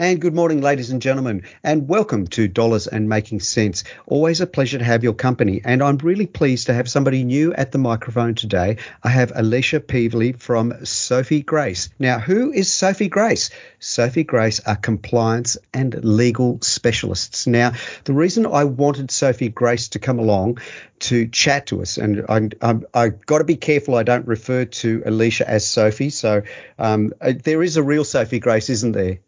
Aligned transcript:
And 0.00 0.18
good 0.18 0.34
morning, 0.34 0.62
ladies 0.62 0.88
and 0.88 1.02
gentlemen, 1.02 1.42
and 1.62 1.86
welcome 1.86 2.26
to 2.28 2.48
Dollars 2.48 2.86
and 2.86 3.06
Making 3.06 3.40
Sense. 3.40 3.84
Always 4.06 4.40
a 4.40 4.46
pleasure 4.46 4.78
to 4.78 4.84
have 4.84 5.04
your 5.04 5.12
company, 5.12 5.60
and 5.62 5.82
I'm 5.82 5.98
really 5.98 6.26
pleased 6.26 6.68
to 6.68 6.72
have 6.72 6.88
somebody 6.88 7.22
new 7.22 7.52
at 7.52 7.70
the 7.70 7.76
microphone 7.76 8.34
today. 8.34 8.78
I 9.02 9.10
have 9.10 9.30
Alicia 9.34 9.80
Peevely 9.80 10.40
from 10.40 10.86
Sophie 10.86 11.42
Grace. 11.42 11.90
Now, 11.98 12.18
who 12.18 12.50
is 12.50 12.72
Sophie 12.72 13.10
Grace? 13.10 13.50
Sophie 13.78 14.24
Grace 14.24 14.58
are 14.60 14.74
compliance 14.74 15.58
and 15.74 16.02
legal 16.02 16.62
specialists. 16.62 17.46
Now, 17.46 17.72
the 18.04 18.14
reason 18.14 18.46
I 18.46 18.64
wanted 18.64 19.10
Sophie 19.10 19.50
Grace 19.50 19.90
to 19.90 19.98
come 19.98 20.18
along 20.18 20.60
to 21.00 21.28
chat 21.28 21.66
to 21.66 21.82
us, 21.82 21.98
and 21.98 22.24
I'm, 22.26 22.52
I'm, 22.62 22.86
I've 22.94 23.26
got 23.26 23.38
to 23.38 23.44
be 23.44 23.56
careful 23.56 23.96
I 23.96 24.04
don't 24.04 24.26
refer 24.26 24.64
to 24.64 25.02
Alicia 25.04 25.46
as 25.46 25.68
Sophie. 25.68 26.08
So 26.08 26.40
um, 26.78 27.12
uh, 27.20 27.34
there 27.44 27.62
is 27.62 27.76
a 27.76 27.82
real 27.82 28.04
Sophie 28.04 28.38
Grace, 28.38 28.70
isn't 28.70 28.92
there? 28.92 29.18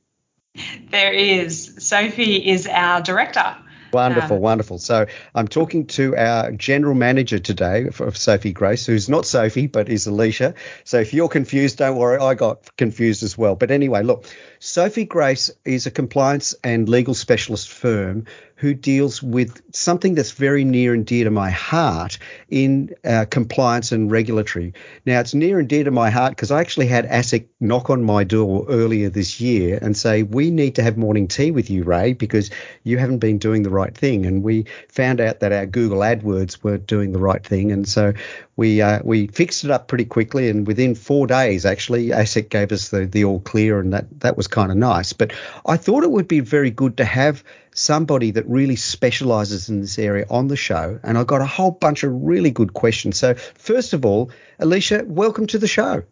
There 0.90 1.12
is. 1.12 1.76
Sophie 1.78 2.50
is 2.50 2.66
our 2.66 3.00
director. 3.00 3.56
Wonderful, 3.92 4.36
um, 4.36 4.42
wonderful. 4.42 4.78
So 4.78 5.06
I'm 5.34 5.48
talking 5.48 5.86
to 5.88 6.16
our 6.16 6.52
general 6.52 6.94
manager 6.94 7.38
today 7.38 7.88
of 7.98 8.16
Sophie 8.16 8.52
Grace, 8.52 8.86
who's 8.86 9.08
not 9.08 9.26
Sophie, 9.26 9.66
but 9.66 9.88
is 9.88 10.06
Alicia. 10.06 10.54
So 10.84 11.00
if 11.00 11.12
you're 11.12 11.28
confused, 11.28 11.78
don't 11.78 11.96
worry, 11.96 12.18
I 12.18 12.34
got 12.34 12.74
confused 12.76 13.22
as 13.22 13.36
well. 13.36 13.54
But 13.54 13.70
anyway, 13.70 14.02
look, 14.02 14.26
Sophie 14.60 15.04
Grace 15.04 15.50
is 15.64 15.86
a 15.86 15.90
compliance 15.90 16.54
and 16.64 16.88
legal 16.88 17.14
specialist 17.14 17.68
firm 17.68 18.26
who 18.62 18.74
deals 18.74 19.20
with 19.20 19.60
something 19.74 20.14
that's 20.14 20.30
very 20.30 20.62
near 20.62 20.94
and 20.94 21.04
dear 21.04 21.24
to 21.24 21.32
my 21.32 21.50
heart 21.50 22.16
in 22.48 22.94
uh, 23.04 23.24
compliance 23.28 23.90
and 23.90 24.08
regulatory. 24.08 24.72
Now, 25.04 25.18
it's 25.18 25.34
near 25.34 25.58
and 25.58 25.68
dear 25.68 25.82
to 25.82 25.90
my 25.90 26.10
heart 26.10 26.30
because 26.30 26.52
I 26.52 26.60
actually 26.60 26.86
had 26.86 27.04
ASIC 27.08 27.48
knock 27.58 27.90
on 27.90 28.04
my 28.04 28.22
door 28.22 28.64
earlier 28.68 29.10
this 29.10 29.40
year 29.40 29.80
and 29.82 29.96
say, 29.96 30.22
We 30.22 30.52
need 30.52 30.76
to 30.76 30.82
have 30.84 30.96
morning 30.96 31.26
tea 31.26 31.50
with 31.50 31.70
you, 31.70 31.82
Ray, 31.82 32.12
because 32.12 32.52
you 32.84 32.98
haven't 32.98 33.18
been 33.18 33.38
doing 33.38 33.64
the 33.64 33.70
right 33.70 33.92
thing. 33.98 34.26
And 34.26 34.44
we 34.44 34.66
found 34.88 35.20
out 35.20 35.40
that 35.40 35.50
our 35.50 35.66
Google 35.66 35.98
AdWords 35.98 36.62
weren't 36.62 36.86
doing 36.86 37.10
the 37.10 37.18
right 37.18 37.44
thing. 37.44 37.72
And 37.72 37.88
so 37.88 38.12
we 38.56 38.82
uh, 38.82 39.00
we 39.02 39.26
fixed 39.28 39.64
it 39.64 39.70
up 39.70 39.88
pretty 39.88 40.04
quickly, 40.04 40.50
and 40.50 40.66
within 40.66 40.94
four 40.94 41.26
days, 41.26 41.64
actually, 41.64 42.08
ASIC 42.08 42.50
gave 42.50 42.70
us 42.70 42.90
the, 42.90 43.06
the 43.06 43.24
all 43.24 43.40
clear, 43.40 43.80
and 43.80 43.92
that, 43.92 44.20
that 44.20 44.36
was 44.36 44.46
kind 44.46 44.70
of 44.70 44.76
nice. 44.76 45.12
But 45.12 45.32
I 45.64 45.76
thought 45.76 46.04
it 46.04 46.10
would 46.10 46.28
be 46.28 46.40
very 46.40 46.70
good 46.70 46.98
to 46.98 47.04
have 47.04 47.42
somebody 47.74 48.30
that 48.32 48.48
really 48.48 48.76
specializes 48.76 49.68
in 49.68 49.80
this 49.80 49.98
area 49.98 50.26
on 50.30 50.48
the 50.48 50.56
show. 50.56 50.98
And 51.02 51.16
I 51.16 51.24
got 51.24 51.40
a 51.40 51.46
whole 51.46 51.70
bunch 51.70 52.02
of 52.02 52.12
really 52.12 52.50
good 52.50 52.74
questions. 52.74 53.18
So, 53.18 53.34
first 53.34 53.92
of 53.92 54.04
all, 54.04 54.30
Alicia, 54.58 55.04
welcome 55.06 55.46
to 55.48 55.58
the 55.58 55.68
show. 55.68 56.02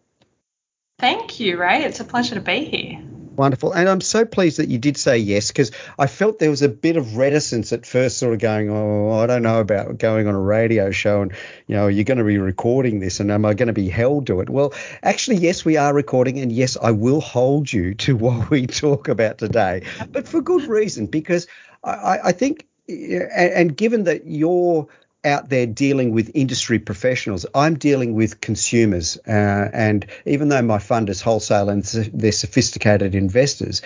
Thank 0.99 1.39
you, 1.39 1.57
Ray. 1.57 1.83
It's 1.83 1.99
a 1.99 2.05
pleasure 2.05 2.35
to 2.35 2.41
be 2.41 2.65
here. 2.65 3.10
Wonderful. 3.35 3.71
And 3.71 3.87
I'm 3.87 4.01
so 4.01 4.25
pleased 4.25 4.59
that 4.59 4.67
you 4.67 4.77
did 4.77 4.97
say 4.97 5.17
yes 5.17 5.47
because 5.47 5.71
I 5.97 6.07
felt 6.07 6.39
there 6.39 6.49
was 6.49 6.61
a 6.61 6.69
bit 6.69 6.97
of 6.97 7.15
reticence 7.15 7.71
at 7.71 7.85
first, 7.85 8.17
sort 8.17 8.33
of 8.33 8.39
going, 8.39 8.69
oh, 8.69 9.11
I 9.11 9.25
don't 9.25 9.43
know 9.43 9.61
about 9.61 9.97
going 9.97 10.27
on 10.27 10.35
a 10.35 10.39
radio 10.39 10.91
show 10.91 11.21
and, 11.21 11.31
you 11.65 11.75
know, 11.75 11.87
you're 11.87 12.03
going 12.03 12.17
to 12.17 12.25
be 12.25 12.37
recording 12.37 12.99
this 12.99 13.21
and 13.21 13.31
am 13.31 13.45
I 13.45 13.53
going 13.53 13.67
to 13.67 13.73
be 13.73 13.87
held 13.87 14.27
to 14.27 14.41
it? 14.41 14.49
Well, 14.49 14.73
actually, 15.01 15.37
yes, 15.37 15.63
we 15.63 15.77
are 15.77 15.93
recording 15.93 16.39
and 16.39 16.51
yes, 16.51 16.75
I 16.81 16.91
will 16.91 17.21
hold 17.21 17.71
you 17.71 17.93
to 17.95 18.15
what 18.17 18.49
we 18.49 18.67
talk 18.67 19.07
about 19.07 19.37
today, 19.37 19.83
but 20.11 20.27
for 20.27 20.41
good 20.41 20.67
reason 20.67 21.05
because 21.05 21.47
I, 21.83 22.19
I 22.25 22.31
think, 22.33 22.67
and 22.89 23.75
given 23.75 24.03
that 24.03 24.27
you're 24.27 24.87
out 25.23 25.49
there 25.49 25.65
dealing 25.65 26.11
with 26.11 26.31
industry 26.33 26.79
professionals. 26.79 27.45
I'm 27.53 27.77
dealing 27.77 28.13
with 28.13 28.41
consumers, 28.41 29.17
uh, 29.27 29.69
and 29.73 30.05
even 30.25 30.49
though 30.49 30.61
my 30.61 30.79
fund 30.79 31.09
is 31.09 31.21
wholesale 31.21 31.69
and 31.69 31.83
they're 31.83 32.31
sophisticated 32.31 33.13
investors, 33.13 33.81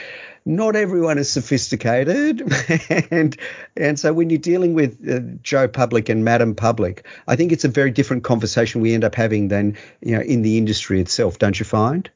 not 0.45 0.75
everyone 0.75 1.17
is 1.17 1.29
sophisticated, 1.29 2.41
and 3.11 3.35
and 3.75 3.99
so 3.99 4.13
when 4.13 4.29
you're 4.29 4.39
dealing 4.39 4.73
with 4.73 5.09
uh, 5.09 5.19
Joe 5.41 5.67
Public 5.67 6.07
and 6.09 6.23
Madam 6.23 6.55
Public, 6.55 7.05
I 7.27 7.35
think 7.35 7.51
it's 7.51 7.65
a 7.65 7.69
very 7.69 7.91
different 7.91 8.23
conversation 8.23 8.81
we 8.81 8.93
end 8.93 9.03
up 9.03 9.15
having 9.15 9.47
than 9.47 9.77
you 10.01 10.15
know 10.15 10.21
in 10.21 10.41
the 10.41 10.57
industry 10.57 11.01
itself. 11.01 11.39
Don't 11.39 11.59
you 11.59 11.65
find? 11.65 12.09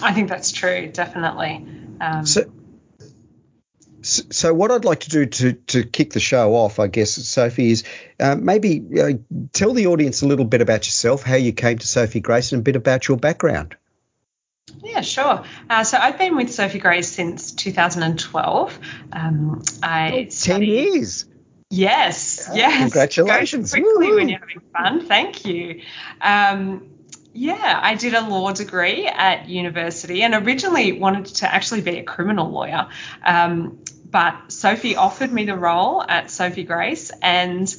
I 0.00 0.12
think 0.12 0.28
that's 0.28 0.52
true, 0.52 0.88
definitely. 0.92 1.66
Um, 2.00 2.26
so, 2.26 2.50
so, 4.06 4.54
what 4.54 4.70
I'd 4.70 4.84
like 4.84 5.00
to 5.00 5.10
do 5.10 5.26
to, 5.26 5.52
to 5.52 5.82
kick 5.82 6.12
the 6.12 6.20
show 6.20 6.54
off, 6.54 6.78
I 6.78 6.86
guess, 6.86 7.14
Sophie, 7.14 7.72
is 7.72 7.84
uh, 8.20 8.36
maybe 8.36 8.82
uh, 9.00 9.12
tell 9.52 9.72
the 9.72 9.88
audience 9.88 10.22
a 10.22 10.26
little 10.26 10.44
bit 10.44 10.60
about 10.60 10.86
yourself, 10.86 11.22
how 11.22 11.34
you 11.36 11.52
came 11.52 11.78
to 11.78 11.86
Sophie 11.86 12.20
Grace, 12.20 12.52
and 12.52 12.60
a 12.60 12.62
bit 12.62 12.76
about 12.76 13.08
your 13.08 13.16
background. 13.16 13.76
Yeah, 14.82 15.00
sure. 15.00 15.44
Uh, 15.68 15.84
so 15.84 15.98
I've 15.98 16.18
been 16.18 16.36
with 16.36 16.52
Sophie 16.52 16.78
Grace 16.78 17.08
since 17.08 17.52
2012. 17.52 18.78
Um, 19.12 19.62
I 19.82 20.28
oh, 20.28 20.30
10 20.30 20.62
years. 20.62 21.26
Yes, 21.70 22.48
yes. 22.54 22.80
Congratulations. 22.82 23.72
Goes 23.72 23.82
quickly 23.82 24.14
when 24.14 24.28
you're 24.28 24.38
having 24.38 24.60
fun. 24.72 25.06
Thank 25.06 25.44
you. 25.44 25.82
Um, 26.20 26.90
yeah, 27.36 27.80
I 27.82 27.96
did 27.96 28.14
a 28.14 28.22
law 28.22 28.52
degree 28.52 29.06
at 29.06 29.48
university 29.48 30.22
and 30.22 30.34
originally 30.34 30.92
wanted 30.92 31.26
to 31.26 31.52
actually 31.52 31.82
be 31.82 31.98
a 31.98 32.02
criminal 32.02 32.50
lawyer. 32.50 32.88
Um, 33.22 33.80
but 34.10 34.52
Sophie 34.52 34.96
offered 34.96 35.32
me 35.32 35.44
the 35.44 35.56
role 35.56 36.02
at 36.02 36.30
Sophie 36.30 36.64
Grace. 36.64 37.10
And 37.22 37.74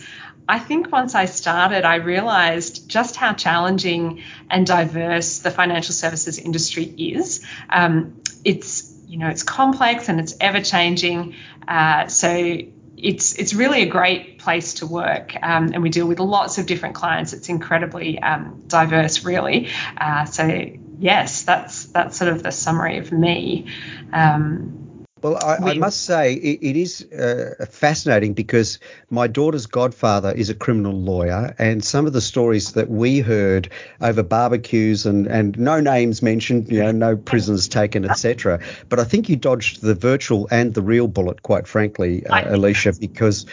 I 0.48 0.60
think 0.60 0.92
once 0.92 1.16
I 1.16 1.26
started, 1.26 1.86
I 1.86 1.96
realized 1.96 2.90
just 2.90 3.16
how 3.16 3.34
challenging 3.34 4.24
and 4.50 4.66
diverse 4.66 5.40
the 5.40 5.52
financial 5.52 5.94
services 5.94 6.38
industry 6.38 6.84
is. 6.84 7.46
Um, 7.70 8.22
it's 8.44 8.94
you 9.08 9.18
know 9.18 9.30
it's 9.30 9.44
complex 9.44 10.10
and 10.10 10.20
it's 10.20 10.36
ever 10.40 10.62
changing. 10.62 11.36
Uh, 11.68 12.08
so 12.08 12.60
it's 12.98 13.34
it's 13.38 13.54
really 13.54 13.84
a 13.84 13.88
great 13.88 14.40
place 14.40 14.76
to 14.76 14.88
work, 14.88 15.36
um, 15.42 15.72
and 15.74 15.84
we 15.84 15.90
deal 15.90 16.08
with 16.08 16.20
lots 16.20 16.58
of 16.58 16.66
different 16.66 16.96
clients. 16.96 17.34
It's 17.34 17.50
incredibly 17.50 18.20
um, 18.20 18.64
diverse, 18.68 19.24
really. 19.24 19.70
Uh, 19.98 20.26
so 20.26 20.66
yes, 20.98 21.44
that's 21.44 21.86
that's 21.86 22.18
sort 22.18 22.32
of 22.32 22.42
the 22.42 22.52
summary 22.52 22.98
of 22.98 23.12
me. 23.12 23.68
Um, 24.12 24.87
well, 25.22 25.38
I, 25.44 25.72
I, 25.72 25.74
must 25.76 26.06
say 26.06 26.34
it, 26.34 26.60
it 26.62 26.76
is 26.76 27.02
uh, 27.12 27.66
fascinating 27.70 28.34
because 28.34 28.80
my 29.10 29.28
daughter's 29.28 29.66
godfather 29.66 30.32
is 30.32 30.50
a 30.50 30.56
criminal 30.56 30.94
lawyer, 30.94 31.56
and 31.58 31.84
some 31.84 32.06
of 32.06 32.14
the 32.14 32.22
stories 32.22 32.74
that 32.74 32.90
we 32.90 33.20
heard 33.20 33.70
over 34.02 34.24
barbecues 34.24 35.06
and, 35.06 35.28
and 35.28 35.58
no 35.58 35.80
names 35.80 36.22
mentioned, 36.22 36.72
you 36.72 36.84
know, 36.84 36.92
no 36.92 37.18
prisoners 37.18 37.68
taken, 37.68 38.06
etc. 38.06 38.60
But 38.90 39.00
I 39.00 39.04
think 39.04 39.30
you 39.30 39.36
dodged 39.36 39.82
the 39.82 39.96
virtual 39.96 40.48
and 40.52 40.74
the 40.74 40.82
real 40.82 41.08
bullet, 41.08 41.44
quite 41.44 41.68
frankly, 41.68 42.26
uh, 42.28 42.56
Alicia, 42.56 42.94
because 43.00 43.46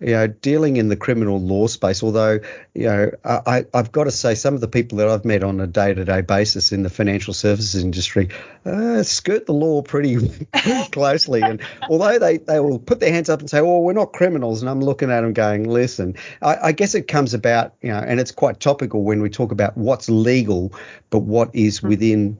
you 0.00 0.12
know, 0.12 0.26
dealing 0.26 0.76
in 0.76 0.88
the 0.88 0.96
criminal 0.96 1.40
law 1.40 1.66
space, 1.66 2.02
although, 2.02 2.40
you 2.74 2.86
know, 2.86 3.10
I, 3.24 3.64
I've 3.74 3.92
got 3.92 4.04
to 4.04 4.10
say 4.10 4.34
some 4.34 4.54
of 4.54 4.60
the 4.60 4.68
people 4.68 4.98
that 4.98 5.08
I've 5.08 5.24
met 5.24 5.44
on 5.44 5.60
a 5.60 5.66
day 5.66 5.92
to 5.92 6.04
day 6.04 6.22
basis 6.22 6.72
in 6.72 6.82
the 6.82 6.90
financial 6.90 7.34
services 7.34 7.82
industry 7.82 8.30
uh, 8.64 9.02
skirt 9.02 9.46
the 9.46 9.52
law 9.52 9.82
pretty, 9.82 10.16
pretty 10.52 10.90
closely. 10.90 11.42
And 11.42 11.60
although 11.88 12.18
they, 12.18 12.38
they 12.38 12.60
will 12.60 12.78
put 12.78 13.00
their 13.00 13.12
hands 13.12 13.28
up 13.28 13.40
and 13.40 13.50
say, 13.50 13.60
well, 13.60 13.82
we're 13.82 13.92
not 13.92 14.12
criminals, 14.12 14.62
and 14.62 14.70
I'm 14.70 14.80
looking 14.80 15.10
at 15.10 15.20
them 15.20 15.34
going, 15.34 15.68
listen, 15.68 16.16
I, 16.40 16.56
I 16.68 16.72
guess 16.72 16.94
it 16.94 17.06
comes 17.06 17.34
about, 17.34 17.74
you 17.82 17.90
know, 17.90 17.98
and 17.98 18.18
it's 18.18 18.32
quite 18.32 18.60
topical 18.60 19.02
when 19.02 19.20
we 19.20 19.28
talk 19.28 19.52
about 19.52 19.76
what's 19.76 20.08
legal, 20.08 20.72
but 21.10 21.20
what 21.20 21.54
is 21.54 21.78
hmm. 21.78 21.88
within 21.88 22.38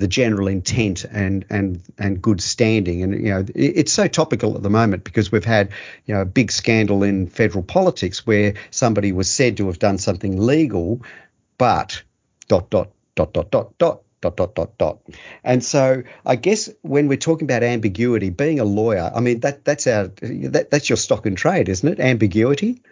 the 0.00 0.08
general 0.08 0.48
intent 0.48 1.04
and 1.04 1.44
and 1.50 1.82
and 1.98 2.20
good 2.20 2.40
standing. 2.40 3.02
And 3.02 3.14
you 3.14 3.30
know, 3.30 3.44
it's 3.54 3.92
so 3.92 4.08
topical 4.08 4.56
at 4.56 4.62
the 4.62 4.70
moment 4.70 5.04
because 5.04 5.30
we've 5.30 5.44
had 5.44 5.70
you 6.06 6.14
know 6.14 6.22
a 6.22 6.26
big 6.26 6.50
scandal 6.50 7.02
in 7.02 7.28
federal 7.28 7.62
politics 7.62 8.26
where 8.26 8.54
somebody 8.70 9.12
was 9.12 9.30
said 9.30 9.58
to 9.58 9.66
have 9.66 9.78
done 9.78 9.98
something 9.98 10.40
legal, 10.40 11.02
but 11.58 12.02
dot 12.48 12.70
dot 12.70 12.90
dot 13.14 13.32
dot 13.32 13.50
dot 13.50 13.78
dot 13.78 14.02
dot 14.20 14.36
dot 14.36 14.54
dot 14.54 14.78
dot. 14.78 14.98
And 15.44 15.62
so 15.62 16.02
I 16.26 16.36
guess 16.36 16.70
when 16.82 17.06
we're 17.06 17.18
talking 17.18 17.44
about 17.44 17.62
ambiguity, 17.62 18.30
being 18.30 18.58
a 18.58 18.64
lawyer, 18.64 19.12
I 19.14 19.20
mean 19.20 19.40
that 19.40 19.64
that's 19.64 19.86
our 19.86 20.08
that, 20.22 20.70
that's 20.70 20.88
your 20.88 20.96
stock 20.96 21.26
and 21.26 21.36
trade, 21.36 21.68
isn't 21.68 21.88
it? 21.88 22.00
Ambiguity. 22.00 22.82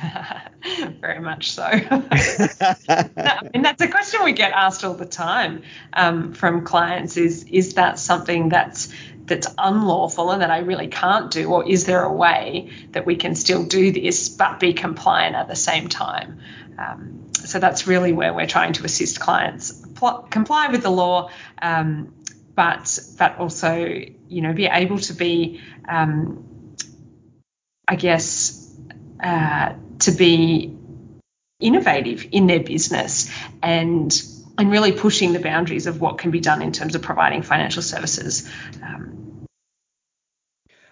Very 1.00 1.20
much 1.20 1.52
so. 1.52 1.64
and 1.64 3.64
that's 3.64 3.82
a 3.82 3.88
question 3.88 4.24
we 4.24 4.32
get 4.32 4.52
asked 4.52 4.84
all 4.84 4.94
the 4.94 5.06
time 5.06 5.62
um, 5.92 6.32
from 6.32 6.64
clients: 6.64 7.16
is 7.16 7.44
is 7.44 7.74
that 7.74 7.98
something 7.98 8.48
that's 8.48 8.92
that's 9.26 9.46
unlawful 9.58 10.30
and 10.30 10.42
that 10.42 10.50
I 10.50 10.58
really 10.58 10.88
can't 10.88 11.30
do, 11.30 11.50
or 11.50 11.68
is 11.68 11.86
there 11.86 12.02
a 12.02 12.12
way 12.12 12.70
that 12.90 13.06
we 13.06 13.16
can 13.16 13.34
still 13.34 13.64
do 13.64 13.92
this 13.92 14.28
but 14.28 14.60
be 14.60 14.72
compliant 14.72 15.36
at 15.36 15.48
the 15.48 15.56
same 15.56 15.88
time? 15.88 16.40
Um, 16.78 17.30
so 17.34 17.58
that's 17.58 17.86
really 17.86 18.12
where 18.12 18.32
we're 18.32 18.46
trying 18.46 18.72
to 18.74 18.84
assist 18.84 19.20
clients 19.20 19.82
pl- 20.02 20.26
comply 20.30 20.68
with 20.68 20.82
the 20.82 20.90
law, 20.90 21.30
um, 21.60 22.14
but 22.54 22.98
but 23.18 23.38
also 23.38 23.76
you 24.28 24.42
know 24.42 24.52
be 24.52 24.66
able 24.66 24.98
to 24.98 25.14
be, 25.14 25.60
um, 25.88 26.76
I 27.86 27.96
guess 27.96 28.71
to 29.22 30.10
be 30.16 30.76
innovative 31.60 32.26
in 32.32 32.46
their 32.46 32.60
business 32.60 33.30
and 33.62 34.22
and 34.58 34.70
really 34.70 34.92
pushing 34.92 35.32
the 35.32 35.38
boundaries 35.38 35.86
of 35.86 36.00
what 36.00 36.18
can 36.18 36.30
be 36.30 36.40
done 36.40 36.60
in 36.60 36.72
terms 36.72 36.94
of 36.94 37.00
providing 37.00 37.42
financial 37.42 37.82
services. 37.82 38.50
Um, 38.82 39.22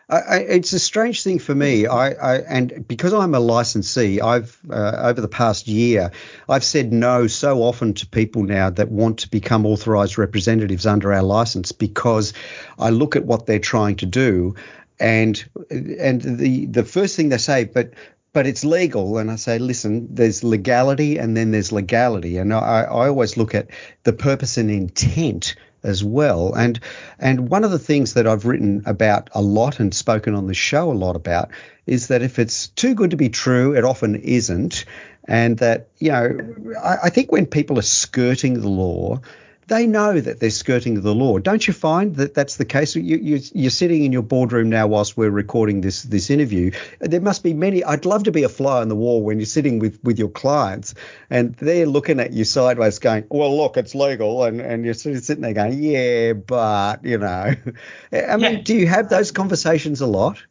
I, 0.09 0.39
it's 0.39 0.73
a 0.73 0.79
strange 0.81 1.23
thing 1.23 1.39
for 1.39 1.55
me. 1.55 1.87
I, 1.87 2.11
I, 2.11 2.39
and 2.39 2.87
because 2.89 3.13
I'm 3.13 3.35
a 3.35 3.39
licensee, 3.39 4.21
I've 4.21 4.59
uh, 4.69 5.03
over 5.05 5.21
the 5.21 5.29
past 5.29 5.69
year, 5.69 6.11
I've 6.49 6.65
said 6.65 6.93
no 6.93 7.29
so 7.29 7.63
often 7.63 7.95
to 7.95 8.07
people 8.07 8.43
now 8.43 8.71
that 8.71 8.91
want 8.91 9.21
to 9.21 9.31
become 9.31 9.67
authorised 9.67 10.19
representatives 10.19 10.85
under 10.85 11.13
our 11.13 11.23
license 11.23 11.71
because 11.71 12.33
I 12.79 12.91
look 12.91 13.15
at 13.15 13.25
what 13.25 13.47
they're 13.47 13.61
trying 13.61 13.97
to 13.97 14.07
do, 14.07 14.57
and 14.99 15.45
and 15.71 16.21
the 16.23 16.67
the 16.67 16.85
first 16.85 17.15
thing 17.15 17.29
they 17.29 17.39
say, 17.39 17.65
but 17.65 17.93
but 18.33 18.47
it's 18.47 18.65
legal. 18.65 19.19
And 19.19 19.31
I 19.31 19.37
say, 19.37 19.59
listen, 19.59 20.09
there's 20.15 20.45
legality 20.45 21.19
and 21.19 21.37
then 21.37 21.51
there's 21.51 21.73
legality. 21.73 22.39
And 22.39 22.53
I, 22.53 22.83
I 22.83 23.09
always 23.09 23.37
look 23.37 23.55
at 23.55 23.69
the 24.05 24.13
purpose 24.13 24.57
and 24.57 24.71
intent 24.71 25.57
as 25.83 26.05
well. 26.05 26.53
And 26.55 26.79
and 27.19 27.49
one 27.49 27.65
of 27.65 27.71
the 27.71 27.79
things 27.79 28.15
that 28.15 28.27
I've 28.27 28.47
written 28.47 28.83
about 28.87 29.31
a 29.33 29.43
lot 29.43 29.81
and 29.81 29.95
spoken 29.95 30.35
on 30.35 30.47
the 30.47 30.55
show 30.55 30.91
a 30.91 30.95
lot 30.95 31.17
about 31.17 31.51
is 31.87 32.09
that 32.09 32.23
if 32.23 32.39
it's 32.39 32.69
too 32.69 32.95
good 32.95 33.11
to 33.11 33.17
be 33.17 33.31
true, 33.31 33.75
it 33.77 33.85
often 33.85 34.15
isn't. 34.17 34.85
And 35.27 35.59
that, 35.59 35.89
you 35.99 36.11
know, 36.11 36.39
I, 36.83 36.97
I 37.05 37.11
think 37.11 37.31
when 37.31 37.47
people 37.47 37.79
are 37.79 37.83
skirting 37.83 38.61
the 38.61 38.69
law, 38.69 39.21
they 39.71 39.87
know 39.87 40.21
that 40.21 40.41
they're 40.41 40.51
skirting 40.51 41.01
the 41.01 41.15
law. 41.15 41.39
Don't 41.39 41.67
you 41.67 41.73
find 41.73 42.17
that 42.17 42.35
that's 42.35 42.57
the 42.57 42.65
case? 42.65 42.97
You, 42.97 43.17
you, 43.17 43.41
you're 43.55 43.71
sitting 43.71 44.05
in 44.05 44.13
your 44.13 44.23
boardroom 44.23 44.69
now 44.69 44.89
whilst 44.89 45.17
we're 45.17 45.31
recording 45.31 45.81
this 45.81 46.03
this 46.03 46.29
interview. 46.29 46.73
There 46.99 47.21
must 47.21 47.43
be 47.45 47.55
many. 47.55 47.83
I'd 47.85 48.05
love 48.05 48.25
to 48.25 48.33
be 48.33 48.43
a 48.43 48.49
fly 48.49 48.81
on 48.81 48.89
the 48.89 48.97
wall 48.97 49.23
when 49.23 49.39
you're 49.39 49.47
sitting 49.47 49.79
with, 49.79 50.03
with 50.03 50.19
your 50.19 50.29
clients 50.29 50.95
and 51.31 51.55
they're 51.55 51.87
looking 51.87 52.19
at 52.19 52.33
you 52.33 52.45
sideways, 52.45 52.99
going, 52.99 53.25
"Well, 53.31 53.57
look, 53.57 53.77
it's 53.77 53.95
legal," 53.95 54.43
and 54.45 54.61
and 54.61 54.85
you're 54.85 54.95
sitting 54.95 55.41
there 55.41 55.55
going, 55.55 55.81
"Yeah, 55.81 56.33
but 56.33 57.05
you 57.05 57.19
know." 57.19 57.55
I 58.13 58.37
mean, 58.37 58.57
yeah. 58.57 58.63
do 58.63 58.75
you 58.75 58.89
have 58.89 59.09
those 59.09 59.31
conversations 59.31 60.01
a 60.01 60.07
lot? 60.07 60.43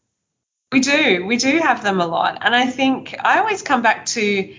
We 0.71 0.79
do. 0.79 1.25
We 1.25 1.35
do 1.35 1.57
have 1.57 1.83
them 1.83 1.99
a 1.99 2.07
lot, 2.07 2.37
and 2.41 2.55
I 2.55 2.67
think 2.67 3.15
I 3.19 3.39
always 3.39 3.63
come 3.63 3.81
back 3.81 4.05
to 4.07 4.55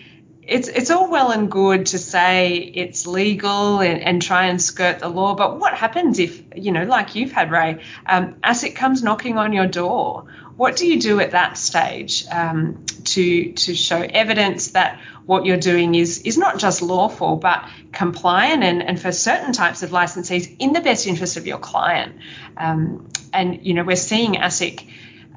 it's 0.51 0.67
it's 0.67 0.91
all 0.91 1.09
well 1.09 1.31
and 1.31 1.49
good 1.49 1.87
to 1.87 1.99
say 1.99 2.55
it's 2.57 3.07
legal 3.07 3.79
and, 3.79 4.03
and, 4.03 4.21
try 4.21 4.47
and 4.47 4.61
skirt 4.61 4.99
the 4.99 5.09
law, 5.09 5.37
but 5.37 5.61
what 5.61 5.75
happens 5.75 6.19
if 6.19 6.43
you 6.57 6.73
know, 6.73 6.83
like 6.83 7.15
you've 7.15 7.31
had, 7.31 7.53
Ray, 7.53 7.81
um, 8.05 8.35
ASIC 8.43 8.75
comes 8.75 9.03
knocking 9.05 9.39
on 9.39 9.53
your 9.53 9.69
door? 9.69 10.27
What 10.57 10.75
do 10.75 10.89
you 10.89 11.01
do 11.01 11.21
at 11.21 11.31
that 11.31 11.57
stage 11.57 12.27
um, 12.33 12.85
to 13.05 13.53
to 13.53 13.77
show 13.77 14.01
evidence 14.01 14.73
that 14.73 15.01
what 15.25 15.47
you're 15.47 15.57
doing 15.57 15.95
is 15.95 16.23
is 16.23 16.37
not 16.37 16.59
just 16.59 16.83
lawful 16.83 17.37
but 17.37 17.69
compliant 17.93 18.65
and, 18.65 18.83
and 18.83 19.01
for 19.01 19.13
certain 19.13 19.53
types 19.53 19.85
of 19.85 19.91
licensees 19.91 20.57
in 20.59 20.73
the 20.73 20.81
best 20.81 21.07
interest 21.07 21.37
of 21.37 21.47
your 21.47 21.59
client? 21.59 22.17
Um, 22.57 23.09
and 23.33 23.65
you 23.65 23.75
know, 23.75 23.85
we're 23.85 23.95
seeing 23.95 24.35
ASIC. 24.35 24.85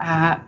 Uh, 0.02 0.40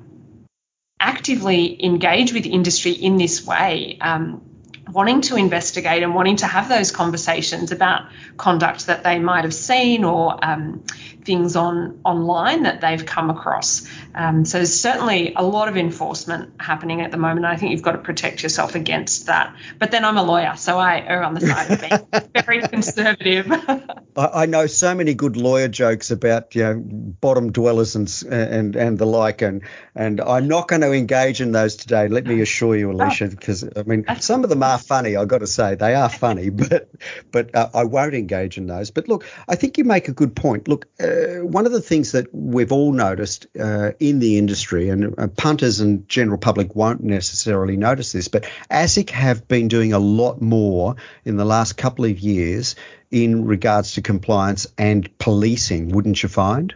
actively 0.98 1.86
engage 1.86 2.34
with 2.34 2.48
industry 2.48 2.92
in 2.92 3.18
this 3.18 3.46
way. 3.46 3.98
Um, 4.02 4.55
wanting 4.92 5.22
to 5.22 5.36
investigate 5.36 6.04
and 6.04 6.14
wanting 6.14 6.38
to 6.38 6.46
have 6.46 6.70
those 6.70 6.92
conversations 6.92 7.72
about 7.72 8.10
conduct 8.38 8.88
that 8.88 9.04
they 9.04 9.20
might 9.20 9.44
have 9.44 9.54
seen 9.54 10.04
or 10.04 10.38
um, 10.44 10.84
things 11.24 11.56
on 11.56 12.00
online 12.04 12.64
that 12.64 12.82
they've 12.82 13.06
come 13.06 13.30
across. 13.30 13.88
Um, 14.16 14.46
so 14.46 14.60
there's 14.60 14.80
certainly 14.80 15.34
a 15.36 15.44
lot 15.44 15.68
of 15.68 15.76
enforcement 15.76 16.62
happening 16.62 17.02
at 17.02 17.12
the 17.12 17.18
moment. 17.18 17.46
I 17.46 17.58
think 17.58 17.72
you've 17.72 17.82
got 17.82 17.94
to 17.94 17.98
protect 17.98 18.44
yourself 18.44 18.76
against 18.76 19.26
that. 19.26 19.56
But 19.78 19.92
then 19.92 20.06
I'm 20.06 20.18
a 20.18 20.24
lawyer, 20.24 20.56
so 20.56 20.78
I 20.78 21.00
err 21.00 21.24
on 21.24 21.34
the 21.34 21.42
side 21.42 21.72
of 21.72 21.82
being 21.82 22.32
very 22.46 22.68
conservative. 22.68 23.52
I 24.18 24.46
know 24.46 24.68
so 24.68 24.96
many 24.96 25.14
good 25.14 25.36
lawyer 25.36 25.68
jokes 25.68 26.12
about 26.12 26.56
you 26.56 26.64
know 26.64 26.82
bottom 26.86 27.52
dwellers 27.52 27.96
and 27.96 28.10
and 28.32 28.76
and 28.76 28.98
the 28.98 29.06
like, 29.06 29.42
and 29.42 29.64
and 29.94 30.22
I'm 30.22 30.48
not 30.48 30.70
going 30.70 30.82
to 30.82 30.94
engage 30.94 31.42
in 31.42 31.52
those 31.52 31.76
today. 31.76 32.08
Let 32.08 32.26
me 32.26 32.40
assure 32.40 32.78
you, 32.78 32.92
Alicia, 32.92 33.28
because 33.28 33.68
I 33.76 33.84
mean 33.84 34.06
some 34.20 34.44
of 34.44 34.50
them 34.50 34.64
are 34.64 34.78
funny. 34.78 35.18
I've 35.18 35.28
got 35.28 35.40
to 35.40 35.48
say 35.48 35.76
they 35.76 35.96
are 35.96 36.10
funny, 36.10 36.50
but 36.52 36.90
but 37.32 37.54
uh, 37.54 37.70
I 37.74 37.84
won't 37.84 38.14
engage 38.14 38.58
in 38.58 38.68
those. 38.68 38.92
But 38.92 39.10
look, 39.10 39.26
I 39.50 39.56
think 39.56 39.78
you 39.78 39.84
make 39.84 40.08
a 40.08 40.14
good 40.14 40.36
point. 40.36 40.70
Look. 40.70 40.88
Uh, 41.02 41.26
uh, 41.26 41.46
one 41.46 41.66
of 41.66 41.72
the 41.72 41.82
things 41.82 42.12
that 42.12 42.34
we've 42.34 42.72
all 42.72 42.92
noticed 42.92 43.48
uh, 43.60 43.92
in 44.10 44.20
the 44.20 44.38
industry, 44.38 44.90
and 44.90 45.18
uh, 45.18 45.28
punters 45.28 45.80
and 45.80 46.08
general 46.08 46.38
public 46.38 46.76
won't 46.76 47.04
necessarily 47.04 47.78
notice 47.78 48.12
this, 48.12 48.28
but 48.28 48.44
ASIC 48.70 49.10
have 49.10 49.48
been 49.48 49.68
doing 49.68 49.94
a 49.94 50.00
lot 50.00 50.42
more 50.42 50.96
in 51.24 51.38
the 51.38 51.46
last 51.46 51.78
couple 51.78 52.06
of 52.06 52.20
years 52.20 52.76
in 53.12 53.46
regards 53.46 53.94
to 53.94 54.02
compliance 54.02 54.68
and 54.78 55.18
policing, 55.18 55.90
wouldn't 55.90 56.22
you 56.22 56.30
find? 56.30 56.76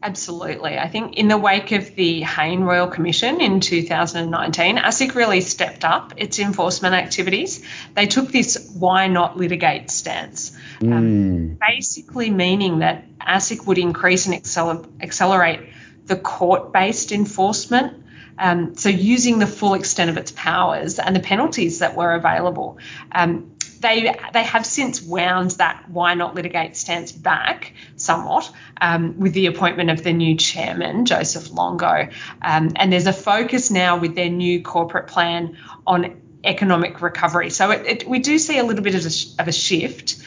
Absolutely. 0.00 0.78
I 0.78 0.86
think 0.88 1.16
in 1.16 1.26
the 1.26 1.36
wake 1.36 1.72
of 1.72 1.96
the 1.96 2.22
Hayne 2.22 2.60
Royal 2.60 2.86
Commission 2.86 3.40
in 3.40 3.58
2019, 3.58 4.76
ASIC 4.76 5.14
really 5.16 5.40
stepped 5.40 5.84
up 5.84 6.14
its 6.16 6.38
enforcement 6.38 6.94
activities. 6.94 7.64
They 7.94 8.06
took 8.06 8.28
this 8.28 8.72
why 8.78 9.08
not 9.08 9.36
litigate 9.36 9.90
stance, 9.90 10.56
mm. 10.78 10.92
um, 10.92 11.02
hmm. 11.02 11.54
basically 11.54 12.30
meaning 12.30 12.78
that 12.78 13.06
ASIC 13.18 13.66
would 13.66 13.78
increase 13.78 14.26
and 14.26 14.36
acceler- 14.36 14.86
accelerate 15.02 15.68
the 16.08 16.16
court 16.16 16.72
based 16.72 17.12
enforcement. 17.12 18.04
Um, 18.38 18.76
so, 18.76 18.88
using 18.88 19.38
the 19.38 19.46
full 19.46 19.74
extent 19.74 20.10
of 20.10 20.16
its 20.16 20.30
powers 20.30 20.98
and 20.98 21.14
the 21.14 21.20
penalties 21.20 21.80
that 21.80 21.96
were 21.96 22.14
available. 22.14 22.78
Um, 23.10 23.52
they 23.80 24.14
they 24.32 24.42
have 24.42 24.66
since 24.66 25.00
wound 25.02 25.52
that 25.52 25.88
why 25.88 26.14
not 26.14 26.34
litigate 26.34 26.76
stance 26.76 27.12
back 27.12 27.74
somewhat 27.96 28.50
um, 28.80 29.18
with 29.18 29.34
the 29.34 29.46
appointment 29.46 29.90
of 29.90 30.02
the 30.02 30.12
new 30.12 30.36
chairman 30.36 31.04
Joseph 31.04 31.52
Longo, 31.52 32.08
um, 32.42 32.72
and 32.76 32.92
there's 32.92 33.06
a 33.06 33.12
focus 33.12 33.70
now 33.70 33.98
with 33.98 34.14
their 34.14 34.30
new 34.30 34.62
corporate 34.62 35.06
plan 35.08 35.56
on 35.86 36.20
economic 36.44 37.02
recovery. 37.02 37.50
So 37.50 37.70
it, 37.70 37.86
it, 37.86 38.08
we 38.08 38.20
do 38.20 38.38
see 38.38 38.58
a 38.58 38.64
little 38.64 38.82
bit 38.82 38.94
of 38.94 39.04
a, 39.04 39.42
of 39.42 39.48
a 39.48 39.52
shift 39.52 40.22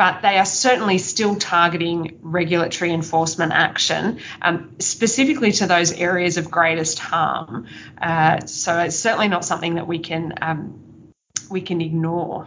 but 0.00 0.22
they 0.22 0.38
are 0.38 0.46
certainly 0.46 0.96
still 0.96 1.36
targeting 1.36 2.18
regulatory 2.22 2.90
enforcement 2.90 3.52
action, 3.52 4.18
um, 4.40 4.74
specifically 4.78 5.52
to 5.52 5.66
those 5.66 5.92
areas 5.92 6.38
of 6.38 6.50
greatest 6.50 6.98
harm. 6.98 7.66
Uh, 8.00 8.40
so 8.46 8.78
it's 8.78 8.96
certainly 8.96 9.28
not 9.28 9.44
something 9.44 9.74
that 9.74 9.86
we 9.86 9.98
can 9.98 10.32
um, 10.40 11.12
we 11.50 11.60
can 11.60 11.82
ignore. 11.82 12.46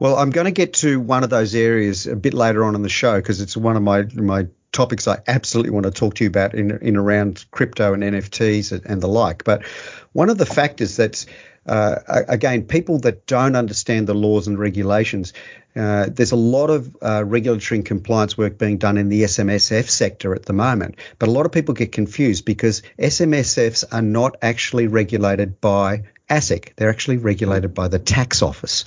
Well, 0.00 0.16
I'm 0.16 0.30
going 0.30 0.46
to 0.46 0.50
get 0.50 0.72
to 0.82 0.98
one 0.98 1.22
of 1.22 1.30
those 1.30 1.54
areas 1.54 2.08
a 2.08 2.16
bit 2.16 2.34
later 2.34 2.64
on 2.64 2.74
in 2.74 2.82
the 2.82 2.88
show 2.88 3.14
because 3.20 3.40
it's 3.40 3.56
one 3.56 3.76
of 3.76 3.82
my 3.84 4.02
my 4.14 4.48
topics 4.72 5.06
I 5.06 5.20
absolutely 5.28 5.70
want 5.70 5.84
to 5.86 5.92
talk 5.92 6.14
to 6.14 6.24
you 6.24 6.28
about 6.28 6.54
in 6.54 6.76
in 6.82 6.96
around 6.96 7.44
crypto 7.52 7.94
and 7.94 8.02
NFTs 8.02 8.84
and 8.84 9.00
the 9.00 9.06
like. 9.06 9.44
But 9.44 9.64
one 10.12 10.28
of 10.28 10.38
the 10.38 10.46
factors 10.46 10.96
that's 10.96 11.26
uh, 11.68 12.22
again, 12.28 12.64
people 12.64 12.98
that 13.00 13.26
don't 13.26 13.56
understand 13.56 14.06
the 14.06 14.14
laws 14.14 14.46
and 14.46 14.58
regulations, 14.58 15.32
uh, 15.76 16.06
there's 16.10 16.32
a 16.32 16.36
lot 16.36 16.70
of 16.70 16.96
uh, 17.02 17.22
regulatory 17.24 17.78
and 17.78 17.86
compliance 17.86 18.36
work 18.36 18.58
being 18.58 18.78
done 18.78 18.96
in 18.96 19.08
the 19.08 19.22
SMSF 19.22 19.88
sector 19.88 20.34
at 20.34 20.44
the 20.44 20.52
moment. 20.52 20.96
But 21.18 21.28
a 21.28 21.32
lot 21.32 21.46
of 21.46 21.52
people 21.52 21.74
get 21.74 21.92
confused 21.92 22.44
because 22.44 22.82
SMSFs 22.98 23.84
are 23.92 24.02
not 24.02 24.36
actually 24.42 24.88
regulated 24.88 25.60
by 25.60 26.04
ASIC. 26.28 26.74
They're 26.76 26.90
actually 26.90 27.18
regulated 27.18 27.74
by 27.74 27.88
the 27.88 27.98
tax 27.98 28.42
office. 28.42 28.84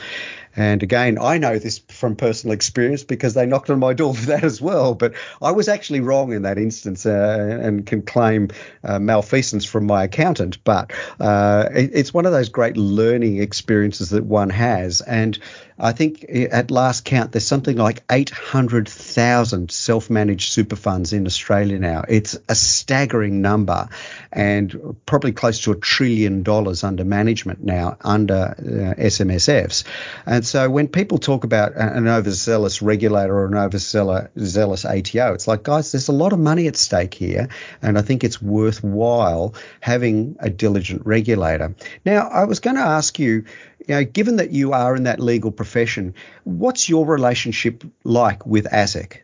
And 0.55 0.83
again, 0.83 1.17
I 1.19 1.37
know 1.37 1.57
this 1.59 1.79
from 1.89 2.15
personal 2.15 2.53
experience 2.53 3.03
because 3.03 3.33
they 3.33 3.45
knocked 3.45 3.69
on 3.69 3.79
my 3.79 3.93
door 3.93 4.13
for 4.15 4.27
that 4.27 4.43
as 4.43 4.61
well. 4.61 4.95
But 4.95 5.13
I 5.41 5.51
was 5.51 5.67
actually 5.67 6.01
wrong 6.01 6.33
in 6.33 6.43
that 6.43 6.57
instance 6.57 7.05
uh, 7.05 7.59
and 7.61 7.85
can 7.85 8.01
claim 8.01 8.49
uh, 8.83 8.99
malfeasance 8.99 9.65
from 9.65 9.85
my 9.85 10.03
accountant. 10.03 10.63
But 10.63 10.91
uh, 11.19 11.69
it, 11.73 11.91
it's 11.93 12.13
one 12.13 12.25
of 12.25 12.31
those 12.31 12.49
great 12.49 12.77
learning 12.77 13.41
experiences 13.41 14.09
that 14.11 14.25
one 14.25 14.49
has. 14.49 15.01
And 15.01 15.37
I 15.81 15.93
think 15.93 16.25
at 16.29 16.69
last 16.69 17.05
count, 17.05 17.31
there's 17.31 17.47
something 17.47 17.75
like 17.75 18.03
800,000 18.11 19.71
self 19.71 20.11
managed 20.11 20.51
super 20.51 20.75
funds 20.75 21.11
in 21.11 21.25
Australia 21.25 21.79
now. 21.79 22.03
It's 22.07 22.37
a 22.47 22.53
staggering 22.53 23.41
number 23.41 23.89
and 24.31 24.95
probably 25.07 25.31
close 25.31 25.61
to 25.61 25.71
a 25.71 25.75
trillion 25.75 26.43
dollars 26.43 26.83
under 26.83 27.03
management 27.03 27.63
now 27.63 27.97
under 28.01 28.55
uh, 28.59 29.01
SMSFs. 29.01 29.83
And 30.27 30.40
so 30.45 30.69
when 30.69 30.87
people 30.87 31.17
talk 31.17 31.43
about 31.43 31.73
an 31.75 32.07
overzealous 32.07 32.81
regulator 32.81 33.33
or 33.33 33.45
an 33.47 33.55
overzealous 33.55 34.85
ATO, 34.85 35.33
it's 35.33 35.47
like, 35.47 35.63
guys, 35.63 35.91
there's 35.91 36.07
a 36.07 36.13
lot 36.13 36.33
of 36.33 36.39
money 36.39 36.67
at 36.67 36.75
stake 36.75 37.13
here. 37.13 37.49
And 37.81 37.97
I 37.97 38.01
think 38.01 38.23
it's 38.23 38.41
worthwhile 38.41 39.55
having 39.79 40.37
a 40.39 40.49
diligent 40.49 41.05
regulator. 41.05 41.75
Now, 42.05 42.27
I 42.27 42.45
was 42.45 42.59
going 42.59 42.75
to 42.75 42.81
ask 42.81 43.19
you, 43.19 43.45
you 43.79 43.95
know, 43.95 44.03
given 44.03 44.37
that 44.37 44.51
you 44.51 44.73
are 44.73 44.95
in 44.95 45.03
that 45.03 45.19
legal 45.19 45.51
profession, 45.51 46.13
what's 46.43 46.87
your 46.87 47.05
relationship 47.05 47.83
like 48.03 48.45
with 48.45 48.65
ASIC? 48.65 49.21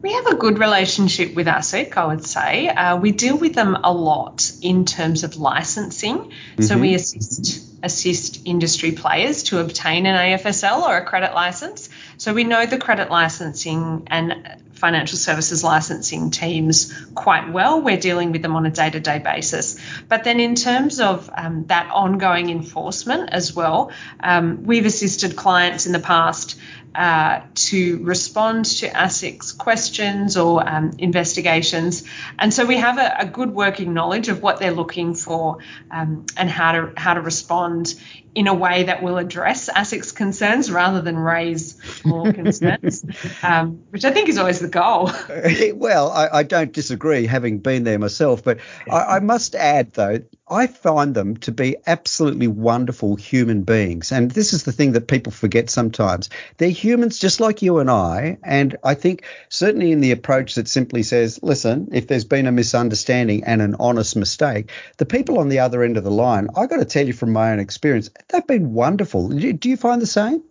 We 0.00 0.12
have 0.12 0.26
a 0.26 0.34
good 0.34 0.58
relationship 0.58 1.34
with 1.34 1.46
ASIC, 1.46 1.96
I 1.96 2.06
would 2.06 2.26
say. 2.26 2.68
Uh, 2.68 2.98
we 2.98 3.12
deal 3.12 3.38
with 3.38 3.54
them 3.54 3.74
a 3.82 3.92
lot 3.92 4.52
in 4.60 4.84
terms 4.84 5.24
of 5.24 5.36
licensing. 5.36 6.18
Mm-hmm. 6.18 6.62
So 6.62 6.76
we 6.76 6.94
assist 6.94 7.63
assist 7.84 8.40
industry 8.44 8.92
players 8.92 9.44
to 9.44 9.58
obtain 9.58 10.06
an 10.06 10.16
AFSL 10.16 10.82
or 10.82 10.96
a 10.96 11.04
credit 11.04 11.34
license. 11.34 11.88
So 12.16 12.32
we 12.32 12.44
know 12.44 12.66
the 12.66 12.78
credit 12.78 13.10
licensing 13.10 14.08
and 14.10 14.34
financial 14.74 15.18
services 15.18 15.64
licensing 15.64 16.30
teams 16.30 16.92
quite 17.14 17.52
well. 17.52 17.80
We're 17.80 17.96
dealing 17.96 18.32
with 18.32 18.42
them 18.42 18.56
on 18.56 18.66
a 18.66 18.70
day 18.70 18.90
to 18.90 19.00
day 19.00 19.18
basis. 19.18 19.78
But 20.08 20.24
then, 20.24 20.40
in 20.40 20.54
terms 20.54 21.00
of 21.00 21.30
um, 21.36 21.66
that 21.66 21.90
ongoing 21.90 22.50
enforcement 22.50 23.30
as 23.32 23.54
well, 23.54 23.92
um, 24.20 24.64
we've 24.64 24.86
assisted 24.86 25.36
clients 25.36 25.86
in 25.86 25.92
the 25.92 26.00
past 26.00 26.58
uh, 26.94 27.40
to 27.54 27.98
respond 28.04 28.64
to 28.64 28.88
ASIC's 28.88 29.50
questions 29.50 30.36
or 30.36 30.66
um, 30.68 30.92
investigations. 30.98 32.04
And 32.38 32.54
so 32.54 32.64
we 32.64 32.76
have 32.76 32.98
a, 32.98 33.16
a, 33.18 33.26
good 33.26 33.50
working 33.50 33.94
knowledge 33.94 34.28
of 34.28 34.42
what 34.42 34.60
they're 34.60 34.70
looking 34.70 35.14
for 35.14 35.58
um, 35.90 36.24
and 36.36 36.48
how 36.48 36.70
to 36.70 36.92
how 36.96 37.14
to 37.14 37.20
respond 37.20 37.94
in 38.34 38.46
a 38.46 38.54
way 38.54 38.84
that 38.84 39.02
will 39.02 39.18
address 39.18 39.68
ASIC's 39.68 40.12
concerns 40.12 40.70
rather 40.70 41.00
than 41.00 41.16
raise 41.16 41.80
more 42.04 42.32
concerns, 42.32 43.04
um, 43.42 43.84
which 43.90 44.04
I 44.04 44.10
think 44.10 44.28
is 44.28 44.38
always 44.38 44.60
the 44.64 44.70
goal. 44.70 45.10
well, 45.76 46.10
I, 46.10 46.38
I, 46.38 46.42
don't 46.42 46.72
disagree, 46.72 47.26
having 47.26 47.58
been 47.58 47.84
there 47.84 47.98
myself, 47.98 48.42
but 48.42 48.58
I, 48.90 49.16
I 49.16 49.20
must 49.20 49.54
add, 49.54 49.92
though, 49.92 50.20
I 50.48 50.66
find 50.66 51.14
them 51.14 51.36
to 51.38 51.52
be 51.52 51.76
absolutely 51.86 52.48
wonderful 52.48 53.16
human 53.16 53.62
beings. 53.62 54.10
And 54.10 54.30
this 54.30 54.52
is 54.52 54.64
the 54.64 54.72
thing 54.72 54.92
that 54.92 55.06
people 55.06 55.32
forget 55.32 55.70
sometimes. 55.70 56.30
They're 56.56 56.70
humans 56.70 57.18
just 57.18 57.40
like 57.40 57.62
you 57.62 57.78
and 57.78 57.90
I. 57.90 58.38
And 58.42 58.76
I 58.82 58.94
think 58.94 59.24
certainly 59.48 59.92
in 59.92 60.00
the 60.00 60.12
approach 60.12 60.54
that 60.54 60.68
simply 60.68 61.02
says, 61.02 61.40
listen, 61.42 61.90
if 61.92 62.06
there's 62.06 62.24
been 62.24 62.46
a 62.46 62.52
misunderstanding 62.52 63.44
and 63.44 63.60
an 63.60 63.76
honest 63.78 64.16
mistake, 64.16 64.70
the 64.96 65.06
people 65.06 65.38
on 65.38 65.48
the 65.48 65.60
other 65.60 65.82
end 65.82 65.96
of 65.96 66.04
the 66.04 66.10
line, 66.10 66.48
I've 66.56 66.70
got 66.70 66.78
to 66.78 66.84
tell 66.84 67.06
you 67.06 67.12
from 67.12 67.32
my 67.32 67.52
own 67.52 67.60
experience, 67.60 68.10
they've 68.28 68.46
been 68.46 68.72
wonderful. 68.72 69.28
Do 69.28 69.68
you 69.68 69.76
find 69.76 70.00
the 70.00 70.06
same? 70.06 70.42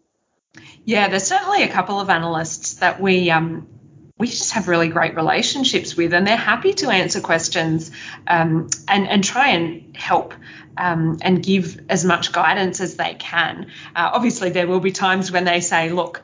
Yeah, 0.86 1.08
there's 1.08 1.24
certainly 1.24 1.63
a 1.63 1.70
couple 1.70 2.00
of 2.00 2.10
analysts 2.10 2.75
that 2.75 3.01
we 3.01 3.32
um, 3.32 3.67
we 4.24 4.27
just 4.27 4.53
have 4.53 4.70
really 4.70 4.88
great 4.88 5.18
relationships 5.18 5.98
with, 5.98 6.13
and 6.13 6.25
they're 6.25 6.38
happy 6.38 6.72
to 6.72 6.89
answer 6.89 7.20
questions 7.20 7.92
um, 8.25 8.70
and 8.88 9.06
and 9.06 9.22
try 9.22 9.50
and 9.50 9.98
help. 9.98 10.34
Um, 10.75 11.20
and 11.22 11.44
give 11.44 11.82
as 11.88 12.03
much 12.03 12.32
guidance 12.32 12.82
as 12.82 12.96
they 12.96 13.13
can. 13.13 13.68
Uh, 13.96 14.10
obviously, 14.12 14.50
there 14.50 14.65
will 14.65 14.80
be 14.80 14.92
times 14.92 15.32
when 15.32 15.44
they 15.44 15.60
say, 15.60 15.92
"Look, 15.92 16.24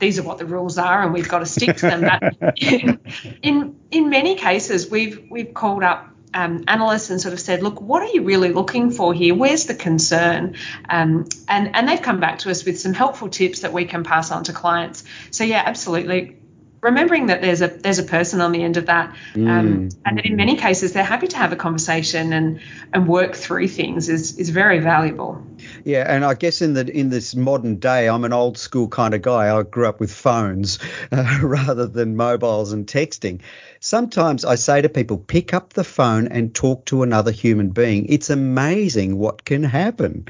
these 0.00 0.18
are 0.18 0.24
what 0.24 0.38
the 0.38 0.46
rules 0.46 0.78
are, 0.78 1.04
and 1.04 1.12
we've 1.12 1.28
got 1.28 1.38
to 1.38 1.46
stick 1.46 1.76
to 1.76 1.86
them." 1.86 2.00
But 2.00 2.58
in, 2.60 2.98
in 3.42 3.76
in 3.92 4.10
many 4.10 4.34
cases, 4.34 4.90
we've 4.90 5.24
we've 5.30 5.54
called 5.54 5.84
up 5.84 6.08
um, 6.34 6.64
analysts 6.66 7.10
and 7.10 7.20
sort 7.20 7.34
of 7.34 7.38
said, 7.38 7.62
look, 7.62 7.80
what 7.80 8.02
are 8.02 8.08
you 8.12 8.22
really 8.22 8.52
looking 8.52 8.90
for 8.90 9.14
here? 9.14 9.36
Where's 9.36 9.66
the 9.66 9.76
concern? 9.76 10.56
Um, 10.90 11.28
and, 11.46 11.76
and 11.76 11.88
they've 11.88 12.02
come 12.02 12.18
back 12.18 12.40
to 12.40 12.50
us 12.50 12.64
with 12.64 12.80
some 12.80 12.94
helpful 12.94 13.28
tips 13.28 13.60
that 13.60 13.72
we 13.72 13.84
can 13.84 14.02
pass 14.02 14.32
on 14.32 14.42
to 14.44 14.52
clients. 14.52 15.04
So, 15.30 15.44
yeah, 15.44 15.62
absolutely 15.64 16.38
remembering 16.84 17.26
that 17.26 17.40
there's 17.40 17.62
a 17.62 17.68
there's 17.68 17.98
a 17.98 18.04
person 18.04 18.42
on 18.42 18.52
the 18.52 18.62
end 18.62 18.76
of 18.76 18.86
that, 18.86 19.08
um, 19.34 19.42
mm. 19.42 19.96
and 20.04 20.18
that 20.18 20.26
in 20.26 20.36
many 20.36 20.56
cases 20.56 20.92
they're 20.92 21.02
happy 21.02 21.26
to 21.26 21.36
have 21.36 21.50
a 21.50 21.56
conversation 21.56 22.32
and 22.34 22.60
and 22.92 23.08
work 23.08 23.34
through 23.34 23.66
things 23.66 24.10
is 24.10 24.38
is 24.38 24.50
very 24.50 24.80
valuable. 24.80 25.42
Yeah, 25.84 26.04
and 26.06 26.24
I 26.24 26.34
guess 26.34 26.60
in 26.60 26.74
the 26.74 26.86
in 26.86 27.08
this 27.08 27.34
modern 27.34 27.76
day, 27.76 28.06
I'm 28.06 28.24
an 28.24 28.34
old 28.34 28.58
school 28.58 28.88
kind 28.88 29.14
of 29.14 29.22
guy. 29.22 29.56
I 29.56 29.62
grew 29.62 29.88
up 29.88 29.98
with 29.98 30.12
phones 30.12 30.78
uh, 31.12 31.38
rather 31.42 31.86
than 31.86 32.16
mobiles 32.16 32.72
and 32.72 32.86
texting. 32.86 33.40
Sometimes 33.80 34.44
I 34.44 34.56
say 34.56 34.82
to 34.82 34.88
people, 34.88 35.16
pick 35.18 35.54
up 35.54 35.72
the 35.72 35.84
phone 35.84 36.28
and 36.28 36.54
talk 36.54 36.84
to 36.86 37.02
another 37.02 37.30
human 37.30 37.70
being. 37.70 38.06
It's 38.08 38.30
amazing 38.30 39.18
what 39.18 39.44
can 39.44 39.62
happen. 39.62 40.26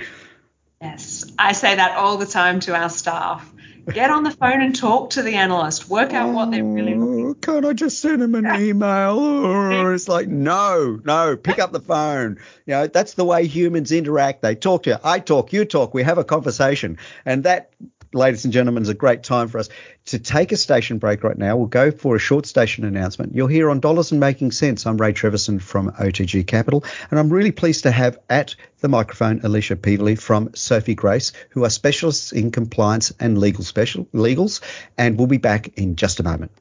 Yes, 0.80 1.24
I 1.38 1.52
say 1.52 1.74
that 1.74 1.96
all 1.96 2.16
the 2.16 2.26
time 2.26 2.60
to 2.60 2.76
our 2.76 2.90
staff. 2.90 3.50
Get 3.92 4.10
on 4.10 4.24
the 4.24 4.30
phone 4.30 4.62
and 4.62 4.74
talk 4.74 5.10
to 5.10 5.22
the 5.22 5.34
analyst. 5.34 5.88
Work 5.88 6.12
out 6.12 6.32
what 6.32 6.50
they're 6.50 6.64
really 6.64 6.94
oh, 6.94 6.98
looking 6.98 7.34
for. 7.34 7.40
Can't 7.40 7.66
I 7.66 7.72
just 7.74 8.00
send 8.00 8.22
them 8.22 8.34
an 8.34 8.60
email? 8.60 9.18
Or 9.18 9.92
it's 9.92 10.08
like, 10.08 10.28
no, 10.28 11.00
no, 11.04 11.36
pick 11.36 11.58
up 11.58 11.72
the 11.72 11.80
phone. 11.80 12.38
You 12.66 12.74
know, 12.74 12.86
that's 12.86 13.14
the 13.14 13.24
way 13.24 13.46
humans 13.46 13.92
interact. 13.92 14.42
They 14.42 14.54
talk 14.54 14.84
to 14.84 14.90
you. 14.90 14.96
I 15.04 15.18
talk, 15.18 15.52
you 15.52 15.64
talk. 15.64 15.92
We 15.92 16.02
have 16.02 16.18
a 16.18 16.24
conversation. 16.24 16.98
And 17.26 17.44
that 17.44 17.70
ladies 18.14 18.44
and 18.44 18.52
gentlemen, 18.52 18.82
is 18.82 18.88
a 18.88 18.94
great 18.94 19.22
time 19.22 19.48
for 19.48 19.58
us 19.58 19.68
to 20.06 20.18
take 20.18 20.52
a 20.52 20.56
station 20.56 20.98
break 20.98 21.24
right 21.24 21.36
now. 21.36 21.56
We'll 21.56 21.66
go 21.66 21.90
for 21.90 22.16
a 22.16 22.18
short 22.18 22.46
station 22.46 22.84
announcement. 22.84 23.34
You're 23.34 23.48
here 23.48 23.70
on 23.70 23.80
Dollars 23.80 24.10
and 24.10 24.20
Making 24.20 24.52
Sense. 24.52 24.86
I'm 24.86 24.96
Ray 24.96 25.12
Treverson 25.12 25.60
from 25.60 25.90
OTG 25.92 26.46
Capital, 26.46 26.84
and 27.10 27.18
I'm 27.18 27.30
really 27.30 27.52
pleased 27.52 27.82
to 27.82 27.90
have 27.90 28.18
at 28.30 28.54
the 28.80 28.88
microphone 28.88 29.40
Alicia 29.42 29.76
Peevely 29.76 30.18
from 30.18 30.54
Sophie 30.54 30.94
Grace, 30.94 31.32
who 31.50 31.64
are 31.64 31.70
specialists 31.70 32.32
in 32.32 32.50
compliance 32.50 33.12
and 33.18 33.38
legal 33.38 33.64
special 33.64 34.06
legals, 34.14 34.60
and 34.96 35.18
we'll 35.18 35.26
be 35.26 35.38
back 35.38 35.76
in 35.76 35.96
just 35.96 36.20
a 36.20 36.22
moment. 36.22 36.52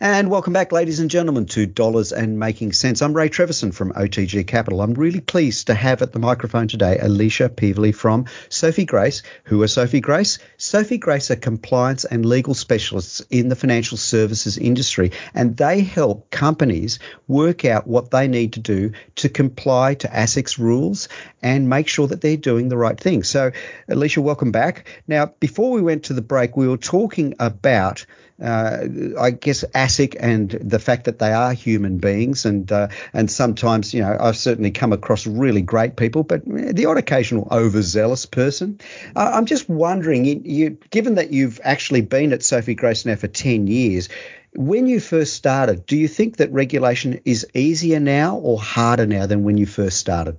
And 0.00 0.30
welcome 0.30 0.52
back, 0.52 0.70
ladies 0.70 1.00
and 1.00 1.10
gentlemen, 1.10 1.46
to 1.46 1.66
Dollars 1.66 2.12
and 2.12 2.38
Making 2.38 2.70
Sense. 2.72 3.02
I'm 3.02 3.14
Ray 3.14 3.28
Treverson 3.28 3.74
from 3.74 3.92
OTG 3.94 4.46
Capital. 4.46 4.80
I'm 4.80 4.94
really 4.94 5.18
pleased 5.18 5.66
to 5.66 5.74
have 5.74 6.02
at 6.02 6.12
the 6.12 6.20
microphone 6.20 6.68
today 6.68 7.00
Alicia 7.00 7.48
Peevely 7.48 7.92
from 7.92 8.26
Sophie 8.48 8.84
Grace. 8.84 9.24
Who 9.42 9.60
are 9.62 9.66
Sophie 9.66 10.00
Grace? 10.00 10.38
Sophie 10.56 10.98
Grace 10.98 11.32
are 11.32 11.36
compliance 11.36 12.04
and 12.04 12.24
legal 12.24 12.54
specialists 12.54 13.22
in 13.28 13.48
the 13.48 13.56
financial 13.56 13.96
services 13.96 14.56
industry, 14.56 15.10
and 15.34 15.56
they 15.56 15.80
help 15.80 16.30
companies 16.30 17.00
work 17.26 17.64
out 17.64 17.88
what 17.88 18.12
they 18.12 18.28
need 18.28 18.52
to 18.52 18.60
do 18.60 18.92
to 19.16 19.28
comply 19.28 19.94
to 19.94 20.06
ASIC's 20.06 20.60
rules 20.60 21.08
and 21.42 21.68
make 21.68 21.88
sure 21.88 22.06
that 22.06 22.20
they're 22.20 22.36
doing 22.36 22.68
the 22.68 22.76
right 22.76 23.00
thing. 23.00 23.24
So, 23.24 23.50
Alicia, 23.88 24.22
welcome 24.22 24.52
back. 24.52 24.86
Now, 25.08 25.34
before 25.40 25.72
we 25.72 25.82
went 25.82 26.04
to 26.04 26.12
the 26.12 26.22
break, 26.22 26.56
we 26.56 26.68
were 26.68 26.76
talking 26.76 27.34
about 27.40 28.06
uh, 28.42 28.86
I 29.18 29.30
guess 29.30 29.64
ASIC 29.74 30.16
and 30.18 30.50
the 30.50 30.78
fact 30.78 31.04
that 31.04 31.18
they 31.18 31.32
are 31.32 31.52
human 31.52 31.98
beings, 31.98 32.44
and 32.44 32.70
uh, 32.70 32.88
and 33.12 33.30
sometimes 33.30 33.92
you 33.92 34.00
know 34.00 34.16
I've 34.18 34.36
certainly 34.36 34.70
come 34.70 34.92
across 34.92 35.26
really 35.26 35.62
great 35.62 35.96
people, 35.96 36.22
but 36.22 36.42
the 36.44 36.86
odd 36.86 36.98
occasional 36.98 37.48
overzealous 37.50 38.26
person. 38.26 38.80
Uh, 39.16 39.30
I'm 39.34 39.46
just 39.46 39.68
wondering, 39.68 40.24
you, 40.46 40.78
given 40.90 41.16
that 41.16 41.32
you've 41.32 41.60
actually 41.64 42.02
been 42.02 42.32
at 42.32 42.42
Sophie 42.42 42.74
Grace 42.74 43.04
now 43.04 43.16
for 43.16 43.28
ten 43.28 43.66
years. 43.66 44.08
When 44.54 44.86
you 44.86 44.98
first 44.98 45.34
started, 45.34 45.84
do 45.84 45.96
you 45.96 46.08
think 46.08 46.38
that 46.38 46.50
regulation 46.50 47.20
is 47.26 47.46
easier 47.54 48.00
now 48.00 48.36
or 48.36 48.58
harder 48.58 49.06
now 49.06 49.26
than 49.26 49.44
when 49.44 49.58
you 49.58 49.66
first 49.66 49.98
started? 49.98 50.38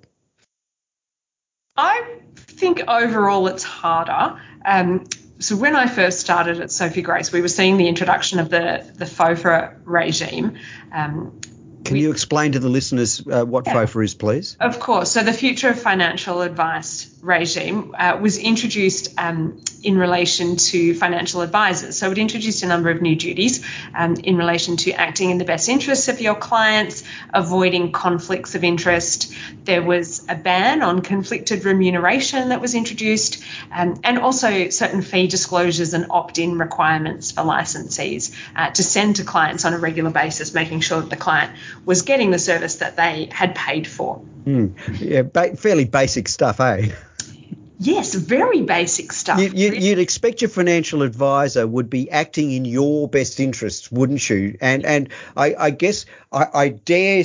I 1.77 2.20
think 2.36 2.82
overall 2.88 3.48
it's 3.48 3.63
harder. 3.63 4.41
Um, 4.65 5.06
so 5.39 5.55
when 5.55 5.75
I 5.75 5.88
first 5.88 6.19
started 6.19 6.60
at 6.60 6.72
Sophie 6.72 7.01
Grace, 7.01 7.31
we 7.31 7.41
were 7.41 7.48
seeing 7.48 7.77
the 7.77 7.88
introduction 7.88 8.39
of 8.39 8.50
the 8.50 8.86
the 8.96 9.05
FOFA 9.05 9.75
regime. 9.86 10.58
Um, 10.93 11.39
Can 11.86 11.96
you 11.96 12.12
explain 12.12 12.51
to 12.53 12.60
the 12.60 12.69
listeners 12.69 13.25
uh, 13.25 13.46
what 13.46 13.65
yeah, 13.65 13.74
FOFA 13.74 14.03
is, 14.03 14.15
please? 14.15 14.58
Of 14.60 14.79
course. 14.79 15.12
So 15.12 15.24
the 15.24 15.34
Future 15.34 15.69
of 15.69 15.81
Financial 15.81 16.41
Advice 16.41 17.09
regime 17.22 17.94
uh, 17.98 18.18
was 18.22 18.38
introduced 18.38 19.14
um, 19.18 19.62
in 19.84 19.98
relation 19.98 20.56
to 20.56 20.94
financial 20.94 21.42
advisors. 21.42 21.98
So 21.98 22.12
it 22.12 22.18
introduced 22.18 22.64
a 22.64 22.68
number 22.68 22.90
of 22.90 23.02
new 23.02 23.16
duties 23.16 23.66
um, 23.96 24.16
in 24.16 24.38
relation 24.38 24.78
to 24.78 24.92
acting 24.92 25.30
in 25.30 25.38
the 25.38 25.46
best 25.46 25.70
interests 25.70 26.08
of 26.08 26.22
your 26.22 26.36
clients, 26.36 27.04
avoiding 27.34 27.92
conflicts 27.92 28.56
of 28.56 28.64
interest. 28.64 29.34
There 29.66 29.82
was 29.82 30.26
a 30.30 30.36
ban 30.36 30.82
on 30.82 31.02
conflicted 31.02 31.66
remuneration 31.66 32.50
that 32.50 32.62
was 32.62 32.74
introduced, 32.74 33.44
um, 33.72 34.00
and 34.04 34.20
also 34.20 34.70
certain 34.70 35.02
fee 35.02 35.28
disclosures 35.28 35.94
and 35.94 36.08
opt 36.10 36.40
in 36.40 36.58
requirements 36.58 37.32
for 37.32 37.42
licensees 37.42 38.36
uh, 38.56 38.72
to 38.72 38.84
send 38.84 39.18
to 39.18 39.24
clients 39.24 39.66
on 39.66 39.74
a 39.74 39.78
regular 39.78 40.12
basis, 40.12 40.54
making 40.54 40.80
sure 40.82 41.02
that 41.02 41.10
the 41.10 41.18
client 41.18 41.52
was 41.86 42.04
getting 42.04 42.32
the 42.32 42.40
service 42.40 42.78
that 42.78 42.96
they 42.96 43.30
had 43.32 43.56
paid 43.56 43.88
for. 43.88 44.22
Mm. 44.46 44.74
Yeah, 45.00 45.24
ba- 45.24 45.56
fairly 45.56 45.86
basic 45.86 46.28
stuff, 46.28 46.60
eh? 46.60 46.92
Yes, 47.81 48.13
very 48.13 48.62
basic 48.62 49.13
stuff. 49.13 49.39
You, 49.39 49.71
would 49.71 49.83
you, 49.83 49.98
expect 50.00 50.41
your 50.41 50.50
financial 50.50 51.01
advisor 51.01 51.65
would 51.65 51.89
be 51.89 52.12
acting 52.12 52.51
in 52.51 52.65
your 52.65 53.07
best 53.07 53.39
interests, 53.39 53.89
wouldn't 53.89 54.29
you? 54.29 54.57
And 54.59 54.86
and 54.86 55.09
I, 55.38 55.55
I 55.57 55.69
guess 55.69 56.05
I, 56.31 56.48
I 56.53 56.69
dare 56.69 57.24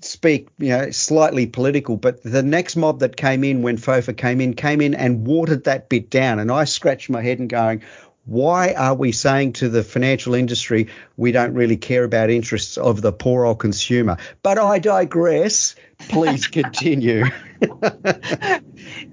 speak, 0.00 0.48
you 0.58 0.70
know, 0.70 0.90
slightly 0.90 1.46
political, 1.46 1.96
but 1.96 2.22
the 2.24 2.42
next 2.42 2.74
mob 2.74 2.98
that 2.98 3.16
came 3.16 3.44
in 3.44 3.62
when 3.62 3.78
FOFA 3.78 4.16
came 4.16 4.40
in 4.40 4.54
came 4.54 4.80
in 4.80 4.94
and 4.94 5.26
watered 5.26 5.64
that 5.64 5.88
bit 5.88 6.10
down, 6.10 6.40
and 6.40 6.50
I 6.50 6.64
scratched 6.64 7.08
my 7.08 7.22
head 7.22 7.38
and 7.38 7.48
going, 7.48 7.82
why 8.26 8.72
are 8.72 8.94
we 8.94 9.12
saying 9.12 9.52
to 9.54 9.68
the 9.68 9.82
financial 9.82 10.34
industry 10.34 10.88
we 11.16 11.30
don't 11.30 11.54
really 11.54 11.76
care 11.76 12.04
about 12.04 12.30
interests 12.30 12.78
of 12.78 13.02
the 13.02 13.12
poor 13.12 13.44
old 13.44 13.58
consumer? 13.58 14.16
But 14.42 14.58
I 14.58 14.78
digress. 14.78 15.74
Please 16.08 16.46
continue. 16.46 17.24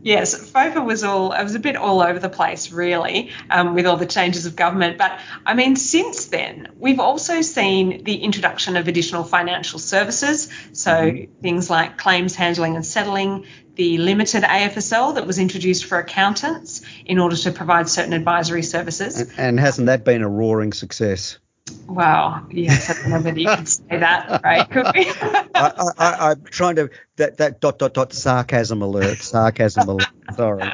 yes, 0.01 0.51
FOFA 0.51 0.83
was 0.83 1.03
all, 1.03 1.31
it 1.31 1.43
was 1.43 1.55
a 1.55 1.59
bit 1.59 1.75
all 1.75 2.01
over 2.01 2.19
the 2.19 2.29
place, 2.29 2.71
really, 2.71 3.31
um, 3.49 3.73
with 3.73 3.85
all 3.85 3.97
the 3.97 4.05
changes 4.05 4.45
of 4.45 4.55
government. 4.55 4.97
But 4.97 5.19
I 5.45 5.53
mean, 5.53 5.75
since 5.75 6.25
then, 6.27 6.69
we've 6.77 6.99
also 6.99 7.41
seen 7.41 8.03
the 8.03 8.15
introduction 8.15 8.77
of 8.77 8.87
additional 8.87 9.23
financial 9.23 9.79
services. 9.79 10.49
So 10.73 10.91
mm-hmm. 10.91 11.41
things 11.41 11.69
like 11.69 11.97
claims 11.97 12.35
handling 12.35 12.75
and 12.75 12.85
settling, 12.85 13.45
the 13.75 13.97
limited 13.97 14.43
AFSL 14.43 15.15
that 15.15 15.25
was 15.25 15.39
introduced 15.39 15.85
for 15.85 15.97
accountants 15.97 16.81
in 17.05 17.19
order 17.19 17.35
to 17.35 17.51
provide 17.51 17.87
certain 17.89 18.13
advisory 18.13 18.63
services. 18.63 19.21
And, 19.21 19.31
and 19.37 19.59
hasn't 19.59 19.87
that 19.87 20.03
been 20.03 20.21
a 20.21 20.29
roaring 20.29 20.73
success? 20.73 21.39
Wow. 21.87 22.45
Yes, 22.51 22.89
I 22.89 22.93
don't 22.93 23.09
know 23.11 23.21
whether 23.21 23.39
you 23.39 23.49
could 23.49 23.67
say 23.69 23.97
that, 23.97 24.41
right? 24.43 24.69
Could 24.69 24.87
we? 24.95 25.11
I, 25.55 26.31
am 26.31 26.43
trying 26.45 26.75
to 26.77 26.89
that 27.17 27.37
that 27.37 27.61
dot 27.61 27.79
dot 27.79 27.93
dot 27.93 28.13
sarcasm 28.13 28.81
alert, 28.81 29.17
sarcasm 29.19 29.87
alert. 29.87 30.07
Sorry. 30.35 30.71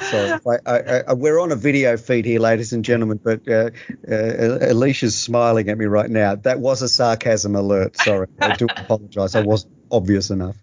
Sorry, 0.00 0.38
I, 0.64 1.02
I, 1.08 1.12
we're 1.14 1.40
on 1.40 1.50
a 1.50 1.56
video 1.56 1.96
feed 1.96 2.24
here, 2.24 2.38
ladies 2.38 2.72
and 2.72 2.84
gentlemen, 2.84 3.18
but 3.22 3.48
uh, 3.48 3.70
uh, 4.08 4.58
Alicia's 4.70 5.18
smiling 5.18 5.68
at 5.70 5.76
me 5.76 5.86
right 5.86 6.08
now. 6.08 6.36
That 6.36 6.60
was 6.60 6.82
a 6.82 6.88
sarcasm 6.88 7.56
alert. 7.56 7.96
Sorry, 7.96 8.28
I 8.40 8.54
do 8.54 8.66
apologise. 8.76 9.34
I 9.34 9.42
wasn't 9.42 9.74
obvious 9.90 10.30
enough. 10.30 10.56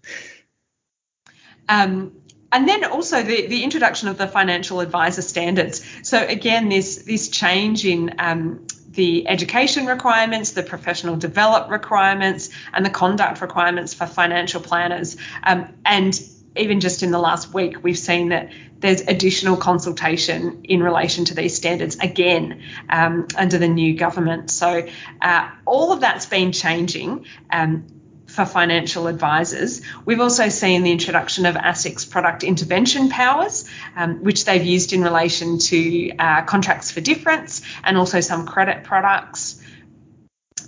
Um, 1.68 2.12
and 2.50 2.66
then 2.66 2.84
also 2.84 3.22
the, 3.22 3.46
the 3.46 3.64
introduction 3.64 4.08
of 4.08 4.16
the 4.16 4.26
financial 4.26 4.80
advisor 4.80 5.22
standards. 5.22 5.84
So 6.02 6.24
again, 6.24 6.68
this 6.68 7.02
this 7.02 7.28
change 7.28 7.84
in 7.84 8.14
um, 8.18 8.66
the 8.96 9.28
education 9.28 9.86
requirements, 9.86 10.50
the 10.52 10.62
professional 10.62 11.16
develop 11.16 11.70
requirements, 11.70 12.50
and 12.72 12.84
the 12.84 12.90
conduct 12.90 13.40
requirements 13.40 13.94
for 13.94 14.06
financial 14.06 14.60
planners. 14.60 15.16
Um, 15.44 15.68
and 15.84 16.20
even 16.56 16.80
just 16.80 17.02
in 17.02 17.10
the 17.10 17.18
last 17.18 17.52
week, 17.54 17.82
we've 17.82 17.98
seen 17.98 18.30
that 18.30 18.50
there's 18.78 19.02
additional 19.02 19.56
consultation 19.56 20.62
in 20.64 20.82
relation 20.82 21.24
to 21.26 21.34
these 21.34 21.54
standards 21.54 21.96
again 21.96 22.62
um, 22.88 23.26
under 23.36 23.58
the 23.58 23.68
new 23.68 23.96
government. 23.96 24.50
So 24.50 24.86
uh, 25.22 25.50
all 25.64 25.92
of 25.92 26.00
that's 26.00 26.26
been 26.26 26.52
changing. 26.52 27.26
Um, 27.50 27.86
for 28.36 28.44
financial 28.44 29.06
advisors. 29.06 29.80
We've 30.04 30.20
also 30.20 30.50
seen 30.50 30.82
the 30.82 30.92
introduction 30.92 31.46
of 31.46 31.54
ASIC's 31.54 32.04
product 32.04 32.44
intervention 32.44 33.08
powers, 33.08 33.64
um, 33.96 34.22
which 34.22 34.44
they've 34.44 34.62
used 34.62 34.92
in 34.92 35.02
relation 35.02 35.58
to 35.58 36.10
uh, 36.18 36.42
contracts 36.42 36.90
for 36.90 37.00
difference 37.00 37.62
and 37.82 37.96
also 37.96 38.20
some 38.20 38.46
credit 38.46 38.84
products. 38.84 39.60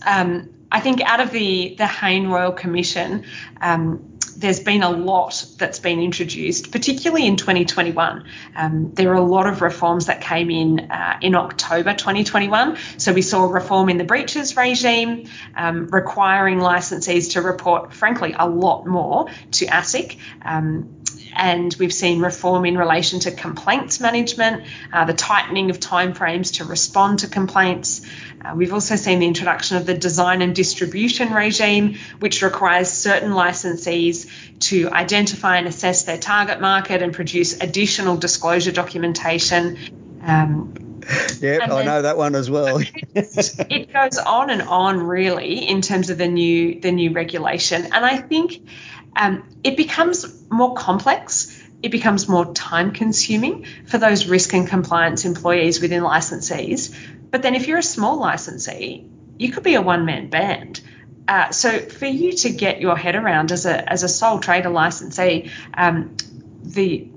Um, 0.04 0.48
I 0.72 0.80
think 0.80 1.02
out 1.02 1.20
of 1.20 1.30
the 1.30 1.74
the 1.76 1.86
Hayne 1.86 2.28
Royal 2.28 2.52
Commission, 2.52 3.24
um, 3.60 4.07
there's 4.38 4.60
been 4.60 4.84
a 4.84 4.90
lot 4.90 5.44
that's 5.58 5.80
been 5.80 5.98
introduced, 5.98 6.70
particularly 6.70 7.26
in 7.26 7.36
2021. 7.36 8.24
Um, 8.54 8.92
there 8.94 9.10
are 9.10 9.16
a 9.16 9.20
lot 9.20 9.48
of 9.48 9.62
reforms 9.62 10.06
that 10.06 10.20
came 10.20 10.48
in 10.48 10.90
uh, 10.92 11.18
in 11.20 11.34
October 11.34 11.92
2021. 11.92 12.78
So 12.98 13.12
we 13.12 13.22
saw 13.22 13.46
reform 13.46 13.88
in 13.88 13.98
the 13.98 14.04
breaches 14.04 14.56
regime, 14.56 15.28
um, 15.56 15.88
requiring 15.88 16.58
licensees 16.58 17.32
to 17.32 17.42
report, 17.42 17.92
frankly, 17.92 18.32
a 18.38 18.48
lot 18.48 18.86
more 18.86 19.28
to 19.52 19.66
ASIC. 19.66 20.18
Um, 20.42 20.94
and 21.34 21.74
we've 21.78 21.92
seen 21.92 22.20
reform 22.20 22.64
in 22.64 22.78
relation 22.78 23.20
to 23.20 23.30
complaints 23.30 24.00
management, 24.00 24.64
uh, 24.92 25.04
the 25.04 25.14
tightening 25.14 25.70
of 25.70 25.80
timeframes 25.80 26.54
to 26.54 26.64
respond 26.64 27.20
to 27.20 27.28
complaints. 27.28 28.02
Uh, 28.44 28.54
we've 28.54 28.72
also 28.72 28.96
seen 28.96 29.18
the 29.18 29.26
introduction 29.26 29.76
of 29.76 29.86
the 29.86 29.94
design 29.94 30.42
and 30.42 30.54
distribution 30.54 31.32
regime, 31.32 31.96
which 32.20 32.42
requires 32.42 32.88
certain 32.88 33.32
licensees 33.32 34.28
to 34.60 34.90
identify 34.90 35.56
and 35.56 35.66
assess 35.66 36.04
their 36.04 36.18
target 36.18 36.60
market 36.60 37.02
and 37.02 37.12
produce 37.12 37.60
additional 37.60 38.16
disclosure 38.16 38.72
documentation. 38.72 39.78
Um, 40.22 41.02
yeah, 41.40 41.58
I 41.62 41.84
know 41.84 42.02
that 42.02 42.16
one 42.16 42.34
as 42.34 42.50
well. 42.50 42.80
it 43.14 43.92
goes 43.92 44.18
on 44.26 44.50
and 44.50 44.62
on, 44.62 45.00
really, 45.00 45.68
in 45.68 45.80
terms 45.80 46.10
of 46.10 46.18
the 46.18 46.28
new 46.28 46.80
the 46.80 46.92
new 46.92 47.12
regulation, 47.12 47.84
and 47.84 48.04
I 48.04 48.18
think 48.18 48.68
um, 49.16 49.48
it 49.64 49.76
becomes 49.76 50.26
more 50.50 50.74
complex. 50.74 51.54
It 51.82 51.90
becomes 51.90 52.28
more 52.28 52.52
time 52.52 52.92
consuming 52.92 53.66
for 53.86 53.98
those 53.98 54.26
risk 54.26 54.52
and 54.52 54.66
compliance 54.66 55.24
employees 55.24 55.80
within 55.80 56.02
licensees. 56.02 56.94
But 57.30 57.42
then, 57.42 57.54
if 57.54 57.68
you're 57.68 57.78
a 57.78 57.82
small 57.82 58.18
licensee, 58.18 59.06
you 59.38 59.52
could 59.52 59.62
be 59.62 59.74
a 59.74 59.82
one 59.82 60.04
man 60.04 60.28
band. 60.28 60.80
Uh, 61.28 61.50
so, 61.50 61.78
for 61.78 62.06
you 62.06 62.32
to 62.32 62.50
get 62.50 62.80
your 62.80 62.96
head 62.96 63.14
around 63.14 63.52
as 63.52 63.66
a 63.66 63.92
as 63.92 64.02
a 64.02 64.08
sole 64.08 64.40
trader 64.40 64.70
licensee, 64.70 65.50
um, 65.74 66.16
the 66.62 67.10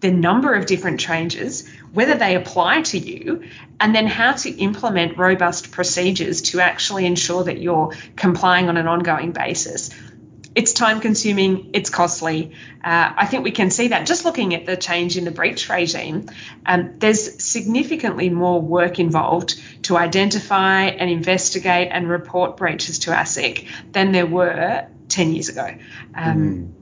the 0.00 0.10
number 0.10 0.52
of 0.52 0.66
different 0.66 0.98
changes, 0.98 1.68
whether 1.92 2.16
they 2.16 2.34
apply 2.34 2.82
to 2.82 2.98
you, 2.98 3.44
and 3.78 3.94
then 3.94 4.08
how 4.08 4.32
to 4.32 4.50
implement 4.50 5.16
robust 5.16 5.70
procedures 5.70 6.42
to 6.42 6.60
actually 6.60 7.06
ensure 7.06 7.44
that 7.44 7.58
you're 7.58 7.92
complying 8.16 8.68
on 8.68 8.76
an 8.76 8.88
ongoing 8.88 9.30
basis 9.30 9.90
it's 10.54 10.72
time 10.72 11.00
consuming, 11.00 11.70
it's 11.72 11.90
costly. 11.90 12.52
Uh, 12.84 13.12
I 13.16 13.26
think 13.26 13.44
we 13.44 13.52
can 13.52 13.70
see 13.70 13.88
that 13.88 14.06
just 14.06 14.24
looking 14.24 14.54
at 14.54 14.66
the 14.66 14.76
change 14.76 15.16
in 15.16 15.24
the 15.24 15.30
breach 15.30 15.68
regime. 15.68 16.28
Um, 16.66 16.94
there's 16.98 17.42
significantly 17.42 18.28
more 18.28 18.60
work 18.60 18.98
involved 18.98 19.60
to 19.84 19.96
identify 19.96 20.84
and 20.84 21.10
investigate 21.10 21.88
and 21.90 22.08
report 22.08 22.56
breaches 22.56 23.00
to 23.00 23.10
ASIC 23.10 23.68
than 23.92 24.12
there 24.12 24.26
were 24.26 24.86
10 25.08 25.32
years 25.32 25.48
ago. 25.48 25.74
Um, 26.14 26.36
mm. 26.36 26.72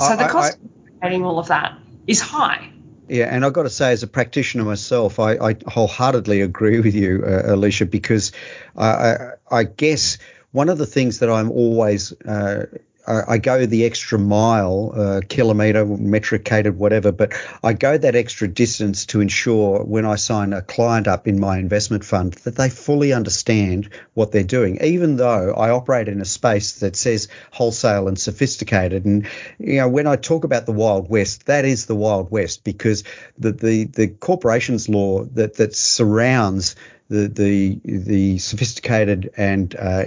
So 0.00 0.16
the 0.16 0.28
cost 0.28 0.58
I, 1.02 1.08
I, 1.08 1.10
of 1.10 1.22
all 1.22 1.38
of 1.38 1.48
that 1.48 1.78
is 2.06 2.20
high. 2.20 2.70
Yeah, 3.08 3.34
and 3.34 3.44
I've 3.44 3.54
got 3.54 3.62
to 3.62 3.70
say, 3.70 3.92
as 3.92 4.02
a 4.02 4.06
practitioner 4.06 4.64
myself, 4.64 5.18
I, 5.18 5.36
I 5.36 5.56
wholeheartedly 5.66 6.42
agree 6.42 6.80
with 6.80 6.94
you, 6.94 7.24
uh, 7.26 7.54
Alicia, 7.54 7.86
because 7.86 8.32
I, 8.76 9.30
I, 9.50 9.64
guess 9.64 10.18
one 10.52 10.68
of 10.68 10.76
the 10.76 10.84
things 10.84 11.20
that 11.20 11.30
I'm 11.30 11.50
always 11.50 12.12
uh, 12.22 12.66
I 13.08 13.38
go 13.38 13.64
the 13.64 13.84
extra 13.84 14.18
mile, 14.18 14.92
uh, 14.94 15.20
kilometre, 15.28 15.86
metricated, 15.86 16.78
whatever, 16.78 17.10
but 17.10 17.32
I 17.62 17.72
go 17.72 17.96
that 17.96 18.14
extra 18.14 18.48
distance 18.48 19.06
to 19.06 19.20
ensure 19.20 19.82
when 19.82 20.04
I 20.04 20.16
sign 20.16 20.52
a 20.52 20.62
client 20.62 21.08
up 21.08 21.26
in 21.26 21.40
my 21.40 21.58
investment 21.58 22.04
fund 22.04 22.34
that 22.44 22.56
they 22.56 22.68
fully 22.68 23.12
understand 23.12 23.88
what 24.14 24.32
they're 24.32 24.42
doing, 24.42 24.78
even 24.82 25.16
though 25.16 25.54
I 25.54 25.70
operate 25.70 26.08
in 26.08 26.20
a 26.20 26.26
space 26.26 26.80
that 26.80 26.96
says 26.96 27.28
wholesale 27.50 28.08
and 28.08 28.18
sophisticated. 28.18 29.04
And, 29.04 29.26
you 29.58 29.76
know, 29.76 29.88
when 29.88 30.06
I 30.06 30.16
talk 30.16 30.44
about 30.44 30.66
the 30.66 30.72
Wild 30.72 31.08
West, 31.08 31.46
that 31.46 31.64
is 31.64 31.86
the 31.86 31.96
Wild 31.96 32.30
West 32.30 32.62
because 32.62 33.04
the, 33.38 33.52
the, 33.52 33.84
the 33.84 34.08
corporations 34.08 34.88
law 34.88 35.24
that, 35.34 35.54
that 35.54 35.74
surrounds 35.74 36.76
the 37.08 37.26
the 37.26 37.80
the 37.84 38.38
sophisticated 38.38 39.30
and 39.36 39.74
uh, 39.76 40.04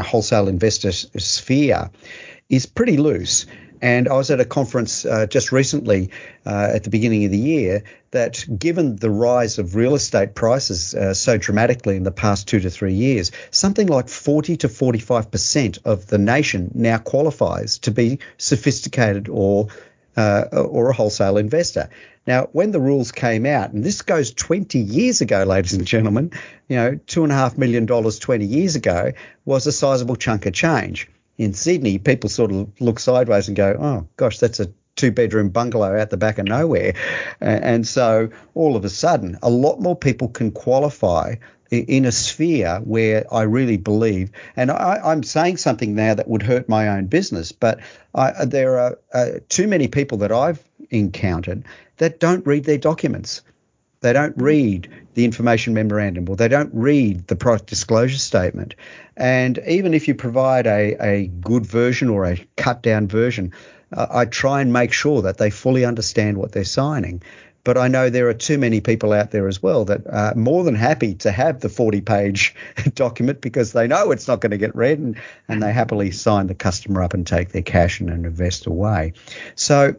wholesale 0.00 0.48
investor 0.48 0.92
sphere 0.92 1.90
is 2.48 2.66
pretty 2.66 2.96
loose. 2.96 3.46
And 3.82 4.08
I 4.08 4.14
was 4.14 4.30
at 4.30 4.40
a 4.40 4.44
conference 4.44 5.04
uh, 5.04 5.26
just 5.26 5.52
recently 5.52 6.10
uh, 6.46 6.70
at 6.74 6.84
the 6.84 6.90
beginning 6.90 7.26
of 7.26 7.30
the 7.30 7.38
year 7.38 7.84
that, 8.10 8.44
given 8.58 8.96
the 8.96 9.10
rise 9.10 9.58
of 9.58 9.74
real 9.74 9.94
estate 9.94 10.34
prices 10.34 10.94
uh, 10.94 11.12
so 11.12 11.36
dramatically 11.36 11.96
in 11.96 12.02
the 12.02 12.10
past 12.10 12.48
two 12.48 12.60
to 12.60 12.70
three 12.70 12.94
years, 12.94 13.32
something 13.50 13.86
like 13.86 14.08
40 14.08 14.56
to 14.58 14.68
45 14.68 15.30
percent 15.30 15.78
of 15.84 16.06
the 16.06 16.18
nation 16.18 16.70
now 16.74 16.98
qualifies 16.98 17.78
to 17.80 17.90
be 17.90 18.18
sophisticated 18.38 19.28
or 19.28 19.68
uh, 20.16 20.44
or 20.52 20.90
a 20.90 20.92
wholesale 20.92 21.36
investor. 21.36 21.88
Now, 22.26 22.48
when 22.52 22.72
the 22.72 22.80
rules 22.80 23.12
came 23.12 23.46
out, 23.46 23.72
and 23.72 23.84
this 23.84 24.02
goes 24.02 24.32
20 24.32 24.78
years 24.78 25.20
ago, 25.20 25.44
ladies 25.44 25.74
and 25.74 25.86
gentlemen, 25.86 26.32
you 26.68 26.76
know, 26.76 26.98
two 27.06 27.22
and 27.22 27.32
a 27.32 27.36
half 27.36 27.56
million 27.56 27.86
dollars 27.86 28.18
20 28.18 28.44
years 28.44 28.74
ago 28.74 29.12
was 29.44 29.66
a 29.66 29.72
sizable 29.72 30.16
chunk 30.16 30.46
of 30.46 30.52
change. 30.52 31.08
In 31.38 31.52
Sydney, 31.52 31.98
people 31.98 32.30
sort 32.30 32.50
of 32.50 32.68
look 32.80 32.98
sideways 32.98 33.46
and 33.46 33.56
go, 33.56 33.76
oh, 33.78 34.08
gosh, 34.16 34.38
that's 34.38 34.58
a 34.58 34.72
two 34.96 35.12
bedroom 35.12 35.50
bungalow 35.50 36.00
out 36.00 36.10
the 36.10 36.16
back 36.16 36.38
of 36.38 36.46
nowhere. 36.46 36.94
And 37.40 37.86
so 37.86 38.30
all 38.54 38.76
of 38.76 38.84
a 38.84 38.88
sudden, 38.88 39.38
a 39.42 39.50
lot 39.50 39.80
more 39.80 39.94
people 39.94 40.28
can 40.28 40.50
qualify 40.50 41.36
in 41.70 42.04
a 42.04 42.12
sphere 42.12 42.80
where 42.84 43.32
I 43.32 43.42
really 43.42 43.76
believe, 43.76 44.30
and 44.56 44.70
I, 44.70 45.00
am 45.12 45.22
saying 45.22 45.56
something 45.58 45.94
now 45.94 46.14
that 46.14 46.28
would 46.28 46.42
hurt 46.42 46.68
my 46.68 46.88
own 46.88 47.06
business, 47.06 47.52
but 47.52 47.80
I, 48.14 48.44
there 48.44 48.78
are 48.78 48.98
uh, 49.12 49.26
too 49.48 49.66
many 49.68 49.88
people 49.88 50.18
that 50.18 50.32
I've 50.32 50.62
encountered 50.90 51.64
that 51.98 52.20
don't 52.20 52.46
read 52.46 52.64
their 52.64 52.78
documents. 52.78 53.42
They 54.00 54.12
don't 54.12 54.36
read 54.36 54.88
the 55.14 55.24
information 55.24 55.74
memorandum 55.74 56.28
or 56.28 56.36
they 56.36 56.48
don't 56.48 56.70
read 56.72 57.26
the 57.26 57.36
product 57.36 57.68
disclosure 57.68 58.18
statement. 58.18 58.74
And 59.16 59.58
even 59.66 59.94
if 59.94 60.06
you 60.06 60.14
provide 60.14 60.66
a, 60.66 60.96
a 61.00 61.26
good 61.26 61.66
version 61.66 62.10
or 62.10 62.26
a 62.26 62.46
cut 62.56 62.82
down 62.82 63.08
version, 63.08 63.52
uh, 63.92 64.06
I 64.10 64.24
try 64.26 64.60
and 64.60 64.72
make 64.72 64.92
sure 64.92 65.22
that 65.22 65.38
they 65.38 65.50
fully 65.50 65.84
understand 65.84 66.36
what 66.36 66.52
they're 66.52 66.64
signing. 66.64 67.22
But 67.66 67.76
I 67.76 67.88
know 67.88 68.10
there 68.10 68.28
are 68.28 68.34
too 68.34 68.58
many 68.58 68.80
people 68.80 69.12
out 69.12 69.32
there 69.32 69.48
as 69.48 69.60
well 69.60 69.84
that 69.86 70.06
are 70.06 70.36
more 70.36 70.62
than 70.62 70.76
happy 70.76 71.14
to 71.16 71.32
have 71.32 71.58
the 71.58 71.68
40 71.68 72.00
page 72.00 72.54
document 72.94 73.40
because 73.40 73.72
they 73.72 73.88
know 73.88 74.12
it's 74.12 74.28
not 74.28 74.40
going 74.40 74.52
to 74.52 74.56
get 74.56 74.76
read 74.76 75.00
and, 75.00 75.20
and 75.48 75.60
they 75.60 75.72
happily 75.72 76.12
sign 76.12 76.46
the 76.46 76.54
customer 76.54 77.02
up 77.02 77.12
and 77.12 77.26
take 77.26 77.48
their 77.48 77.62
cash 77.62 77.98
and 77.98 78.08
invest 78.08 78.66
away. 78.66 79.14
So, 79.56 79.96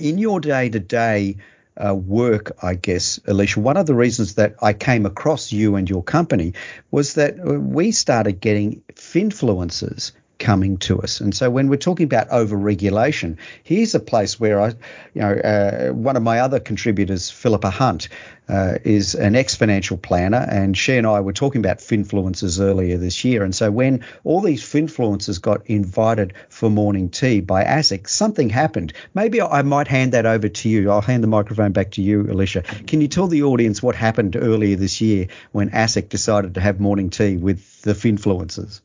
in 0.00 0.18
your 0.18 0.40
day 0.40 0.70
to 0.70 0.80
day 0.80 1.36
work, 1.78 2.56
I 2.64 2.74
guess, 2.74 3.20
Alicia, 3.28 3.60
one 3.60 3.76
of 3.76 3.86
the 3.86 3.94
reasons 3.94 4.34
that 4.34 4.56
I 4.60 4.72
came 4.72 5.06
across 5.06 5.52
you 5.52 5.76
and 5.76 5.88
your 5.88 6.02
company 6.02 6.54
was 6.90 7.14
that 7.14 7.38
uh, 7.38 7.60
we 7.60 7.92
started 7.92 8.40
getting 8.40 8.82
finfluencers 8.94 10.10
coming 10.38 10.76
to 10.78 11.00
us. 11.00 11.20
And 11.20 11.34
so 11.34 11.50
when 11.50 11.68
we're 11.68 11.76
talking 11.76 12.04
about 12.04 12.28
over-regulation, 12.30 13.38
here's 13.62 13.94
a 13.94 14.00
place 14.00 14.38
where 14.38 14.60
I, 14.60 14.68
you 15.14 15.22
know, 15.22 15.32
uh, 15.32 15.88
one 15.92 16.16
of 16.16 16.22
my 16.22 16.40
other 16.40 16.60
contributors, 16.60 17.30
Philippa 17.30 17.70
Hunt, 17.70 18.08
uh, 18.48 18.78
is 18.84 19.14
an 19.14 19.36
ex-financial 19.36 19.98
planner, 19.98 20.46
and 20.50 20.76
she 20.76 20.96
and 20.96 21.06
I 21.06 21.20
were 21.20 21.32
talking 21.32 21.60
about 21.60 21.78
finfluencers 21.78 22.60
earlier 22.60 22.96
this 22.96 23.24
year. 23.24 23.44
And 23.44 23.54
so 23.54 23.70
when 23.70 24.04
all 24.24 24.40
these 24.40 24.62
finfluencers 24.62 25.40
got 25.42 25.66
invited 25.66 26.32
for 26.48 26.70
morning 26.70 27.10
tea 27.10 27.40
by 27.40 27.64
ASIC, 27.64 28.08
something 28.08 28.48
happened. 28.48 28.92
Maybe 29.14 29.42
I 29.42 29.62
might 29.62 29.88
hand 29.88 30.12
that 30.12 30.24
over 30.24 30.48
to 30.48 30.68
you. 30.68 30.90
I'll 30.90 31.02
hand 31.02 31.22
the 31.22 31.28
microphone 31.28 31.72
back 31.72 31.90
to 31.92 32.02
you, 32.02 32.22
Alicia. 32.22 32.62
Can 32.62 33.00
you 33.00 33.08
tell 33.08 33.26
the 33.26 33.42
audience 33.42 33.82
what 33.82 33.94
happened 33.94 34.36
earlier 34.36 34.76
this 34.76 35.00
year 35.00 35.26
when 35.52 35.70
ASIC 35.70 36.08
decided 36.08 36.54
to 36.54 36.60
have 36.60 36.80
morning 36.80 37.10
tea 37.10 37.36
with 37.36 37.82
the 37.82 37.92
finfluencers? 37.92 38.80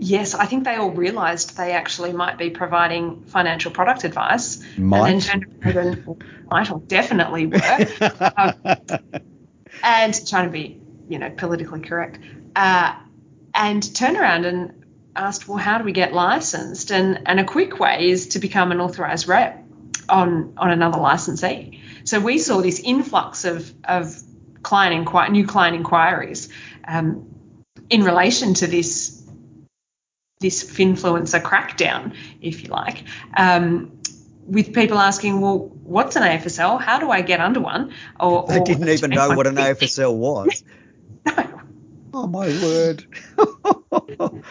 Yes, 0.00 0.34
I 0.34 0.46
think 0.46 0.64
they 0.64 0.76
all 0.76 0.92
realised 0.92 1.56
they 1.56 1.72
actually 1.72 2.12
might 2.12 2.38
be 2.38 2.50
providing 2.50 3.24
financial 3.24 3.72
product 3.72 4.04
advice. 4.04 4.62
Might. 4.76 5.10
And 5.10 5.22
then 5.22 5.40
turned 5.62 5.76
around 5.76 5.86
and 5.88 6.24
might 6.50 6.70
or 6.70 6.80
definitely 6.80 7.46
were. 7.46 7.88
um, 8.36 8.54
and 9.82 10.28
trying 10.28 10.46
to 10.46 10.50
be, 10.50 10.80
you 11.08 11.18
know, 11.18 11.30
politically 11.30 11.80
correct. 11.80 12.20
Uh, 12.54 12.94
and 13.54 13.94
turned 13.94 14.16
around 14.16 14.46
and 14.46 14.84
asked, 15.16 15.48
well, 15.48 15.58
how 15.58 15.78
do 15.78 15.84
we 15.84 15.92
get 15.92 16.12
licensed? 16.12 16.92
And 16.92 17.22
and 17.26 17.40
a 17.40 17.44
quick 17.44 17.80
way 17.80 18.08
is 18.08 18.28
to 18.28 18.38
become 18.38 18.70
an 18.70 18.80
authorised 18.80 19.26
rep 19.26 19.64
on 20.08 20.54
on 20.56 20.70
another 20.70 20.98
licensee. 20.98 21.80
So 22.04 22.20
we 22.20 22.38
saw 22.38 22.60
this 22.60 22.78
influx 22.78 23.44
of 23.44 23.72
of 23.84 24.16
client 24.62 25.06
inqu- 25.06 25.30
new 25.30 25.46
client 25.46 25.76
inquiries 25.76 26.48
um, 26.86 27.28
in 27.90 28.04
relation 28.04 28.54
to 28.54 28.66
this 28.66 29.17
this 30.40 30.62
finfluencer 30.64 31.42
crackdown, 31.42 32.14
if 32.40 32.62
you 32.62 32.70
like, 32.70 33.04
um, 33.36 33.92
with 34.46 34.72
people 34.72 34.98
asking, 34.98 35.40
well, 35.40 35.58
what's 35.84 36.16
an 36.16 36.22
AFSL? 36.22 36.80
How 36.80 36.98
do 36.98 37.10
I 37.10 37.20
get 37.20 37.40
under 37.40 37.60
one? 37.60 37.92
Or, 38.18 38.46
they 38.48 38.60
didn't 38.60 38.88
even 38.88 39.10
know 39.10 39.30
what 39.30 39.46
an 39.46 39.56
AFSL 39.56 40.14
was. 40.14 40.62
no. 41.26 41.54
Oh 42.14 42.26
my 42.26 42.48
word. 42.48 43.04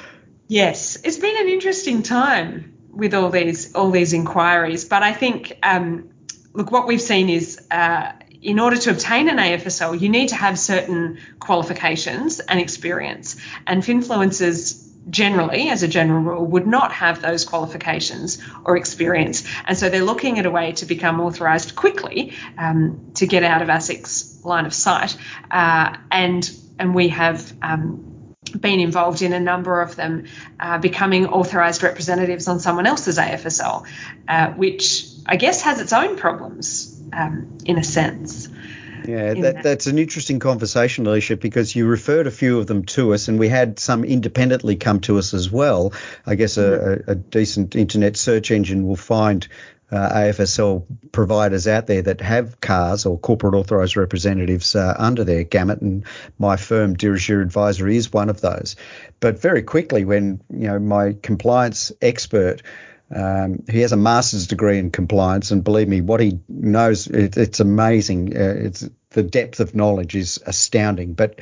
yes, 0.47 0.95
it's 1.03 1.17
been 1.17 1.35
an 1.37 1.49
interesting 1.49 2.03
time 2.03 2.77
with 2.91 3.15
all 3.15 3.31
these 3.31 3.73
all 3.73 3.89
these 3.89 4.13
inquiries, 4.13 4.85
but 4.85 5.01
I 5.01 5.11
think 5.11 5.57
um, 5.63 6.07
look 6.53 6.71
what 6.71 6.87
we've 6.87 7.01
seen 7.01 7.29
is. 7.29 7.59
Uh, 7.69 8.11
in 8.39 8.59
order 8.59 8.77
to 8.77 8.91
obtain 8.91 9.27
an 9.27 9.37
AFSL, 9.37 9.99
you 9.99 10.09
need 10.09 10.29
to 10.29 10.35
have 10.35 10.59
certain 10.59 11.17
qualifications 11.39 12.39
and 12.39 12.59
experience. 12.59 13.35
And 13.65 13.81
Finfluencers 13.81 14.87
generally, 15.09 15.69
as 15.69 15.83
a 15.83 15.87
general 15.87 16.21
rule, 16.21 16.45
would 16.45 16.67
not 16.67 16.91
have 16.91 17.21
those 17.21 17.45
qualifications 17.45 18.39
or 18.65 18.77
experience. 18.77 19.43
And 19.65 19.77
so 19.77 19.89
they're 19.89 20.03
looking 20.03 20.39
at 20.39 20.45
a 20.45 20.51
way 20.51 20.73
to 20.73 20.85
become 20.85 21.19
authorised 21.21 21.75
quickly 21.75 22.33
um, 22.57 23.11
to 23.15 23.27
get 23.27 23.43
out 23.43 23.61
of 23.61 23.67
ASIC's 23.69 24.43
line 24.43 24.65
of 24.65 24.73
sight. 24.73 25.17
Uh, 25.49 25.97
and, 26.11 26.49
and 26.79 26.93
we 26.93 27.09
have 27.09 27.53
um, 27.61 28.35
been 28.59 28.79
involved 28.79 29.21
in 29.21 29.33
a 29.33 29.39
number 29.39 29.81
of 29.81 29.95
them 29.95 30.25
uh, 30.59 30.77
becoming 30.77 31.27
authorised 31.27 31.83
representatives 31.83 32.47
on 32.47 32.59
someone 32.59 32.85
else's 32.85 33.17
AFSL, 33.17 33.85
uh, 34.27 34.51
which 34.51 35.07
I 35.25 35.35
guess 35.35 35.61
has 35.63 35.79
its 35.79 35.93
own 35.93 36.17
problems 36.17 37.01
um, 37.13 37.57
in 37.65 37.77
a 37.77 37.83
sense. 37.83 38.49
Yeah, 39.07 39.33
that, 39.35 39.63
that's 39.63 39.87
an 39.87 39.97
interesting 39.97 40.39
conversation, 40.39 41.07
Alicia, 41.07 41.37
because 41.37 41.75
you 41.75 41.87
referred 41.87 42.27
a 42.27 42.31
few 42.31 42.59
of 42.59 42.67
them 42.67 42.83
to 42.85 43.13
us, 43.13 43.27
and 43.27 43.39
we 43.39 43.47
had 43.47 43.79
some 43.79 44.03
independently 44.03 44.75
come 44.75 44.99
to 45.01 45.17
us 45.17 45.33
as 45.33 45.49
well. 45.49 45.93
I 46.25 46.35
guess 46.35 46.57
mm-hmm. 46.57 47.09
a, 47.09 47.13
a, 47.13 47.15
decent 47.15 47.75
internet 47.75 48.17
search 48.17 48.51
engine 48.51 48.85
will 48.85 48.97
find 48.97 49.47
uh, 49.91 50.09
AFSL 50.09 50.85
providers 51.13 51.67
out 51.67 51.87
there 51.87 52.01
that 52.01 52.19
have 52.19 52.59
CARs 52.59 53.05
or 53.05 53.17
corporate 53.17 53.53
authorised 53.53 53.95
representatives 53.95 54.75
uh, 54.75 54.93
under 54.97 55.23
their 55.23 55.43
gamut, 55.43 55.81
and 55.81 56.05
my 56.37 56.57
firm 56.57 56.97
Dirigir 56.97 57.41
Advisory 57.41 57.95
is 57.95 58.11
one 58.11 58.29
of 58.29 58.41
those. 58.41 58.75
But 59.21 59.39
very 59.39 59.63
quickly, 59.63 60.03
when 60.03 60.41
you 60.49 60.67
know 60.67 60.79
my 60.79 61.15
compliance 61.21 61.93
expert 62.01 62.61
um, 63.15 63.63
he 63.69 63.81
has 63.81 63.93
a 63.93 63.97
master's 63.97 64.47
degree 64.47 64.77
in 64.77 64.91
compliance, 64.91 65.51
and 65.51 65.63
believe 65.63 65.87
me, 65.87 66.01
what 66.01 66.19
he 66.19 66.39
knows, 66.49 67.07
it, 67.07 67.37
it's 67.37 67.59
amazing. 67.59 68.35
Uh, 68.35 68.55
it's 68.57 68.89
the 69.11 69.23
depth 69.23 69.59
of 69.59 69.75
knowledge 69.75 70.15
is 70.15 70.39
astounding. 70.45 71.13
But 71.13 71.39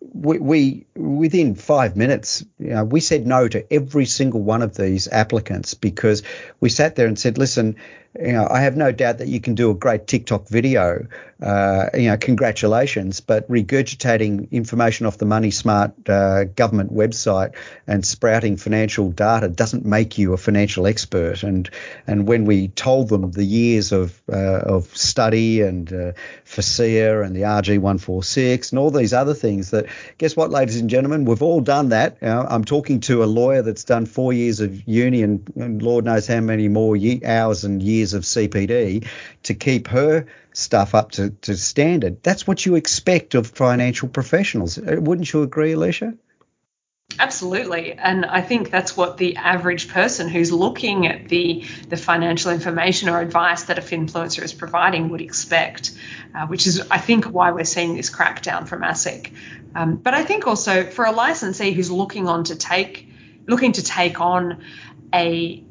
we, 0.00 0.38
we 0.38 0.86
within 0.94 1.54
five 1.54 1.96
minutes, 1.96 2.44
you 2.58 2.70
know, 2.70 2.84
we 2.84 3.00
said 3.00 3.26
no 3.26 3.48
to 3.48 3.72
every 3.72 4.04
single 4.04 4.40
one 4.40 4.62
of 4.62 4.76
these 4.76 5.08
applicants 5.08 5.74
because 5.74 6.22
we 6.60 6.68
sat 6.68 6.96
there 6.96 7.06
and 7.06 7.18
said, 7.18 7.38
listen, 7.38 7.76
you 8.20 8.32
know, 8.32 8.46
I 8.50 8.60
have 8.60 8.76
no 8.76 8.90
doubt 8.90 9.18
that 9.18 9.28
you 9.28 9.40
can 9.40 9.54
do 9.54 9.70
a 9.70 9.74
great 9.74 10.06
TikTok 10.06 10.48
video. 10.48 11.06
Uh, 11.40 11.88
you 11.94 12.08
know, 12.08 12.16
congratulations, 12.16 13.20
but 13.20 13.48
regurgitating 13.48 14.50
information 14.50 15.06
off 15.06 15.18
the 15.18 15.24
Money 15.24 15.52
Smart 15.52 15.92
uh, 16.08 16.44
government 16.44 16.92
website 16.92 17.54
and 17.86 18.04
sprouting 18.04 18.56
financial 18.56 19.12
data 19.12 19.48
doesn't 19.48 19.84
make 19.84 20.18
you 20.18 20.32
a 20.32 20.36
financial 20.36 20.88
expert. 20.88 21.44
And 21.44 21.70
and 22.08 22.26
when 22.26 22.44
we 22.44 22.68
told 22.68 23.08
them 23.08 23.30
the 23.30 23.44
years 23.44 23.92
of 23.92 24.20
uh, 24.32 24.62
of 24.66 24.96
study 24.96 25.60
and 25.60 25.92
uh, 25.92 26.12
and 26.56 27.36
the 27.36 27.42
RG 27.42 27.78
one 27.78 27.98
four 27.98 28.24
six 28.24 28.72
and 28.72 28.80
all 28.80 28.90
these 28.90 29.12
other 29.12 29.34
things, 29.34 29.70
that 29.70 29.86
guess 30.18 30.34
what, 30.34 30.50
ladies 30.50 30.80
and 30.80 30.90
gentlemen, 30.90 31.24
we've 31.24 31.42
all 31.42 31.60
done 31.60 31.90
that. 31.90 32.16
You 32.20 32.28
know, 32.28 32.46
I'm 32.50 32.64
talking 32.64 32.98
to 33.00 33.22
a 33.22 33.26
lawyer 33.26 33.62
that's 33.62 33.84
done 33.84 34.06
four 34.06 34.32
years 34.32 34.58
of 34.58 34.88
uni 34.88 35.22
and, 35.22 35.48
and 35.54 35.80
Lord 35.80 36.04
knows 36.04 36.26
how 36.26 36.40
many 36.40 36.66
more 36.66 36.96
ye- 36.96 37.24
hours 37.24 37.62
and 37.62 37.80
years 37.80 38.07
years 38.08 38.14
of 38.14 38.22
CPD 38.24 39.06
to 39.44 39.54
keep 39.54 39.88
her 39.88 40.26
stuff 40.52 40.94
up 40.94 41.12
to, 41.12 41.30
to 41.30 41.56
standard. 41.56 42.22
That's 42.22 42.46
what 42.46 42.64
you 42.64 42.74
expect 42.76 43.34
of 43.34 43.46
financial 43.46 44.08
professionals. 44.08 44.78
Uh, 44.78 44.96
wouldn't 44.98 45.32
you 45.32 45.42
agree, 45.42 45.72
Alicia? 45.72 46.14
Absolutely, 47.18 47.94
and 47.94 48.26
I 48.26 48.42
think 48.42 48.70
that's 48.70 48.94
what 48.94 49.16
the 49.16 49.36
average 49.36 49.88
person 49.88 50.28
who's 50.28 50.52
looking 50.52 51.06
at 51.06 51.26
the 51.28 51.64
the 51.88 51.96
financial 51.96 52.52
information 52.52 53.08
or 53.08 53.18
advice 53.20 53.64
that 53.64 53.78
a 53.78 53.80
finfluencer 53.80 54.42
is 54.42 54.52
providing 54.52 55.08
would 55.08 55.22
expect, 55.22 55.92
uh, 56.34 56.46
which 56.46 56.66
is 56.66 56.86
I 56.90 56.98
think 56.98 57.24
why 57.24 57.52
we're 57.52 57.64
seeing 57.64 57.96
this 57.96 58.10
crackdown 58.10 58.68
from 58.68 58.82
ASIC. 58.82 59.32
Um, 59.74 59.96
but 59.96 60.12
I 60.12 60.22
think 60.22 60.46
also 60.46 60.84
for 60.84 61.06
a 61.06 61.12
licensee 61.12 61.72
who's 61.72 61.90
looking 61.90 62.28
on 62.28 62.44
to 62.44 62.56
take 62.56 63.08
looking 63.46 63.72
to 63.72 63.82
take 63.82 64.20
on 64.20 64.62
a 65.14 65.64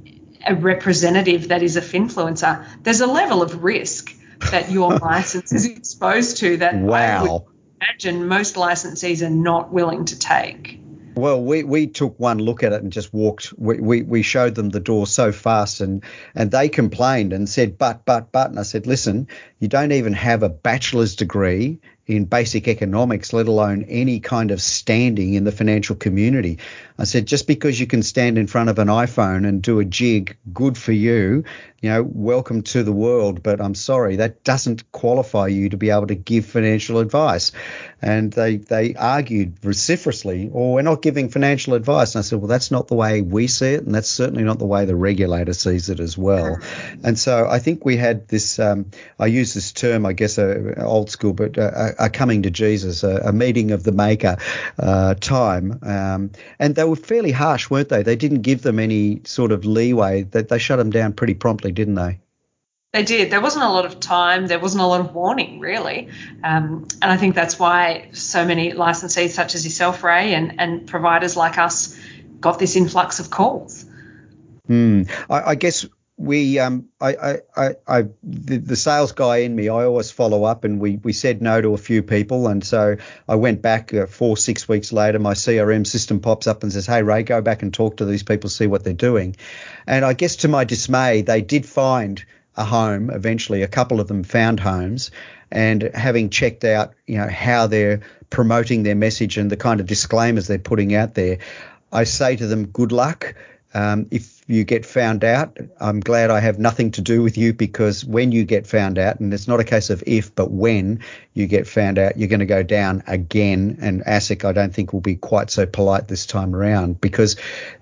a 0.45 0.55
representative 0.55 1.49
that 1.49 1.63
is 1.63 1.77
a 1.77 1.81
finfluencer, 1.81 2.65
there's 2.83 3.01
a 3.01 3.07
level 3.07 3.41
of 3.41 3.63
risk 3.63 4.13
that 4.51 4.71
your 4.71 4.97
license 4.97 5.51
is 5.51 5.65
exposed 5.65 6.37
to 6.37 6.57
that 6.57 6.75
wow. 6.75 7.19
I 7.19 7.21
would 7.21 7.41
imagine 7.81 8.27
most 8.27 8.55
licensees 8.55 9.25
are 9.25 9.29
not 9.29 9.71
willing 9.71 10.05
to 10.05 10.19
take. 10.19 10.79
Well, 11.15 11.41
we, 11.41 11.63
we 11.63 11.87
took 11.87 12.19
one 12.19 12.37
look 12.37 12.61
at 12.61 12.73
it 12.73 12.83
and 12.83 12.91
just 12.91 13.11
walked. 13.11 13.51
We, 13.57 13.79
we, 13.79 14.01
we 14.03 14.21
showed 14.21 14.53
them 14.53 14.69
the 14.69 14.79
door 14.79 15.07
so 15.07 15.31
fast, 15.31 15.81
and, 15.81 16.03
and 16.35 16.51
they 16.51 16.69
complained 16.69 17.33
and 17.33 17.49
said, 17.49 17.75
but, 17.79 18.05
but, 18.05 18.31
but. 18.31 18.51
And 18.51 18.59
I 18.59 18.61
said, 18.61 18.85
listen, 18.85 19.27
you 19.59 19.67
don't 19.67 19.93
even 19.93 20.13
have 20.13 20.43
a 20.43 20.49
bachelor's 20.49 21.15
degree 21.15 21.79
in 22.05 22.25
basic 22.25 22.67
economics, 22.67 23.33
let 23.33 23.47
alone 23.47 23.83
any 23.89 24.19
kind 24.19 24.51
of 24.51 24.61
standing 24.61 25.33
in 25.33 25.43
the 25.43 25.51
financial 25.51 25.95
community. 25.95 26.59
I 26.99 27.03
said, 27.03 27.27
just 27.27 27.47
because 27.47 27.79
you 27.79 27.87
can 27.87 28.01
stand 28.01 28.37
in 28.37 28.47
front 28.47 28.69
of 28.69 28.79
an 28.79 28.87
iPhone 28.87 29.47
and 29.47 29.61
do 29.61 29.79
a 29.79 29.85
jig, 29.85 30.37
good 30.51 30.77
for 30.77 30.91
you. 30.91 31.43
You 31.79 31.89
know, 31.91 32.03
welcome 32.03 32.63
to 32.63 32.81
the 32.81 32.91
world. 32.91 33.43
But 33.43 33.61
I'm 33.61 33.75
sorry, 33.75 34.15
that 34.15 34.43
doesn't 34.43 34.91
qualify 34.91 35.47
you 35.47 35.69
to 35.69 35.77
be 35.77 35.91
able 35.91 36.07
to 36.07 36.15
give 36.15 36.47
financial 36.47 36.97
advice. 36.97 37.51
And 38.01 38.33
they, 38.33 38.57
they 38.57 38.95
argued 38.95 39.59
vociferously, 39.59 40.49
or 40.51 40.71
oh, 40.71 40.73
we're 40.73 40.81
not 40.81 41.03
giving 41.03 41.29
financial 41.29 41.75
advice. 41.75 42.15
And 42.15 42.19
I 42.19 42.23
said, 42.23 42.39
well, 42.39 42.47
that's 42.47 42.71
not 42.71 42.87
the 42.87 42.95
way 42.95 43.21
we 43.21 43.45
see 43.45 43.73
it. 43.73 43.83
And 43.83 43.93
that's 43.93 44.09
certainly 44.09 44.43
not 44.43 44.57
the 44.57 44.65
way 44.65 44.85
the 44.85 44.95
regulator 44.95 45.53
sees 45.53 45.89
it 45.89 45.99
as 45.99 46.17
well. 46.17 46.57
And 47.03 47.17
so 47.17 47.47
I 47.47 47.59
think 47.59 47.85
we 47.85 47.95
had 47.95 48.27
this, 48.27 48.57
um, 48.57 48.89
I 49.19 49.27
use 49.27 49.53
this 49.53 49.71
term, 49.71 50.05
I 50.05 50.13
guess, 50.13 50.39
uh, 50.39 50.73
old 50.77 51.11
school, 51.11 51.33
but 51.33 51.59
uh, 51.59 51.91
a 51.99 52.09
coming 52.09 52.43
to 52.43 52.49
Jesus, 52.49 53.03
a, 53.03 53.17
a 53.25 53.33
meeting 53.33 53.69
of 53.69 53.83
the 53.83 53.91
maker 53.91 54.37
uh, 54.79 55.13
time. 55.13 55.79
Um, 55.83 56.31
and 56.57 56.73
they 56.75 56.86
were 56.87 56.95
fairly 56.95 57.31
harsh, 57.31 57.69
weren't 57.69 57.89
they? 57.89 58.03
They 58.03 58.15
didn't 58.15 58.41
give 58.41 58.61
them 58.61 58.79
any 58.79 59.21
sort 59.25 59.51
of 59.51 59.65
leeway. 59.65 60.23
That 60.23 60.49
they 60.49 60.59
shut 60.59 60.77
them 60.77 60.89
down 60.89 61.13
pretty 61.13 61.33
promptly, 61.33 61.71
didn't 61.71 61.95
they? 61.95 62.19
They 62.93 63.03
did. 63.03 63.29
There 63.29 63.41
wasn't 63.41 63.65
a 63.65 63.69
lot 63.69 63.85
of 63.85 63.99
time. 63.99 64.47
There 64.47 64.59
wasn't 64.59 64.81
a 64.81 64.87
lot 64.87 65.01
of 65.01 65.13
warning, 65.13 65.59
really. 65.59 66.07
Um, 66.43 66.87
and 67.01 67.11
I 67.11 67.17
think 67.17 67.35
that's 67.35 67.59
why 67.59 68.09
so 68.13 68.45
many 68.45 68.71
licensees, 68.71 69.29
such 69.29 69.55
as 69.55 69.65
yourself, 69.65 70.03
Ray, 70.03 70.33
and, 70.33 70.59
and 70.59 70.87
providers 70.87 71.35
like 71.35 71.57
us, 71.57 71.97
got 72.39 72.59
this 72.59 72.75
influx 72.75 73.19
of 73.19 73.29
calls. 73.29 73.85
Hmm. 74.67 75.03
I, 75.29 75.41
I 75.51 75.55
guess 75.55 75.85
we 76.17 76.57
um 76.57 76.89
I 76.99 77.39
I 77.55 77.75
I 77.87 78.01
the, 78.23 78.57
the, 78.57 78.75
sales 78.75 79.11
guy 79.11 79.37
in 79.37 79.55
me 79.55 79.69
I 79.69 79.85
always 79.85 80.09
follow 80.09 80.45
up 80.45 80.63
and 80.63 80.79
we 80.79 80.97
we 80.97 81.13
said 81.13 81.43
no 81.43 81.61
to 81.61 81.75
a 81.75 81.77
few 81.77 82.01
people. 82.01 82.47
And 82.47 82.63
so 82.63 82.97
I 83.29 83.35
went 83.35 83.61
back 83.61 83.93
uh, 83.93 84.07
four 84.07 84.35
six 84.35 84.67
weeks 84.67 84.91
later 84.91 85.19
my 85.19 85.35
CRM 85.35 85.85
system 85.85 86.19
pops 86.19 86.47
up 86.47 86.63
and 86.63 86.73
says 86.73 86.87
hey 86.87 87.03
Ray 87.03 87.21
go 87.21 87.41
back 87.41 87.61
and 87.61 87.71
talk 87.71 87.97
to 87.97 88.05
these 88.05 88.23
people 88.23 88.49
see 88.49 88.65
what 88.65 88.83
they're 88.83 88.93
doing. 88.93 89.35
And 89.85 90.03
I 90.03 90.13
guess 90.13 90.37
to 90.37 90.47
my 90.47 90.63
dismay 90.63 91.21
they 91.21 91.41
did 91.41 91.67
find 91.67 92.23
a 92.55 92.65
home. 92.65 93.11
Eventually 93.11 93.61
a 93.61 93.67
couple 93.67 93.99
of 93.99 94.07
them 94.07 94.23
found 94.23 94.59
homes. 94.59 95.11
And 95.51 95.83
having 95.93 96.31
checked 96.31 96.63
out 96.63 96.95
you 97.05 97.19
know 97.19 97.29
how 97.29 97.67
they're 97.67 98.01
promoting 98.31 98.81
their 98.81 98.95
message 98.95 99.37
and 99.37 99.51
the 99.51 99.57
kind 99.57 99.79
of 99.79 99.85
disclaimers 99.85 100.47
they're 100.47 100.57
putting 100.57 100.95
out 100.95 101.13
there 101.13 101.37
I 101.91 102.05
say 102.05 102.35
to 102.35 102.47
them 102.47 102.65
good 102.65 102.91
luck. 102.91 103.35
Um, 103.73 104.07
if 104.09 104.36
you 104.47 104.63
get 104.63 104.85
found 104.85 105.25
out, 105.25 105.57
I'm 105.79 105.99
glad 105.99 106.31
I 106.31 106.39
have 106.39 106.57
nothing 106.57 106.91
to 106.91 107.01
do 107.01 107.21
with 107.21 107.37
you 107.37 107.53
because 107.53 108.05
when 108.05 108.31
you 108.31 108.45
get 108.45 108.65
found 108.65 108.97
out, 108.97 109.19
and 109.19 109.33
it's 109.33 109.47
not 109.47 109.59
a 109.59 109.65
case 109.65 109.89
of 109.89 110.01
if, 110.07 110.33
but 110.33 110.51
when 110.51 111.01
you 111.33 111.47
get 111.47 111.67
found 111.67 111.99
out, 111.99 112.17
you're 112.17 112.29
going 112.29 112.39
to 112.39 112.45
go 112.45 112.63
down 112.63 113.03
again. 113.07 113.77
And 113.81 114.05
ASIC, 114.05 114.45
I 114.45 114.53
don't 114.53 114.73
think 114.73 114.93
will 114.93 115.01
be 115.01 115.17
quite 115.17 115.49
so 115.49 115.65
polite 115.65 116.07
this 116.07 116.25
time 116.25 116.55
around 116.55 117.01
because, 117.01 117.35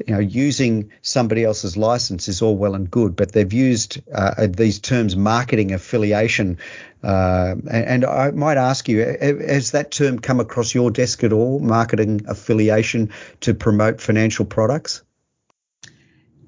you 0.07 0.15
know, 0.15 0.19
using 0.19 0.91
somebody 1.03 1.43
else's 1.43 1.77
license 1.77 2.27
is 2.27 2.41
all 2.41 2.57
well 2.57 2.73
and 2.73 2.89
good, 2.89 3.15
but 3.15 3.31
they've 3.31 3.53
used 3.53 4.01
uh, 4.11 4.47
these 4.49 4.79
terms 4.79 5.15
marketing 5.15 5.71
affiliation. 5.71 6.57
Uh, 7.03 7.53
and 7.69 8.03
I 8.03 8.31
might 8.31 8.57
ask 8.57 8.89
you, 8.89 9.01
has 9.01 9.71
that 9.71 9.91
term 9.91 10.17
come 10.17 10.39
across 10.39 10.73
your 10.73 10.89
desk 10.89 11.23
at 11.23 11.31
all, 11.31 11.59
marketing 11.59 12.25
affiliation 12.27 13.11
to 13.41 13.53
promote 13.53 14.01
financial 14.01 14.45
products? 14.45 15.03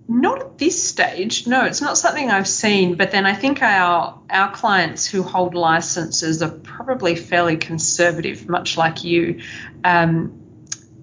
Not 0.10 0.40
at 0.40 0.58
this 0.58 0.82
stage. 0.82 1.48
No, 1.48 1.66
it's 1.66 1.82
not 1.82 1.98
something 1.98 2.32
I've 2.32 2.48
seen. 2.48 2.96
But 2.96 3.12
then 3.12 3.26
I 3.26 3.34
think 3.34 3.62
our 3.62 4.20
our 4.30 4.52
clients 4.52 5.06
who 5.06 5.22
hold 5.22 5.54
licenses 5.54 6.42
are 6.42 6.50
probably 6.50 7.16
fairly 7.16 7.58
conservative, 7.58 8.48
much 8.48 8.78
like 8.78 9.04
you. 9.04 9.42
Um, 9.84 10.42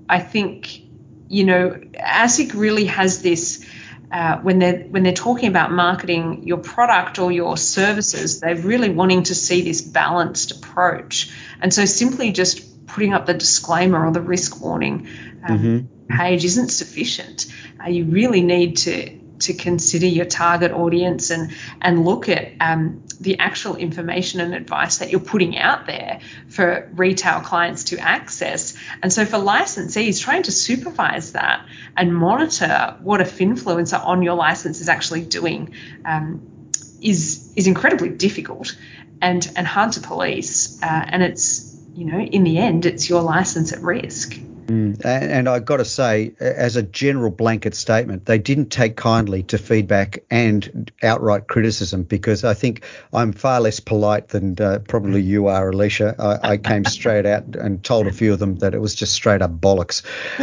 I 0.09 0.21
think 0.21 0.81
you 1.29 1.45
know 1.45 1.81
ASIC 1.95 2.55
really 2.55 2.87
has 2.87 3.21
this. 3.21 3.67
Uh, 4.11 4.39
when 4.39 4.59
they're 4.59 4.85
when 4.85 5.03
they're 5.03 5.13
talking 5.13 5.49
about 5.49 5.71
marketing 5.73 6.47
your 6.47 6.59
product 6.59 7.19
or 7.19 7.31
your 7.31 7.59
services, 7.59 8.41
they're 8.41 8.57
really 8.57 8.89
wanting 8.89 9.25
to 9.25 9.35
see 9.35 9.63
this 9.63 9.83
balanced 9.83 10.53
approach. 10.53 11.31
And 11.61 11.75
so 11.75 11.85
simply 11.85 12.33
just 12.33 12.87
putting 12.87 13.13
up 13.13 13.27
the 13.27 13.35
disclaimer 13.35 14.07
or 14.07 14.13
the 14.13 14.21
risk 14.21 14.61
warning 14.61 15.09
um, 15.47 15.59
mm-hmm. 15.59 16.17
page 16.17 16.45
isn't 16.45 16.69
sufficient. 16.69 17.47
Uh, 17.85 17.89
you 17.89 18.05
really 18.05 18.43
need 18.43 18.77
to 18.79 19.25
to 19.41 19.53
consider 19.53 20.07
your 20.07 20.25
target 20.25 20.73
audience 20.73 21.31
and 21.31 21.53
and 21.81 22.05
look 22.05 22.29
at 22.29 22.53
um, 22.61 23.03
the 23.21 23.39
actual 23.39 23.77
information 23.77 24.41
and 24.41 24.55
advice 24.55 24.99
that 24.99 25.11
you're 25.11 25.21
putting 25.21 25.57
out 25.59 25.87
there 25.87 26.21
for 26.49 26.91
retail 26.95 27.41
clients 27.41 27.85
to 27.85 27.99
access. 27.99 28.75
And 29.03 29.13
so 29.13 29.25
for 29.25 29.37
licensees, 29.37 30.21
trying 30.21 30.45
to 30.45 30.53
supervise 30.53 31.33
that 31.33 31.67
and 31.97 32.15
monitor 32.15 32.97
what 33.03 33.21
a 33.21 33.25
finfluencer 33.25 34.03
on 34.05 34.23
your 34.23 34.35
license 34.35 34.81
is 34.81 34.89
actually 34.89 35.23
doing 35.23 35.75
um, 36.05 36.71
is 37.01 37.53
is 37.57 37.67
incredibly 37.67 38.11
difficult 38.11 38.77
and 39.21 39.51
and 39.57 39.67
hard 39.67 39.93
to 39.93 40.01
police. 40.01 40.83
Uh, 40.83 41.05
and 41.09 41.23
it's 41.23 41.77
you 41.95 42.05
know 42.05 42.19
in 42.19 42.45
the 42.45 42.59
end, 42.59 42.87
it's 42.87 43.09
your 43.09 43.23
license 43.23 43.73
at 43.73 43.83
risk. 43.83 44.39
Mm. 44.67 45.05
And, 45.05 45.33
and 45.33 45.49
I've 45.49 45.65
got 45.65 45.79
to 45.79 45.85
say, 45.85 46.35
as 46.41 46.77
a 46.77 46.83
general 46.83 47.31
blanket 47.31 47.75
statement, 47.75 48.27
they 48.27 48.39
didn't 48.39 48.71
take 48.71 48.97
kindly 48.97 49.43
to 49.45 49.59
feedback 49.59 50.25
and 50.31 50.91
outright 51.03 51.47
criticism 51.47 52.03
because 52.05 52.45
I 52.45 52.55
think 52.55 52.85
I'm 53.13 53.33
far 53.33 53.61
less 53.61 53.81
polite 53.81 54.29
than 54.29 54.61
uh, 54.61 54.81
probably 54.87 55.23
you 55.23 55.49
are, 55.49 55.71
Alicia. 55.71 56.15
I, 56.19 56.53
I, 56.53 56.57
came 56.57 56.85
straight 56.85 57.27
out 57.27 57.57
and 57.57 57.83
told 57.83 58.07
a 58.07 58.13
few 58.13 58.33
of 58.33 58.39
them 58.39 58.57
that 58.57 58.75
it 58.75 58.81
was 58.81 58.95
just 58.95 59.13
straight 59.13 59.43
up 59.43 59.53
bollocks 59.53 60.03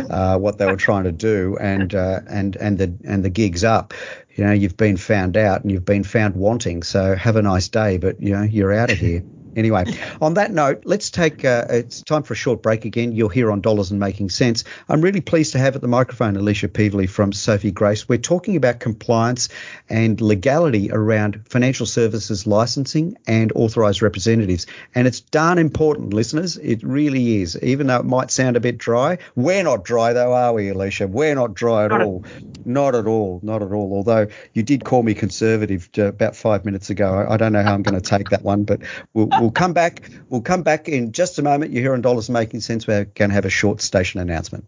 uh, 0.09 0.37
what 0.37 0.57
they 0.57 0.65
were 0.65 0.77
trying 0.77 1.05
to 1.05 1.11
do, 1.11 1.57
and 1.59 1.93
uh, 1.95 2.19
and 2.27 2.55
and 2.55 2.77
the 2.77 2.93
and 3.03 3.23
the 3.25 3.29
gig's 3.29 3.63
up. 3.63 3.93
You 4.35 4.45
know, 4.45 4.51
you've 4.53 4.77
been 4.77 4.97
found 4.97 5.35
out 5.35 5.61
and 5.61 5.71
you've 5.71 5.85
been 5.85 6.03
found 6.03 6.35
wanting. 6.35 6.83
So 6.83 7.15
have 7.15 7.35
a 7.35 7.41
nice 7.41 7.67
day, 7.67 7.97
but 7.97 8.21
you 8.21 8.33
know, 8.33 8.43
you're 8.43 8.73
out 8.73 8.91
of 8.91 8.97
here. 8.97 9.23
Anyway, 9.55 9.85
on 10.21 10.35
that 10.35 10.51
note, 10.51 10.83
let's 10.85 11.09
take 11.09 11.43
uh, 11.43 11.65
it's 11.69 12.01
time 12.03 12.23
for 12.23 12.33
a 12.33 12.37
short 12.37 12.61
break 12.61 12.85
again. 12.85 13.11
You're 13.11 13.29
here 13.29 13.51
on 13.51 13.61
Dollars 13.61 13.91
and 13.91 13.99
Making 13.99 14.29
Sense. 14.29 14.63
I'm 14.89 15.01
really 15.01 15.21
pleased 15.21 15.51
to 15.53 15.59
have 15.59 15.75
at 15.75 15.81
the 15.81 15.87
microphone 15.87 16.35
Alicia 16.37 16.69
Peevely 16.69 17.09
from 17.09 17.33
Sophie 17.33 17.71
Grace. 17.71 18.07
We're 18.07 18.17
talking 18.17 18.55
about 18.55 18.79
compliance 18.79 19.49
and 19.89 20.19
legality 20.21 20.91
around 20.91 21.41
financial 21.49 21.85
services 21.85 22.47
licensing 22.47 23.17
and 23.27 23.51
authorized 23.55 24.01
representatives. 24.01 24.67
And 24.95 25.07
it's 25.07 25.19
darn 25.19 25.57
important, 25.57 26.13
listeners. 26.13 26.57
It 26.57 26.81
really 26.83 27.41
is. 27.41 27.57
Even 27.61 27.87
though 27.87 27.99
it 27.99 28.05
might 28.05 28.31
sound 28.31 28.55
a 28.55 28.59
bit 28.59 28.77
dry, 28.77 29.17
we're 29.35 29.63
not 29.63 29.83
dry 29.83 30.13
though, 30.13 30.33
are 30.33 30.53
we, 30.53 30.69
Alicia? 30.69 31.07
We're 31.07 31.35
not 31.35 31.53
dry 31.53 31.85
at 31.85 31.91
all. 31.91 32.23
Not 32.65 32.95
at 32.95 33.07
all. 33.07 33.39
Not 33.43 33.61
at 33.61 33.71
all. 33.71 33.93
Although 33.93 34.27
you 34.53 34.63
did 34.63 34.85
call 34.85 35.03
me 35.03 35.13
conservative 35.13 35.89
uh, 35.97 36.05
about 36.05 36.35
five 36.35 36.65
minutes 36.65 36.89
ago. 36.89 37.13
I, 37.13 37.33
I 37.33 37.37
don't 37.37 37.53
know 37.53 37.63
how 37.63 37.73
I'm 37.73 37.83
going 37.83 37.99
to 37.99 38.09
take 38.09 38.29
that 38.29 38.43
one, 38.43 38.63
but 38.63 38.81
we'll 39.13 39.40
we'll 39.41 39.51
come 39.51 39.73
back. 39.73 40.09
We'll 40.29 40.41
come 40.41 40.63
back 40.63 40.87
in 40.87 41.11
just 41.11 41.39
a 41.39 41.41
moment. 41.41 41.71
You're 41.71 41.81
here 41.81 41.93
on 41.93 42.01
Dollars 42.01 42.29
Making 42.29 42.61
Sense. 42.61 42.87
We're 42.87 43.05
going 43.05 43.29
to 43.29 43.35
have 43.35 43.45
a 43.45 43.49
short 43.49 43.81
station 43.81 44.19
announcement. 44.21 44.65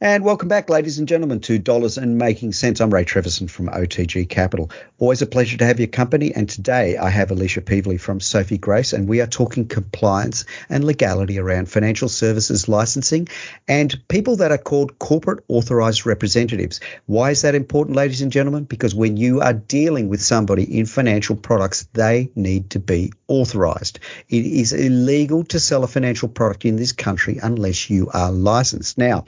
And 0.00 0.24
welcome 0.24 0.48
back, 0.48 0.68
ladies 0.68 0.98
and 0.98 1.06
gentlemen, 1.06 1.38
to 1.42 1.56
Dollars 1.56 1.98
and 1.98 2.18
Making 2.18 2.52
Sense. 2.52 2.80
I'm 2.80 2.92
Ray 2.92 3.04
Treverson 3.04 3.48
from 3.48 3.68
OTG 3.68 4.28
Capital. 4.28 4.72
Always 4.98 5.22
a 5.22 5.26
pleasure 5.26 5.56
to 5.56 5.64
have 5.64 5.78
your 5.78 5.86
company. 5.86 6.34
And 6.34 6.48
today 6.48 6.96
I 6.96 7.08
have 7.10 7.30
Alicia 7.30 7.60
Peevely 7.60 8.00
from 8.00 8.18
Sophie 8.18 8.58
Grace, 8.58 8.92
and 8.92 9.08
we 9.08 9.20
are 9.20 9.26
talking 9.28 9.68
compliance 9.68 10.46
and 10.68 10.82
legality 10.82 11.38
around 11.38 11.68
financial 11.68 12.08
services 12.08 12.68
licensing 12.68 13.28
and 13.68 13.96
people 14.08 14.34
that 14.36 14.50
are 14.50 14.58
called 14.58 14.98
corporate 14.98 15.44
authorized 15.46 16.06
representatives. 16.06 16.80
Why 17.06 17.30
is 17.30 17.42
that 17.42 17.54
important, 17.54 17.96
ladies 17.96 18.20
and 18.20 18.32
gentlemen? 18.32 18.64
Because 18.64 18.96
when 18.96 19.16
you 19.16 19.42
are 19.42 19.52
dealing 19.52 20.08
with 20.08 20.20
somebody 20.20 20.76
in 20.76 20.86
financial 20.86 21.36
products, 21.36 21.86
they 21.92 22.30
need 22.34 22.70
to 22.70 22.80
be 22.80 23.12
authorized. 23.28 24.00
It 24.28 24.44
is 24.44 24.72
illegal 24.72 25.44
to 25.44 25.60
sell 25.60 25.84
a 25.84 25.88
financial 25.88 26.28
product 26.28 26.64
in 26.64 26.74
this 26.74 26.92
country 26.92 27.38
unless 27.40 27.88
you 27.88 28.10
are 28.12 28.32
licensed. 28.32 28.98
Now, 28.98 29.24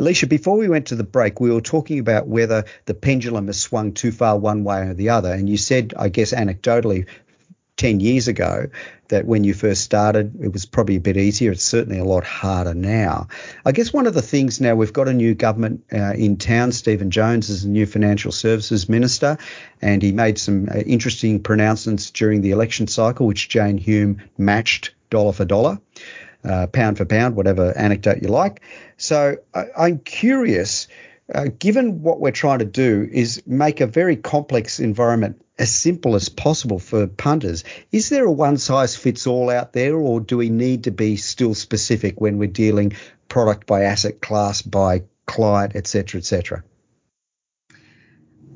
Alicia, 0.00 0.26
before 0.26 0.56
we 0.56 0.66
went 0.66 0.86
to 0.86 0.96
the 0.96 1.04
break, 1.04 1.40
we 1.40 1.50
were 1.50 1.60
talking 1.60 1.98
about 1.98 2.26
whether 2.26 2.64
the 2.86 2.94
pendulum 2.94 3.48
has 3.48 3.60
swung 3.60 3.92
too 3.92 4.10
far 4.10 4.38
one 4.38 4.64
way 4.64 4.88
or 4.88 4.94
the 4.94 5.10
other. 5.10 5.30
And 5.30 5.46
you 5.46 5.58
said, 5.58 5.92
I 5.94 6.08
guess 6.08 6.32
anecdotally, 6.32 7.06
10 7.76 8.00
years 8.00 8.26
ago 8.26 8.68
that 9.08 9.26
when 9.26 9.44
you 9.44 9.52
first 9.52 9.82
started, 9.82 10.42
it 10.42 10.54
was 10.54 10.64
probably 10.64 10.96
a 10.96 11.00
bit 11.00 11.18
easier. 11.18 11.52
It's 11.52 11.64
certainly 11.64 11.98
a 11.98 12.04
lot 12.04 12.24
harder 12.24 12.72
now. 12.72 13.28
I 13.66 13.72
guess 13.72 13.92
one 13.92 14.06
of 14.06 14.14
the 14.14 14.22
things 14.22 14.58
now 14.58 14.74
we've 14.74 14.90
got 14.90 15.06
a 15.06 15.12
new 15.12 15.34
government 15.34 15.84
uh, 15.92 16.14
in 16.14 16.38
town. 16.38 16.72
Stephen 16.72 17.10
Jones 17.10 17.50
is 17.50 17.64
the 17.64 17.68
new 17.68 17.84
financial 17.84 18.32
services 18.32 18.88
minister, 18.88 19.36
and 19.82 20.00
he 20.00 20.12
made 20.12 20.38
some 20.38 20.66
uh, 20.70 20.78
interesting 20.78 21.42
pronouncements 21.42 22.10
during 22.10 22.40
the 22.40 22.52
election 22.52 22.86
cycle, 22.86 23.26
which 23.26 23.50
Jane 23.50 23.76
Hume 23.76 24.22
matched 24.38 24.94
dollar 25.10 25.34
for 25.34 25.44
dollar 25.44 25.78
uh, 26.44 26.66
pound 26.66 26.98
for 26.98 27.04
pound, 27.04 27.36
whatever 27.36 27.76
anecdote 27.76 28.22
you 28.22 28.28
like. 28.28 28.62
So 28.96 29.36
I, 29.54 29.88
am 29.88 29.98
curious, 29.98 30.88
uh, 31.34 31.46
given 31.58 32.02
what 32.02 32.20
we're 32.20 32.30
trying 32.30 32.60
to 32.60 32.64
do 32.64 33.08
is 33.10 33.42
make 33.46 33.80
a 33.80 33.86
very 33.86 34.16
complex 34.16 34.80
environment 34.80 35.44
as 35.58 35.70
simple 35.70 36.14
as 36.14 36.28
possible 36.30 36.78
for 36.78 37.06
punters, 37.06 37.64
is 37.92 38.08
there 38.08 38.24
a 38.24 38.32
one 38.32 38.56
size 38.56 38.96
fits 38.96 39.26
all 39.26 39.50
out 39.50 39.74
there, 39.74 39.94
or 39.96 40.20
do 40.20 40.38
we 40.38 40.48
need 40.48 40.84
to 40.84 40.90
be 40.90 41.16
still 41.16 41.54
specific 41.54 42.20
when 42.20 42.38
we're 42.38 42.48
dealing 42.48 42.94
product 43.28 43.66
by 43.66 43.82
asset 43.82 44.20
class, 44.20 44.62
by 44.62 45.02
client, 45.26 45.76
etc., 45.76 46.18
etc.? 46.18 46.64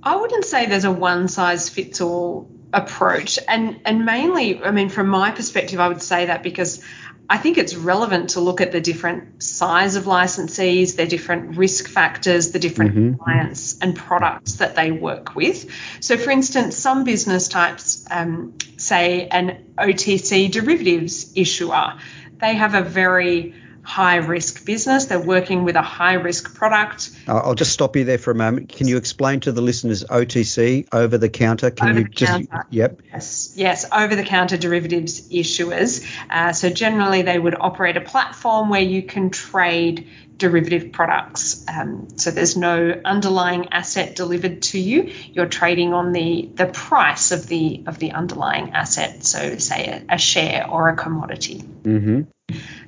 I 0.03 0.17
wouldn't 0.17 0.45
say 0.45 0.67
there's 0.67 0.85
a 0.85 0.93
one 0.93 1.29
size 1.29 1.69
fits 1.69 2.01
all 2.01 2.51
approach 2.75 3.39
and 3.47 3.81
and 3.85 4.05
mainly 4.05 4.61
i 4.63 4.73
mean 4.73 4.89
from 4.89 5.07
my 5.07 5.31
perspective 5.31 5.79
i 5.79 5.87
would 5.87 6.03
say 6.03 6.27
that 6.27 6.43
because 6.43 6.83
I 7.29 7.39
think 7.39 7.57
it's 7.57 7.75
relevant 7.75 8.31
to 8.31 8.41
look 8.41 8.61
at 8.61 8.73
the 8.73 8.81
different 8.81 9.43
size 9.43 9.97
of 9.97 10.05
licensees, 10.05 10.97
their 10.97 11.07
different 11.07 11.57
risk 11.57 11.89
factors, 11.89 12.53
the 12.53 12.59
different 12.59 12.95
mm-hmm. 12.95 13.23
clients 13.23 13.79
and 13.81 13.97
products 13.97 14.55
that 14.55 14.77
they 14.77 14.91
work 14.91 15.35
with. 15.35 15.71
So, 16.01 16.19
for 16.19 16.31
instance, 16.31 16.77
some 16.77 17.05
business 17.05 17.49
types, 17.49 18.05
um, 18.11 18.55
say 18.77 19.27
an 19.29 19.73
OTC 19.79 20.51
derivatives 20.51 21.33
issuer, 21.35 21.99
they 22.41 22.55
have 22.55 22.75
a 22.75 22.83
very 22.83 23.55
high 23.85 24.17
risk 24.17 24.65
business. 24.65 25.05
They're 25.07 25.21
working 25.21 25.65
with 25.65 25.77
a 25.77 25.83
high 25.83 26.15
risk 26.15 26.55
product. 26.55 27.11
I'll 27.29 27.55
just 27.55 27.73
stop 27.73 27.97
you 27.97 28.05
there 28.05 28.19
for 28.19 28.31
a 28.31 28.35
moment. 28.35 28.71
Can 28.71 28.89
you 28.89 28.97
explain 28.97 29.41
to 29.41 29.53
the 29.53 29.61
listeners 29.61 30.05
OTC, 30.05 30.89
over 30.93 31.19
the 31.19 31.29
counter? 31.29 31.71
Can 31.71 31.91
over 31.91 32.01
you 32.01 32.09
just 32.09 32.49
counter. 32.51 32.67
yep. 32.71 33.01
Yes, 33.13 33.53
yes, 33.57 33.85
over 33.93 34.17
the 34.17 34.25
counter 34.25 34.57
derivatives 34.57 35.29
issuers. 35.29 36.05
Uh, 36.31 36.53
so 36.53 36.71
generally 36.71 37.23
they 37.23 37.39
would 37.39 37.55
operate 37.59 37.97
a 37.97 38.01
platform 38.01 38.71
where 38.71 38.83
you 38.83 39.03
can 39.03 39.31
trade 39.31 40.09
derivative 40.37 40.93
products. 40.93 41.65
Um, 41.69 42.09
so 42.17 42.31
there's 42.31 42.57
no 42.57 43.01
underlying 43.05 43.69
asset 43.71 44.17
delivered 44.17 44.63
to 44.63 44.79
you. 44.79 45.13
You're 45.33 45.47
trading 45.47 45.93
on 45.93 46.13
the 46.13 46.51
the 46.55 46.67
price 46.67 47.33
of 47.33 47.47
the 47.47 47.85
of 47.87 47.99
the 47.99 48.13
underlying 48.13 48.73
asset. 48.73 49.25
So 49.25 49.59
say 49.59 50.05
a, 50.09 50.15
a 50.15 50.19
share 50.19 50.69
or 50.69 50.89
a 50.89 50.97
commodity. 50.97 51.63
Mm-hmm. 51.63 52.23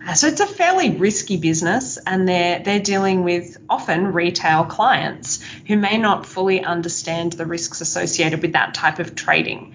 Uh, 0.07 0.15
so 0.15 0.27
it's 0.29 0.41
a 0.41 0.47
fairly 0.47 0.91
risky 0.91 1.37
business, 1.37 1.99
and 2.07 2.29
they're 2.29 2.61
they're 2.61 2.81
dealing 2.81 3.25
with 3.25 3.57
often 3.69 4.13
retail 4.13 4.65
clients 4.65 5.43
who 5.67 5.77
may 5.77 5.97
not 5.99 6.27
fully 6.27 6.63
understand 6.63 7.33
the 7.33 7.47
risks 7.47 7.81
associated 7.81 8.43
with 8.43 8.53
that 8.53 8.75
type 8.75 8.99
of 8.99 9.15
trading. 9.15 9.75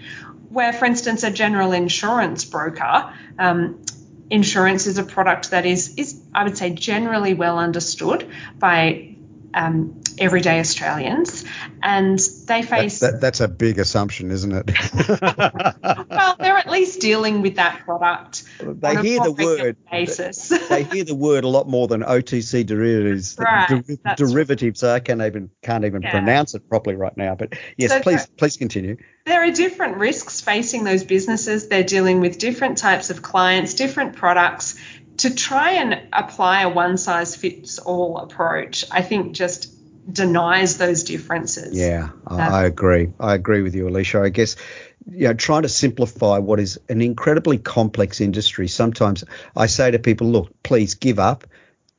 Where, 0.50 0.72
for 0.72 0.86
instance, 0.86 1.24
a 1.24 1.32
general 1.32 1.72
insurance 1.72 2.46
broker 2.46 3.14
um, 3.40 3.82
insurance 4.30 4.86
is 4.86 4.98
a 4.98 5.04
product 5.04 5.52
that 5.52 5.66
is, 5.66 5.96
is 5.96 6.22
I 6.34 6.44
would 6.44 6.58
say, 6.58 6.72
generally 6.72 7.34
well 7.34 7.58
understood 7.58 8.30
by 8.60 9.16
um, 9.54 10.01
everyday 10.18 10.60
Australians, 10.60 11.46
and 11.82 12.20
they 12.48 12.62
face. 12.62 13.00
That, 13.00 13.14
that, 13.14 13.22
that's 13.22 13.40
a 13.40 13.48
big 13.48 13.80
assumption, 13.80 14.32
isn't 14.32 14.52
it? 14.52 14.72
well, 16.10 16.36
they're 16.40 16.58
at 16.58 16.70
least 16.70 17.02
dealing 17.02 17.42
with 17.42 17.56
that 17.56 17.82
product. 17.86 18.44
They 18.60 19.02
hear 19.02 19.22
the 19.22 19.32
word. 19.32 19.78
Basis. 19.92 20.50
they 20.70 20.84
hear 20.84 21.04
the 21.04 21.16
word 21.16 21.44
a 21.44 21.48
lot 21.48 21.68
more 21.68 21.88
than 21.88 22.02
OTC 22.02 22.66
derivatives. 22.66 23.38
Right, 23.52 23.68
der- 23.86 24.16
derivatives. 24.16 24.84
Right. 24.84 24.96
I 24.96 25.00
can't 25.00 25.22
even 25.22 25.50
can't 25.62 25.84
even 25.84 26.04
yeah. 26.04 26.12
pronounce 26.12 26.54
it 26.54 26.70
properly 26.70 26.96
right 26.96 27.16
now. 27.18 27.36
But 27.36 27.54
yes, 27.76 27.92
so 27.92 28.00
please 28.02 28.28
please 28.38 28.56
continue. 28.56 28.98
There 29.26 29.44
are 29.44 29.52
different 29.52 29.98
risks 29.98 30.42
facing 30.42 30.84
those 30.84 31.04
businesses. 31.04 31.68
They're 31.68 31.84
dealing 31.84 32.20
with 32.22 32.38
different 32.38 32.78
types 32.78 33.10
of 33.10 33.22
clients, 33.22 33.74
different 33.74 34.16
products 34.16 34.80
to 35.22 35.34
try 35.36 35.74
and 35.74 36.02
apply 36.14 36.64
a 36.64 36.70
one 36.70 36.98
size 36.98 37.36
fits 37.36 37.80
all 37.80 38.18
approach, 38.18 38.86
I 38.90 39.02
think 39.02 39.34
just 39.34 39.72
denies 40.10 40.78
those 40.78 41.04
differences. 41.04 41.78
Yeah, 41.78 42.10
um, 42.28 42.40
I 42.40 42.64
agree. 42.64 43.14
I 43.20 43.36
agree 43.36 43.62
with 43.62 43.76
you, 43.76 43.88
Alicia. 43.88 44.22
I 44.22 44.30
guess 44.30 44.56
you 45.10 45.28
know, 45.28 45.34
trying 45.34 45.64
to 45.64 45.70
simplify 45.70 46.38
what 46.38 46.60
is 46.60 46.80
an 46.90 47.02
incredibly 47.02 47.58
complex 47.58 48.22
industry. 48.22 48.68
Sometimes 48.68 49.24
I 49.56 49.66
say 49.66 49.92
to 49.92 50.00
people, 50.00 50.28
look, 50.28 50.52
please 50.64 50.96
give 50.96 51.20
up. 51.20 51.46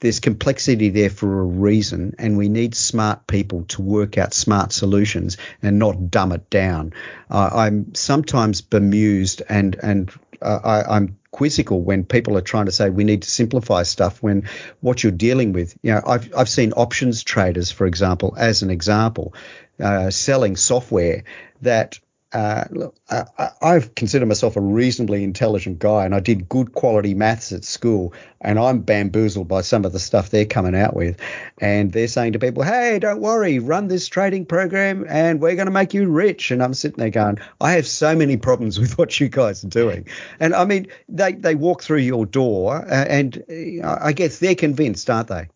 There's 0.00 0.18
complexity 0.18 0.88
there 0.88 1.10
for 1.10 1.40
a 1.40 1.44
reason, 1.44 2.16
and 2.18 2.36
we 2.36 2.48
need 2.48 2.74
smart 2.74 3.28
people 3.28 3.64
to 3.68 3.82
work 3.82 4.18
out 4.18 4.34
smart 4.34 4.72
solutions 4.72 5.36
and 5.62 5.78
not 5.78 6.10
dumb 6.10 6.32
it 6.32 6.50
down. 6.50 6.92
Uh, 7.30 7.50
I'm 7.52 7.94
sometimes 7.94 8.62
bemused 8.62 9.42
and 9.48 9.76
and 9.80 10.10
uh, 10.40 10.58
I, 10.64 10.96
I'm 10.96 11.18
quizzical 11.32 11.80
when 11.80 12.04
people 12.04 12.36
are 12.36 12.42
trying 12.42 12.66
to 12.66 12.72
say 12.72 12.90
we 12.90 13.04
need 13.04 13.22
to 13.22 13.30
simplify 13.30 13.82
stuff 13.82 14.22
when 14.22 14.48
what 14.80 15.02
you're 15.02 15.10
dealing 15.10 15.52
with, 15.52 15.76
you 15.82 15.92
know, 15.92 16.02
I've, 16.06 16.32
I've 16.36 16.48
seen 16.48 16.72
options 16.72 17.24
traders, 17.24 17.72
for 17.72 17.86
example, 17.86 18.34
as 18.36 18.62
an 18.62 18.70
example, 18.70 19.34
uh, 19.80 20.10
selling 20.10 20.56
software 20.56 21.24
that 21.62 21.98
uh, 22.32 22.64
look, 22.70 22.96
I, 23.10 23.50
I 23.60 23.80
consider 23.94 24.24
myself 24.24 24.56
a 24.56 24.60
reasonably 24.60 25.22
intelligent 25.22 25.78
guy, 25.78 26.06
and 26.06 26.14
I 26.14 26.20
did 26.20 26.48
good 26.48 26.72
quality 26.72 27.12
maths 27.12 27.52
at 27.52 27.64
school, 27.64 28.14
and 28.40 28.58
I'm 28.58 28.80
bamboozled 28.80 29.48
by 29.48 29.60
some 29.60 29.84
of 29.84 29.92
the 29.92 29.98
stuff 29.98 30.30
they're 30.30 30.46
coming 30.46 30.74
out 30.74 30.96
with, 30.96 31.20
and 31.58 31.92
they're 31.92 32.08
saying 32.08 32.32
to 32.32 32.38
people, 32.38 32.62
"Hey, 32.62 32.98
don't 32.98 33.20
worry, 33.20 33.58
run 33.58 33.88
this 33.88 34.08
trading 34.08 34.46
program, 34.46 35.04
and 35.08 35.40
we're 35.40 35.56
going 35.56 35.66
to 35.66 35.72
make 35.72 35.92
you 35.92 36.08
rich." 36.08 36.50
And 36.50 36.62
I'm 36.62 36.74
sitting 36.74 36.98
there 36.98 37.10
going, 37.10 37.38
"I 37.60 37.72
have 37.72 37.86
so 37.86 38.16
many 38.16 38.38
problems 38.38 38.80
with 38.80 38.96
what 38.96 39.20
you 39.20 39.28
guys 39.28 39.62
are 39.62 39.68
doing," 39.68 40.06
and 40.40 40.54
I 40.54 40.64
mean, 40.64 40.86
they 41.10 41.32
they 41.32 41.54
walk 41.54 41.82
through 41.82 41.98
your 41.98 42.24
door, 42.24 42.76
uh, 42.76 43.04
and 43.08 43.44
uh, 43.84 43.98
I 44.00 44.12
guess 44.12 44.38
they're 44.38 44.54
convinced, 44.54 45.10
aren't 45.10 45.28
they? 45.28 45.48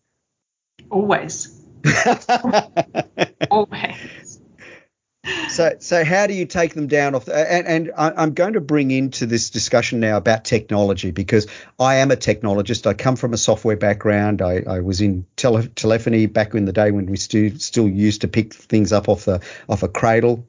Always 0.91 1.59
so, 5.57 5.75
so 5.79 6.05
how 6.05 6.27
do 6.27 6.35
you 6.35 6.45
take 6.45 6.75
them 6.75 6.85
down 6.85 7.15
off? 7.15 7.25
The, 7.25 7.35
and, 7.35 7.67
and 7.67 7.91
I'm 7.97 8.35
going 8.35 8.53
to 8.53 8.61
bring 8.61 8.91
into 8.91 9.25
this 9.25 9.49
discussion 9.49 9.99
now 9.99 10.17
about 10.17 10.45
technology 10.45 11.09
because 11.09 11.47
I 11.79 11.95
am 11.95 12.11
a 12.11 12.15
technologist. 12.15 12.85
I 12.85 12.93
come 12.93 13.15
from 13.15 13.33
a 13.33 13.37
software 13.37 13.75
background. 13.75 14.43
I, 14.43 14.61
I 14.67 14.81
was 14.81 15.01
in 15.01 15.25
tele, 15.35 15.67
telephony 15.69 16.27
back 16.27 16.53
in 16.53 16.65
the 16.65 16.73
day 16.73 16.91
when 16.91 17.07
we 17.07 17.17
still 17.17 17.57
still 17.57 17.89
used 17.89 18.21
to 18.21 18.27
pick 18.27 18.53
things 18.53 18.93
up 18.93 19.09
off 19.09 19.25
the 19.25 19.41
off 19.67 19.81
a 19.81 19.87
cradle 19.87 20.45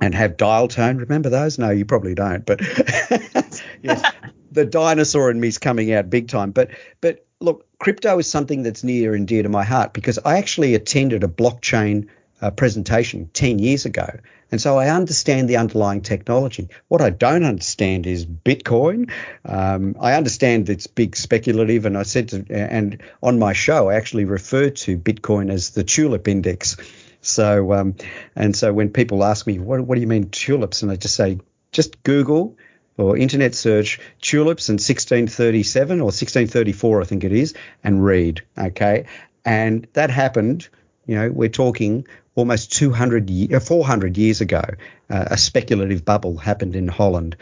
and 0.00 0.14
have 0.14 0.36
dial 0.36 0.68
tone. 0.68 0.98
Remember 0.98 1.28
those? 1.28 1.58
No, 1.58 1.70
you 1.70 1.84
probably 1.84 2.14
don't. 2.14 2.46
But 2.46 2.60
yes, 3.82 4.12
the 4.52 4.64
dinosaur 4.64 5.28
in 5.28 5.40
me 5.40 5.48
is 5.48 5.58
coming 5.58 5.92
out 5.92 6.08
big 6.08 6.28
time. 6.28 6.52
But 6.52 6.70
but 7.00 7.26
look, 7.40 7.66
crypto 7.80 8.16
is 8.20 8.28
something 8.28 8.62
that's 8.62 8.84
near 8.84 9.12
and 9.12 9.26
dear 9.26 9.42
to 9.42 9.48
my 9.48 9.64
heart 9.64 9.92
because 9.92 10.20
I 10.24 10.38
actually 10.38 10.76
attended 10.76 11.24
a 11.24 11.28
blockchain 11.28 12.06
uh, 12.40 12.50
presentation 12.50 13.30
10 13.32 13.58
years 13.58 13.84
ago. 13.84 14.06
And 14.52 14.60
so 14.60 14.78
I 14.78 14.90
understand 14.90 15.48
the 15.48 15.56
underlying 15.56 16.02
technology. 16.02 16.68
What 16.88 17.00
I 17.00 17.10
don't 17.10 17.44
understand 17.44 18.06
is 18.06 18.24
Bitcoin. 18.24 19.10
Um, 19.44 19.96
I 20.00 20.12
understand 20.14 20.68
it's 20.70 20.86
big 20.86 21.16
speculative, 21.16 21.84
and 21.84 21.98
I 21.98 22.04
said 22.04 22.28
to, 22.28 22.46
and 22.50 23.02
on 23.22 23.40
my 23.40 23.54
show, 23.54 23.90
I 23.90 23.96
actually 23.96 24.24
referred 24.24 24.76
to 24.76 24.96
Bitcoin 24.96 25.50
as 25.50 25.70
the 25.70 25.82
tulip 25.82 26.28
index. 26.28 26.76
So, 27.22 27.72
um, 27.72 27.96
and 28.36 28.54
so 28.54 28.72
when 28.72 28.90
people 28.90 29.24
ask 29.24 29.48
me, 29.48 29.58
what, 29.58 29.80
what 29.80 29.96
do 29.96 30.00
you 30.00 30.06
mean 30.06 30.30
tulips? 30.30 30.82
And 30.82 30.92
I 30.92 30.96
just 30.96 31.16
say, 31.16 31.40
just 31.72 32.00
Google 32.04 32.56
or 32.96 33.16
internet 33.16 33.54
search 33.54 34.00
tulips 34.20 34.68
in 34.68 34.74
1637 34.74 36.00
or 36.00 36.04
1634, 36.04 37.02
I 37.02 37.04
think 37.04 37.24
it 37.24 37.32
is, 37.32 37.54
and 37.82 38.04
read. 38.04 38.42
Okay. 38.56 39.06
And 39.44 39.88
that 39.94 40.10
happened, 40.10 40.68
you 41.06 41.16
know, 41.16 41.30
we're 41.30 41.48
talking 41.48 42.06
almost 42.36 42.72
200, 42.74 43.52
uh, 43.52 43.58
400 43.58 44.16
years 44.16 44.40
ago, 44.40 44.62
uh, 45.10 45.24
a 45.32 45.36
speculative 45.36 46.04
bubble 46.04 46.36
happened 46.36 46.76
in 46.76 46.86
Holland. 46.86 47.36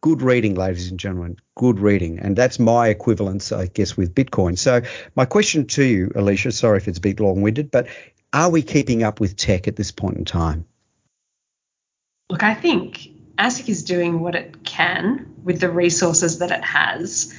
Good 0.00 0.22
reading, 0.22 0.54
ladies 0.54 0.90
and 0.90 1.00
gentlemen, 1.00 1.38
good 1.56 1.80
reading. 1.80 2.20
And 2.20 2.36
that's 2.36 2.58
my 2.58 2.88
equivalence, 2.88 3.50
I 3.50 3.66
guess, 3.66 3.96
with 3.96 4.14
Bitcoin. 4.14 4.56
So, 4.56 4.82
my 5.16 5.24
question 5.24 5.66
to 5.68 5.82
you, 5.82 6.12
Alicia, 6.14 6.52
sorry 6.52 6.76
if 6.76 6.86
it's 6.86 6.98
a 6.98 7.00
bit 7.00 7.20
long 7.20 7.40
winded, 7.40 7.70
but 7.70 7.88
are 8.32 8.50
we 8.50 8.62
keeping 8.62 9.02
up 9.02 9.18
with 9.18 9.34
tech 9.34 9.66
at 9.66 9.76
this 9.76 9.90
point 9.90 10.18
in 10.18 10.24
time? 10.26 10.66
Look, 12.28 12.42
I 12.42 12.54
think 12.54 13.08
ASIC 13.38 13.68
is 13.68 13.82
doing 13.82 14.20
what 14.20 14.34
it 14.34 14.64
can 14.64 15.34
with 15.42 15.60
the 15.60 15.70
resources 15.70 16.38
that 16.38 16.50
it 16.50 16.64
has. 16.64 17.32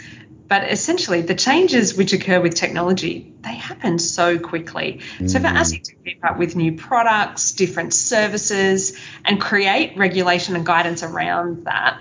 But 0.48 0.72
essentially, 0.72 1.22
the 1.22 1.34
changes 1.34 1.96
which 1.96 2.14
occur 2.14 2.40
with 2.40 2.54
technology, 2.54 3.34
they 3.42 3.56
happen 3.56 3.98
so 3.98 4.38
quickly. 4.38 5.02
Mm. 5.18 5.30
So 5.30 5.40
for 5.40 5.48
ASIC 5.48 5.84
to 5.84 5.96
keep 5.96 6.24
up 6.24 6.38
with 6.38 6.56
new 6.56 6.74
products, 6.74 7.54
different 7.54 7.94
services, 7.94 8.98
and 9.24 9.42
create 9.42 9.98
regulation 9.98 10.56
and 10.56 10.66
guidance 10.66 11.02
around 11.02 11.66
that, 11.66 12.00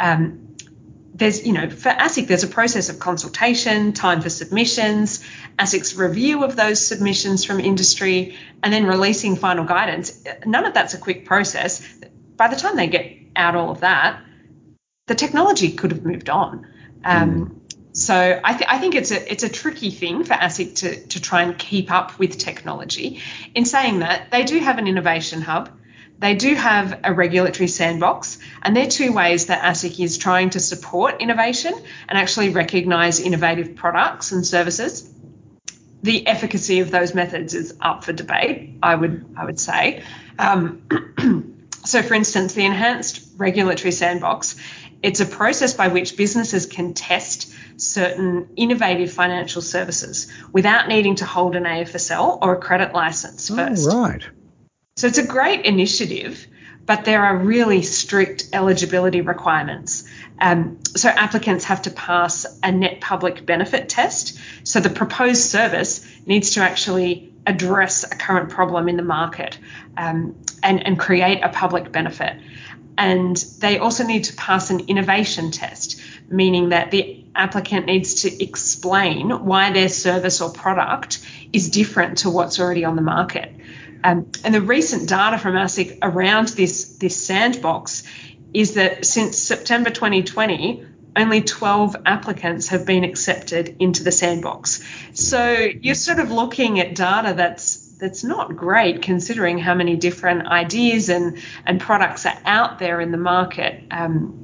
um, 0.00 0.56
there's, 1.14 1.46
you 1.46 1.52
know, 1.52 1.70
for 1.70 1.90
ASIC, 1.90 2.26
there's 2.26 2.42
a 2.42 2.48
process 2.48 2.88
of 2.88 2.98
consultation, 2.98 3.92
time 3.92 4.20
for 4.20 4.28
submissions, 4.28 5.24
ASIC's 5.56 5.94
review 5.96 6.42
of 6.42 6.56
those 6.56 6.84
submissions 6.84 7.44
from 7.44 7.60
industry, 7.60 8.36
and 8.64 8.72
then 8.72 8.86
releasing 8.86 9.36
final 9.36 9.64
guidance. 9.64 10.24
None 10.44 10.66
of 10.66 10.74
that's 10.74 10.94
a 10.94 10.98
quick 10.98 11.26
process. 11.26 11.80
By 12.36 12.48
the 12.48 12.56
time 12.56 12.74
they 12.74 12.88
get 12.88 13.16
out 13.36 13.54
all 13.54 13.70
of 13.70 13.80
that, 13.80 14.20
the 15.06 15.14
technology 15.14 15.70
could 15.70 15.92
have 15.92 16.04
moved 16.04 16.28
on. 16.28 16.66
Um, 17.04 17.34
mm. 17.34 17.63
So 17.94 18.40
I, 18.42 18.52
th- 18.54 18.68
I, 18.68 18.78
think 18.78 18.96
it's 18.96 19.12
a 19.12 19.32
it's 19.32 19.44
a 19.44 19.48
tricky 19.48 19.92
thing 19.92 20.24
for 20.24 20.34
ASIC 20.34 20.74
to, 20.76 21.06
to 21.06 21.20
try 21.20 21.42
and 21.42 21.56
keep 21.56 21.92
up 21.92 22.18
with 22.18 22.36
technology. 22.38 23.20
In 23.54 23.64
saying 23.64 24.00
that, 24.00 24.32
they 24.32 24.42
do 24.42 24.58
have 24.58 24.78
an 24.78 24.88
innovation 24.88 25.40
hub. 25.40 25.70
They 26.18 26.34
do 26.34 26.56
have 26.56 27.00
a 27.04 27.14
regulatory 27.14 27.68
sandbox, 27.68 28.38
and 28.62 28.76
they're 28.76 28.88
two 28.88 29.12
ways 29.12 29.46
that 29.46 29.62
ASIC 29.62 30.02
is 30.02 30.18
trying 30.18 30.50
to 30.50 30.60
support 30.60 31.22
innovation 31.22 31.72
and 32.08 32.18
actually 32.18 32.48
recognise 32.48 33.20
innovative 33.20 33.76
products 33.76 34.32
and 34.32 34.44
services. 34.44 35.08
The 36.02 36.26
efficacy 36.26 36.80
of 36.80 36.90
those 36.90 37.14
methods 37.14 37.54
is 37.54 37.76
up 37.80 38.02
for 38.02 38.12
debate. 38.12 38.70
I 38.82 38.96
would 38.96 39.24
I 39.36 39.44
would 39.44 39.60
say. 39.60 40.02
Um, 40.36 41.62
so, 41.84 42.02
for 42.02 42.14
instance, 42.14 42.54
the 42.54 42.64
enhanced 42.64 43.24
regulatory 43.36 43.92
sandbox, 43.92 44.56
it's 45.00 45.20
a 45.20 45.26
process 45.26 45.74
by 45.74 45.88
which 45.88 46.16
businesses 46.16 46.66
can 46.66 46.92
test 46.92 47.53
certain 47.84 48.48
innovative 48.56 49.12
financial 49.12 49.62
services 49.62 50.32
without 50.52 50.88
needing 50.88 51.16
to 51.16 51.24
hold 51.24 51.56
an 51.56 51.64
AFSL 51.64 52.38
or 52.42 52.54
a 52.54 52.58
credit 52.58 52.92
license 52.92 53.48
first. 53.48 53.88
Oh, 53.90 54.02
right. 54.02 54.22
So 54.96 55.06
it's 55.08 55.18
a 55.18 55.26
great 55.26 55.64
initiative, 55.64 56.46
but 56.86 57.04
there 57.04 57.24
are 57.24 57.36
really 57.36 57.82
strict 57.82 58.48
eligibility 58.52 59.20
requirements. 59.20 60.04
Um, 60.40 60.78
so 60.96 61.08
applicants 61.08 61.64
have 61.64 61.82
to 61.82 61.90
pass 61.90 62.46
a 62.62 62.70
net 62.70 63.00
public 63.00 63.44
benefit 63.44 63.88
test. 63.88 64.38
So 64.64 64.80
the 64.80 64.90
proposed 64.90 65.42
service 65.42 66.06
needs 66.26 66.52
to 66.52 66.60
actually 66.60 67.32
address 67.46 68.04
a 68.04 68.16
current 68.16 68.50
problem 68.50 68.88
in 68.88 68.96
the 68.96 69.02
market 69.02 69.58
um, 69.96 70.36
and, 70.62 70.86
and 70.86 70.98
create 70.98 71.42
a 71.42 71.48
public 71.48 71.92
benefit. 71.92 72.36
And 72.96 73.36
they 73.58 73.78
also 73.78 74.04
need 74.04 74.24
to 74.24 74.34
pass 74.34 74.70
an 74.70 74.80
innovation 74.86 75.50
test, 75.50 76.00
meaning 76.28 76.68
that 76.70 76.90
the 76.90 77.23
applicant 77.34 77.86
needs 77.86 78.22
to 78.22 78.42
explain 78.42 79.30
why 79.44 79.72
their 79.72 79.88
service 79.88 80.40
or 80.40 80.52
product 80.52 81.24
is 81.52 81.70
different 81.70 82.18
to 82.18 82.30
what's 82.30 82.60
already 82.60 82.84
on 82.84 82.96
the 82.96 83.02
market. 83.02 83.52
Um, 84.02 84.30
and 84.44 84.54
the 84.54 84.60
recent 84.60 85.08
data 85.08 85.38
from 85.38 85.54
ASIC 85.54 85.98
around 86.02 86.48
this, 86.48 86.96
this 86.98 87.16
sandbox 87.16 88.04
is 88.52 88.74
that 88.74 89.04
since 89.04 89.38
September 89.38 89.90
2020, 89.90 90.86
only 91.16 91.42
12 91.42 91.96
applicants 92.04 92.68
have 92.68 92.86
been 92.86 93.04
accepted 93.04 93.76
into 93.78 94.02
the 94.04 94.12
sandbox. 94.12 94.82
So 95.14 95.52
you're 95.52 95.94
sort 95.94 96.18
of 96.18 96.30
looking 96.30 96.80
at 96.80 96.94
data 96.94 97.34
that's 97.34 97.84
that's 97.98 98.24
not 98.24 98.56
great 98.56 99.02
considering 99.02 99.56
how 99.56 99.72
many 99.72 99.96
different 99.96 100.48
ideas 100.48 101.08
and, 101.08 101.38
and 101.64 101.80
products 101.80 102.26
are 102.26 102.36
out 102.44 102.78
there 102.78 103.00
in 103.00 103.12
the 103.12 103.16
market. 103.16 103.84
Um, 103.90 104.43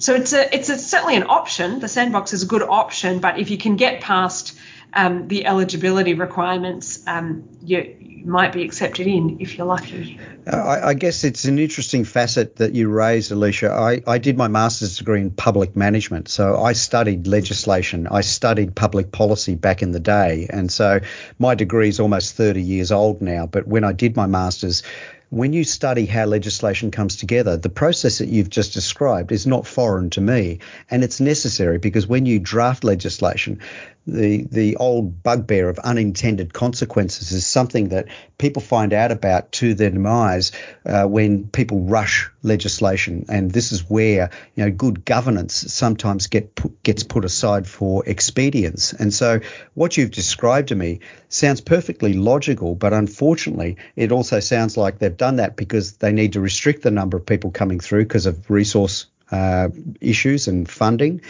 so 0.00 0.14
it's 0.14 0.32
a 0.32 0.52
it's 0.54 0.68
a, 0.70 0.78
certainly 0.78 1.16
an 1.16 1.24
option. 1.28 1.78
The 1.78 1.88
sandbox 1.88 2.32
is 2.32 2.42
a 2.42 2.46
good 2.46 2.62
option, 2.62 3.20
but 3.20 3.38
if 3.38 3.50
you 3.50 3.58
can 3.58 3.76
get 3.76 4.00
past 4.00 4.58
um, 4.94 5.28
the 5.28 5.46
eligibility 5.46 6.14
requirements, 6.14 7.06
um, 7.06 7.48
you, 7.62 7.96
you 8.00 8.26
might 8.26 8.52
be 8.52 8.64
accepted 8.64 9.06
in 9.06 9.40
if 9.40 9.56
you're 9.56 9.66
lucky. 9.66 10.18
I, 10.46 10.88
I, 10.88 10.94
guess 10.94 11.22
it's 11.22 11.44
an 11.44 11.58
interesting 11.58 12.04
facet 12.04 12.56
that 12.56 12.74
you 12.74 12.88
raised, 12.88 13.30
Alicia. 13.30 13.70
I, 13.70 14.02
I 14.06 14.18
did 14.18 14.36
my 14.36 14.48
master's 14.48 14.96
degree 14.98 15.20
in 15.20 15.30
public 15.30 15.76
management, 15.76 16.28
so 16.28 16.60
I 16.60 16.72
studied 16.72 17.26
legislation. 17.26 18.08
I 18.08 18.22
studied 18.22 18.74
public 18.74 19.12
policy 19.12 19.54
back 19.54 19.82
in 19.82 19.92
the 19.92 20.00
day, 20.00 20.48
and 20.50 20.72
so 20.72 21.00
my 21.38 21.54
degree 21.54 21.88
is 21.88 22.00
almost 22.00 22.34
30 22.36 22.62
years 22.62 22.90
old 22.90 23.20
now. 23.20 23.46
But 23.46 23.68
when 23.68 23.84
I 23.84 23.92
did 23.92 24.16
my 24.16 24.26
master's, 24.26 24.82
when 25.30 25.52
you 25.52 25.62
study 25.62 26.06
how 26.06 26.24
legislation 26.24 26.90
comes 26.90 27.16
together, 27.16 27.56
the 27.56 27.68
process 27.68 28.18
that 28.18 28.28
you've 28.28 28.50
just 28.50 28.74
described 28.74 29.30
is 29.30 29.46
not 29.46 29.66
foreign 29.66 30.10
to 30.10 30.20
me. 30.20 30.58
And 30.90 31.04
it's 31.04 31.20
necessary 31.20 31.78
because 31.78 32.06
when 32.06 32.26
you 32.26 32.40
draft 32.40 32.82
legislation, 32.82 33.60
the 34.06 34.44
the 34.50 34.76
old 34.76 35.22
bugbear 35.22 35.68
of 35.68 35.78
unintended 35.78 36.52
consequences 36.52 37.32
is 37.32 37.46
something 37.46 37.90
that 37.90 38.06
people 38.38 38.62
find 38.62 38.92
out 38.92 39.12
about 39.12 39.52
to 39.52 39.74
their 39.74 39.90
demise 39.90 40.52
uh, 40.86 41.04
when 41.04 41.46
people 41.48 41.80
rush 41.80 42.30
legislation, 42.42 43.26
and 43.28 43.50
this 43.50 43.72
is 43.72 43.88
where 43.88 44.30
you 44.54 44.64
know 44.64 44.70
good 44.70 45.04
governance 45.04 45.54
sometimes 45.72 46.26
get 46.26 46.54
put, 46.54 46.82
gets 46.82 47.02
put 47.02 47.24
aside 47.24 47.66
for 47.66 48.02
expedience. 48.06 48.92
And 48.92 49.12
so, 49.12 49.40
what 49.74 49.96
you've 49.96 50.10
described 50.10 50.68
to 50.68 50.74
me 50.74 51.00
sounds 51.28 51.60
perfectly 51.60 52.14
logical, 52.14 52.74
but 52.74 52.92
unfortunately, 52.92 53.76
it 53.96 54.12
also 54.12 54.40
sounds 54.40 54.76
like 54.76 54.98
they've 54.98 55.16
done 55.16 55.36
that 55.36 55.56
because 55.56 55.98
they 55.98 56.12
need 56.12 56.32
to 56.32 56.40
restrict 56.40 56.82
the 56.82 56.90
number 56.90 57.16
of 57.16 57.26
people 57.26 57.50
coming 57.50 57.80
through 57.80 58.04
because 58.04 58.26
of 58.26 58.50
resource 58.50 59.06
uh, 59.30 59.68
issues 60.00 60.48
and 60.48 60.68
funding 60.68 61.20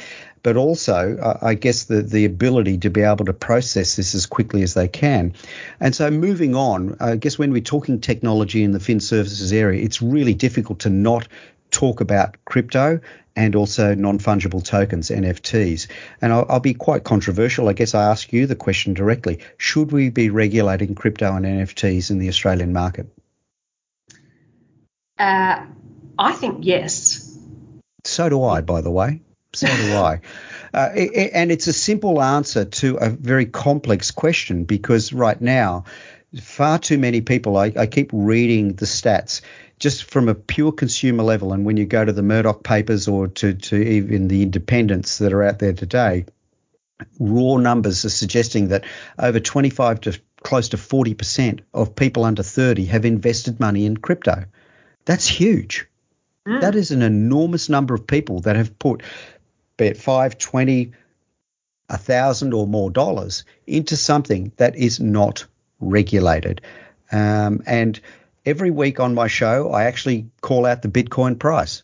but 0.43 0.57
also, 0.57 1.39
I 1.43 1.55
guess, 1.55 1.85
the, 1.85 2.03
the 2.03 2.25
ability 2.25 2.79
to 2.79 2.91
be 2.91 3.03
able 3.03 3.25
to 3.27 3.33
process 3.33 3.97
this 3.97 4.15
as 4.15 4.27
quickly 4.27 4.63
as 4.63 4.75
they 4.75 4.89
can. 4.89 5.35
And 5.81 5.95
so, 5.95 6.11
moving 6.11 6.55
on, 6.55 6.97
I 7.01 7.17
guess 7.17 7.39
when 7.39 7.53
we're 7.53 7.61
talking 7.61 8.01
technology 8.01 8.65
in 8.65 8.73
the 8.73 8.81
fin 8.81 9.01
services 9.01 9.53
area, 9.53 9.83
it's 9.83 10.01
really 10.01 10.35
difficult 10.35 10.81
to 10.81 10.91
not 10.91 11.29
talk 11.71 12.01
about 12.01 12.37
crypto 12.45 13.01
and 13.37 13.55
also 13.55 13.95
non 13.95 14.19
fungible 14.19 14.65
tokens, 14.65 15.11
NFTs. 15.11 15.87
And 16.21 16.33
I'll, 16.33 16.47
I'll, 16.49 16.61
be 16.61 16.75
quite 16.75 17.05
controversial. 17.05 17.69
I 17.69 17.73
guess 17.73 17.95
I 17.95 18.11
ask 18.11 18.33
you 18.33 18.47
the 18.47 18.57
question 18.57 18.95
directly 18.95 19.41
Should 19.57 19.93
we 19.93 20.11
be 20.11 20.31
regulating 20.31 20.95
crypto 20.95 21.35
and 21.35 21.45
NFTs 21.45 22.11
in 22.11 22.19
the 22.19 22.29
Australian 22.29 22.73
market? 22.73 23.07
Uh, 25.19 25.65
I 26.19 26.33
think 26.33 26.59
yes. 26.63 27.27
So 28.05 28.29
do 28.29 28.43
I, 28.43 28.63
by 28.63 28.81
the 28.81 28.91
way. 28.91 29.21
So 29.53 29.67
do 29.67 29.95
I. 29.95 30.21
Uh, 30.73 30.91
it, 30.95 31.31
and 31.35 31.51
it's 31.51 31.67
a 31.67 31.73
simple 31.73 32.23
answer 32.23 32.65
to 32.65 32.97
a 32.97 33.11
very 33.11 33.47
complex 33.47 34.11
question 34.11 34.65
because 34.65 35.13
right 35.13 35.41
now, 35.41 35.85
far 36.41 36.79
too 36.79 36.99
many 36.99 37.21
people, 37.21 37.57
I, 37.57 37.73
I 37.77 37.87
keep 37.87 38.11
reading 38.13 38.75
the 38.75 38.87
stats 38.87 39.41
just 39.81 40.05
from 40.05 40.29
a 40.29 40.35
pure 40.35 40.71
consumer 40.71 41.25
level. 41.25 41.53
And 41.53 41.65
when 41.65 41.77
you 41.77 41.87
go 41.87 42.05
to 42.05 42.13
the 42.13 42.23
Murdoch 42.23 42.63
papers 42.63 43.09
or 43.09 43.27
to, 43.29 43.55
to 43.55 43.77
even 43.77 44.29
the 44.29 44.43
independents 44.43 45.19
that 45.19 45.33
are 45.33 45.43
out 45.43 45.59
there 45.59 45.73
today, 45.73 46.27
raw 47.19 47.57
numbers 47.57 48.05
are 48.05 48.11
suggesting 48.11 48.69
that 48.69 48.85
over 49.19 49.41
25 49.41 50.03
to 50.03 50.21
close 50.43 50.69
to 50.69 50.77
40% 50.77 51.61
of 51.75 51.97
people 51.97 52.25
under 52.25 52.43
30 52.43 52.85
have 52.87 53.05
invested 53.05 53.59
money 53.59 53.87
in 53.87 53.97
crypto. 53.97 54.45
That's 55.05 55.27
huge. 55.27 55.87
Mm. 56.47 56.61
That 56.61 56.75
is 56.75 56.91
an 56.91 57.03
enormous 57.03 57.69
number 57.69 57.95
of 57.95 58.07
people 58.07 58.41
that 58.41 58.57
have 58.57 58.79
put 58.79 59.03
be 59.81 59.87
it 59.87 59.97
five, 59.97 60.37
twenty, 60.39 60.93
a 61.89 61.97
thousand 61.97 62.53
or 62.53 62.67
more 62.67 62.91
dollars 62.91 63.45
into 63.67 63.97
something 63.97 64.53
that 64.59 64.77
is 64.77 65.01
not 65.01 65.47
regulated. 65.81 66.61
Um, 67.11 67.63
and 67.67 67.99
every 68.45 68.71
week 68.71 69.01
on 69.01 69.15
my 69.15 69.27
show, 69.27 69.73
I 69.73 69.85
actually 69.85 70.29
call 70.43 70.67
out 70.67 70.83
the 70.83 70.89
Bitcoin 70.89 71.39
price. 71.39 71.83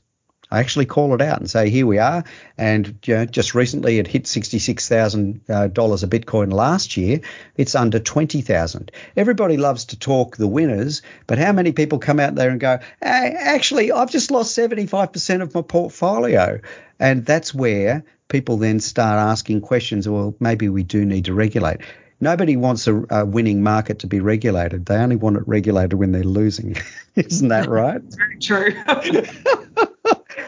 I 0.51 0.61
actually 0.61 0.86
call 0.86 1.14
it 1.14 1.20
out 1.20 1.38
and 1.38 1.51
say, 1.51 1.70
here 1.70 1.86
we 1.86 1.99
are. 1.99 2.24
And 2.57 2.99
you 3.05 3.14
know, 3.14 3.26
just 3.26 3.55
recently 3.55 3.99
it 3.99 4.07
hit 4.07 4.24
$66,000 4.24 5.51
uh, 5.51 5.64
a 5.66 6.09
Bitcoin 6.09 6.53
last 6.53 6.97
year. 6.97 7.20
It's 7.57 7.74
under 7.74 7.99
20,000. 7.99 8.92
Everybody 9.16 9.57
loves 9.57 9.86
to 9.86 9.99
talk 9.99 10.36
the 10.36 10.47
winners, 10.47 11.03
but 11.26 11.38
how 11.38 11.53
many 11.53 11.72
people 11.72 11.99
come 11.99 12.20
out 12.20 12.34
there 12.36 12.51
and 12.51 12.61
go, 12.61 12.78
hey, 13.03 13.36
actually, 13.38 13.90
I've 13.90 14.11
just 14.11 14.30
lost 14.30 14.57
75% 14.57 15.42
of 15.42 15.55
my 15.55 15.62
portfolio. 15.62 16.61
And 16.99 17.26
that's 17.26 17.53
where 17.53 18.05
people 18.28 18.57
then 18.57 18.80
start 18.80 19.18
asking 19.18 19.62
questions. 19.62 20.09
Well, 20.09 20.34
maybe 20.40 20.68
we 20.68 20.82
do 20.82 21.05
need 21.05 21.24
to 21.26 21.34
regulate. 21.34 21.78
Nobody 22.20 22.57
wants 22.57 22.86
a, 22.86 23.05
a 23.11 23.26
winning 23.26 23.62
market 23.62 23.99
to 23.99 24.07
be 24.07 24.20
regulated. 24.20 24.86
They 24.86 24.97
only 24.97 25.16
want 25.16 25.36
it 25.36 25.47
regulated 25.47 25.94
when 25.94 26.12
they're 26.12 26.24
losing. 26.24 26.76
Isn't 27.14 27.49
that 27.49 27.68
right? 27.68 28.01
Very 28.01 28.38
true. 28.38 28.72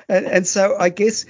and, 0.08 0.26
and, 0.26 0.46
so 0.46 0.76
I 0.78 0.88
guess 0.88 1.26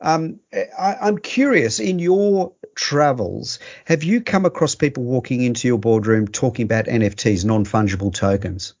um, 0.00 0.40
I, 0.52 0.96
I'm 1.02 1.18
curious 1.18 1.80
in 1.80 1.98
your 1.98 2.52
travels, 2.74 3.58
have 3.84 4.04
you 4.04 4.20
come 4.20 4.44
across 4.44 4.74
people 4.74 5.04
walking 5.04 5.42
into 5.42 5.68
your 5.68 5.78
boardroom 5.78 6.28
talking 6.28 6.64
about 6.64 6.86
NFTs, 6.86 7.44
non 7.44 7.64
fungible 7.64 8.14
tokens? 8.14 8.74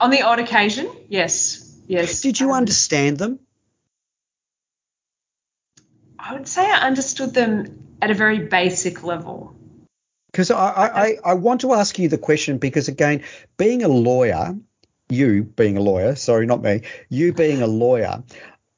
On 0.00 0.10
the 0.10 0.22
odd 0.22 0.38
occasion, 0.38 0.90
yes. 1.08 1.64
Yes. 1.86 2.20
Did 2.20 2.38
you 2.38 2.50
um, 2.50 2.56
understand 2.56 3.18
them? 3.18 3.40
I 6.18 6.34
would 6.34 6.46
say 6.46 6.70
I 6.70 6.86
understood 6.86 7.32
them 7.32 7.96
at 8.02 8.10
a 8.10 8.14
very 8.14 8.40
basic 8.40 9.02
level. 9.02 9.54
Because 10.30 10.50
I, 10.50 10.56
I, 10.56 11.16
I 11.24 11.34
want 11.34 11.62
to 11.62 11.72
ask 11.72 11.98
you 11.98 12.08
the 12.08 12.18
question 12.18 12.58
because, 12.58 12.88
again, 12.88 13.22
being 13.56 13.82
a 13.82 13.88
lawyer, 13.88 14.54
you 15.08 15.44
being 15.44 15.76
a 15.76 15.80
lawyer, 15.80 16.14
sorry, 16.16 16.46
not 16.46 16.62
me, 16.62 16.82
you 17.08 17.32
being 17.32 17.62
a 17.62 17.66
lawyer, 17.66 18.22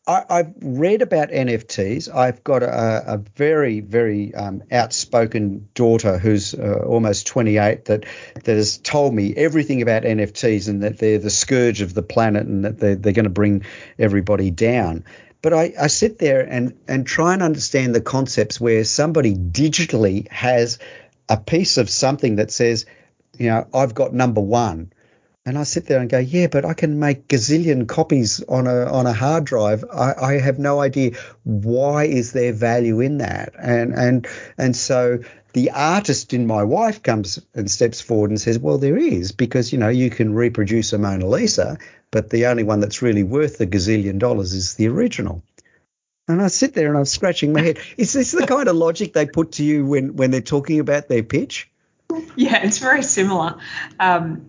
I, 0.07 0.39
have 0.39 0.55
read 0.61 1.03
about 1.03 1.29
NFTs. 1.29 2.13
I've 2.13 2.43
got 2.43 2.63
a, 2.63 3.15
a 3.15 3.19
very, 3.37 3.81
very 3.81 4.35
um, 4.35 4.63
outspoken 4.73 5.69
daughter 5.75 6.19
who's 6.19 6.55
uh, 6.55 6.83
almost 6.87 7.27
28 7.29 7.85
that 7.85 8.07
that 8.35 8.57
has 8.57 8.79
told 8.79 9.15
me 9.15 9.35
everything 9.37 9.83
about 9.83 10.03
NFTs 10.03 10.69
and 10.69 10.83
that 10.83 10.99
they're 10.99 11.19
the 11.19 11.31
scourge 11.31 11.81
of 11.81 11.95
the 11.95 12.03
planet 12.03 12.47
and 12.47 12.65
that 12.65 12.79
they're, 12.79 12.97
they're 12.97 13.13
going 13.13 13.25
to 13.25 13.31
bring 13.31 13.65
everybody 13.99 14.51
down. 14.51 15.05
But 15.43 15.55
I, 15.55 15.73
I 15.81 15.87
sit 15.87 16.19
there 16.19 16.41
and, 16.41 16.79
and 16.89 17.07
try 17.07 17.33
and 17.33 17.43
understand 17.43 17.95
the 17.95 18.01
concepts 18.01 18.61
where 18.61 18.85
somebody 18.85 19.35
digitally 19.35 20.29
has 20.29 20.79
a 21.29 21.37
piece 21.37 21.77
of 21.77 21.89
something 21.89 22.37
that 22.37 22.51
says, 22.51 22.85
you 23.39 23.49
know, 23.49 23.67
I've 23.73 23.95
got 23.95 24.13
number 24.13 24.41
one. 24.41 24.93
And 25.51 25.59
I 25.59 25.65
sit 25.65 25.87
there 25.87 25.99
and 25.99 26.09
go, 26.09 26.21
yeah, 26.21 26.47
but 26.47 26.65
I 26.65 26.75
can 26.75 27.01
make 27.01 27.27
gazillion 27.27 27.89
copies 27.89 28.41
on 28.45 28.69
a 28.69 28.85
on 28.85 29.09
a 29.09 29.13
hard 29.13 29.47
drive. 29.47 29.85
I, 29.93 30.15
I 30.15 30.39
have 30.39 30.61
no 30.61 30.81
idea 30.81 31.17
why 31.43 32.05
is 32.05 32.31
there 32.31 32.53
value 32.53 33.01
in 33.01 33.19
that. 33.19 33.55
And 33.61 33.93
and 33.93 34.29
and 34.57 34.77
so 34.77 35.19
the 35.53 35.73
artist 35.73 36.33
in 36.33 36.47
my 36.47 36.63
wife 36.63 37.03
comes 37.03 37.41
and 37.53 37.69
steps 37.69 38.01
forward 38.01 38.31
and 38.31 38.41
says, 38.41 38.61
well, 38.61 38.79
there 38.79 38.97
is 38.97 39.33
because 39.33 39.73
you 39.73 39.79
know 39.81 39.89
you 39.89 40.09
can 40.09 40.35
reproduce 40.35 40.93
a 40.93 40.99
Mona 40.99 41.27
Lisa, 41.27 41.79
but 42.13 42.31
the 42.31 42.47
only 42.47 42.63
one 42.63 42.79
that's 42.79 43.03
really 43.03 43.25
worth 43.25 43.59
the 43.59 43.67
gazillion 43.67 44.21
dollars 44.21 44.53
is 44.53 44.75
the 44.75 44.87
original. 44.87 45.43
And 46.29 46.41
I 46.41 46.47
sit 46.47 46.75
there 46.75 46.87
and 46.87 46.97
I'm 46.97 47.07
scratching 47.07 47.53
my 47.53 47.63
head. 47.63 47.79
Is 47.97 48.13
this 48.13 48.31
the 48.31 48.47
kind 48.47 48.69
of 48.69 48.77
logic 48.77 49.15
they 49.15 49.27
put 49.27 49.51
to 49.55 49.65
you 49.65 49.85
when, 49.85 50.15
when 50.15 50.31
they're 50.31 50.43
talking 50.43 50.79
about 50.79 51.09
their 51.09 51.25
pitch? 51.25 51.69
Yeah, 52.37 52.63
it's 52.63 52.79
very 52.79 53.03
similar. 53.03 53.59
Um, 53.99 54.49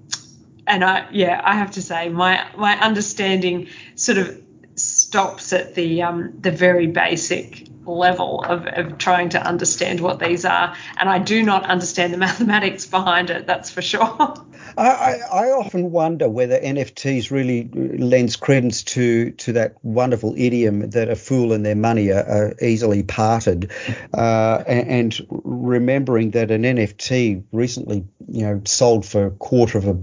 and 0.67 0.83
I, 0.83 1.07
yeah, 1.11 1.41
I 1.43 1.55
have 1.55 1.71
to 1.71 1.81
say, 1.81 2.09
my 2.09 2.47
my 2.57 2.79
understanding 2.79 3.67
sort 3.95 4.17
of 4.17 4.41
stops 4.75 5.53
at 5.53 5.75
the 5.75 6.03
um, 6.03 6.33
the 6.39 6.51
very 6.51 6.87
basic 6.87 7.67
level 7.85 8.43
of, 8.43 8.67
of 8.67 8.97
trying 8.97 9.29
to 9.29 9.41
understand 9.41 9.99
what 9.99 10.19
these 10.19 10.45
are. 10.45 10.75
And 10.97 11.09
I 11.09 11.19
do 11.19 11.43
not 11.43 11.65
understand 11.65 12.13
the 12.13 12.17
mathematics 12.29 12.85
behind 12.85 13.29
it, 13.29 13.47
that's 13.47 13.69
for 13.69 13.81
sure. 13.81 14.35
I, 14.77 15.19
I, 15.31 15.51
often 15.51 15.91
wonder 15.91 16.29
whether 16.29 16.57
NFTs 16.57 17.29
really 17.29 17.67
lends 17.73 18.37
credence 18.37 18.83
to 18.83 19.31
to 19.31 19.53
that 19.53 19.75
wonderful 19.83 20.33
idiom 20.37 20.91
that 20.91 21.09
a 21.09 21.15
fool 21.15 21.51
and 21.51 21.65
their 21.65 21.75
money 21.75 22.09
are, 22.11 22.23
are 22.23 22.55
easily 22.61 23.03
parted, 23.03 23.71
uh, 24.13 24.63
and, 24.65 24.87
and, 24.87 25.27
remembering 25.29 26.31
that 26.31 26.51
an 26.51 26.63
NFT 26.63 27.43
recently, 27.51 28.05
you 28.29 28.43
know, 28.43 28.61
sold 28.63 29.05
for 29.05 29.25
a 29.25 29.31
quarter 29.31 29.77
of 29.77 29.87
a 29.87 29.97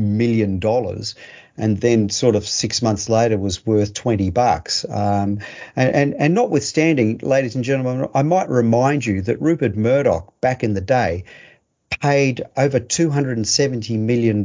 million 0.00 0.58
dollars 0.58 1.14
and 1.60 1.78
then 1.78 2.08
sort 2.08 2.36
of 2.36 2.46
six 2.46 2.80
months 2.80 3.08
later 3.08 3.36
was 3.36 3.66
worth 3.66 3.92
20 3.92 4.30
bucks. 4.30 4.86
Um, 4.88 5.40
and, 5.76 5.94
and, 5.94 6.14
and 6.14 6.34
notwithstanding, 6.34 7.18
ladies 7.18 7.54
and 7.54 7.62
gentlemen, 7.62 8.08
I 8.14 8.22
might 8.22 8.48
remind 8.48 9.04
you 9.04 9.20
that 9.22 9.40
Rupert 9.42 9.76
Murdoch 9.76 10.32
back 10.40 10.64
in 10.64 10.72
the 10.72 10.80
day 10.80 11.24
paid 12.00 12.42
over 12.56 12.80
$270 12.80 13.98
million 13.98 14.40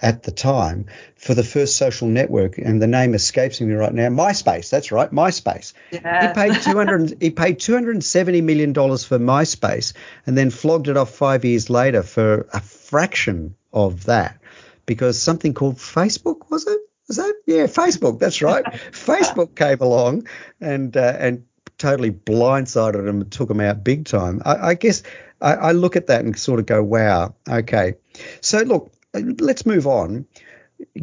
at 0.00 0.22
the 0.22 0.30
time 0.30 0.86
for 1.16 1.34
the 1.34 1.42
first 1.42 1.76
social 1.76 2.06
network, 2.06 2.58
and 2.58 2.80
the 2.80 2.86
name 2.86 3.14
escapes 3.14 3.60
me 3.60 3.72
right 3.72 3.92
now. 3.92 4.08
MySpace, 4.08 4.70
that's 4.70 4.92
right, 4.92 5.10
MySpace. 5.10 5.72
Yeah. 5.90 6.28
He 6.28 6.34
paid 6.34 6.62
200. 6.62 7.16
he 7.20 7.30
paid 7.30 7.58
270 7.58 8.42
million 8.42 8.72
dollars 8.72 9.04
for 9.04 9.18
MySpace, 9.18 9.94
and 10.26 10.38
then 10.38 10.50
flogged 10.50 10.86
it 10.86 10.96
off 10.96 11.10
five 11.10 11.44
years 11.44 11.68
later 11.68 12.02
for 12.02 12.46
a 12.52 12.60
fraction 12.60 13.56
of 13.72 14.04
that 14.04 14.38
because 14.86 15.20
something 15.20 15.54
called 15.54 15.76
Facebook 15.76 16.50
was 16.50 16.66
it? 16.66 16.78
Was 17.08 17.16
that 17.18 17.34
yeah 17.46 17.64
Facebook? 17.64 18.18
That's 18.18 18.42
right. 18.42 18.64
Facebook 18.92 19.54
came 19.56 19.80
along 19.80 20.26
and 20.60 20.96
uh, 20.96 21.16
and 21.18 21.44
totally 21.78 22.10
blindsided 22.10 23.04
them 23.04 23.22
and 23.22 23.32
took 23.32 23.48
them 23.48 23.60
out 23.60 23.84
big 23.84 24.06
time. 24.06 24.40
I, 24.44 24.68
I 24.68 24.74
guess 24.74 25.02
I, 25.40 25.54
I 25.54 25.72
look 25.72 25.96
at 25.96 26.06
that 26.06 26.24
and 26.24 26.38
sort 26.38 26.60
of 26.60 26.66
go, 26.66 26.82
wow, 26.82 27.34
okay. 27.48 27.94
So 28.40 28.60
look, 28.60 28.92
let's 29.12 29.66
move 29.66 29.86
on. 29.86 30.26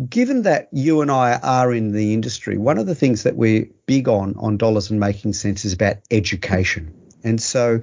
Given 0.09 0.43
that 0.43 0.69
you 0.71 1.01
and 1.01 1.09
I 1.09 1.39
are 1.41 1.73
in 1.73 1.91
the 1.91 2.13
industry, 2.13 2.57
one 2.57 2.77
of 2.77 2.85
the 2.85 2.95
things 2.95 3.23
that 3.23 3.35
we're 3.35 3.67
big 3.85 4.07
on 4.07 4.35
on 4.37 4.57
dollars 4.57 4.91
and 4.91 4.99
making 4.99 5.33
sense 5.33 5.65
is 5.65 5.73
about 5.73 5.97
education. 6.11 6.93
And 7.23 7.41
so 7.41 7.81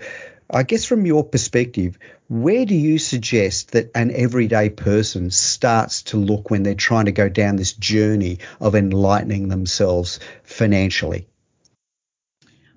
I 0.51 0.62
guess 0.62 0.86
from 0.86 1.05
your 1.05 1.24
perspective, 1.24 1.99
where 2.28 2.64
do 2.64 2.74
you 2.74 2.99
suggest 2.99 3.72
that 3.72 3.90
an 3.94 4.11
everyday 4.11 4.70
person 4.70 5.30
starts 5.30 6.03
to 6.05 6.16
look 6.16 6.51
when 6.51 6.62
they're 6.62 6.74
trying 6.74 7.05
to 7.05 7.12
go 7.12 7.28
down 7.28 7.57
this 7.57 7.74
journey 7.74 8.38
of 8.59 8.74
enlightening 8.74 9.49
themselves 9.49 10.20
financially? 10.44 11.26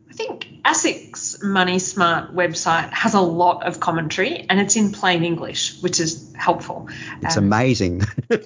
I 0.10 0.14
think 0.14 0.48
ASIC's 0.66 1.42
Money 1.42 1.80
Smart 1.80 2.36
website 2.36 2.92
has 2.92 3.14
a 3.14 3.22
lot 3.22 3.66
of 3.66 3.80
commentary 3.80 4.46
and 4.50 4.60
it's 4.60 4.76
in 4.76 4.92
plain 4.92 5.24
English, 5.24 5.82
which 5.82 6.02
is 6.02 6.34
helpful. 6.36 6.90
It's 7.22 7.38
um, 7.38 7.46
amazing. 7.46 8.02
and 8.30 8.46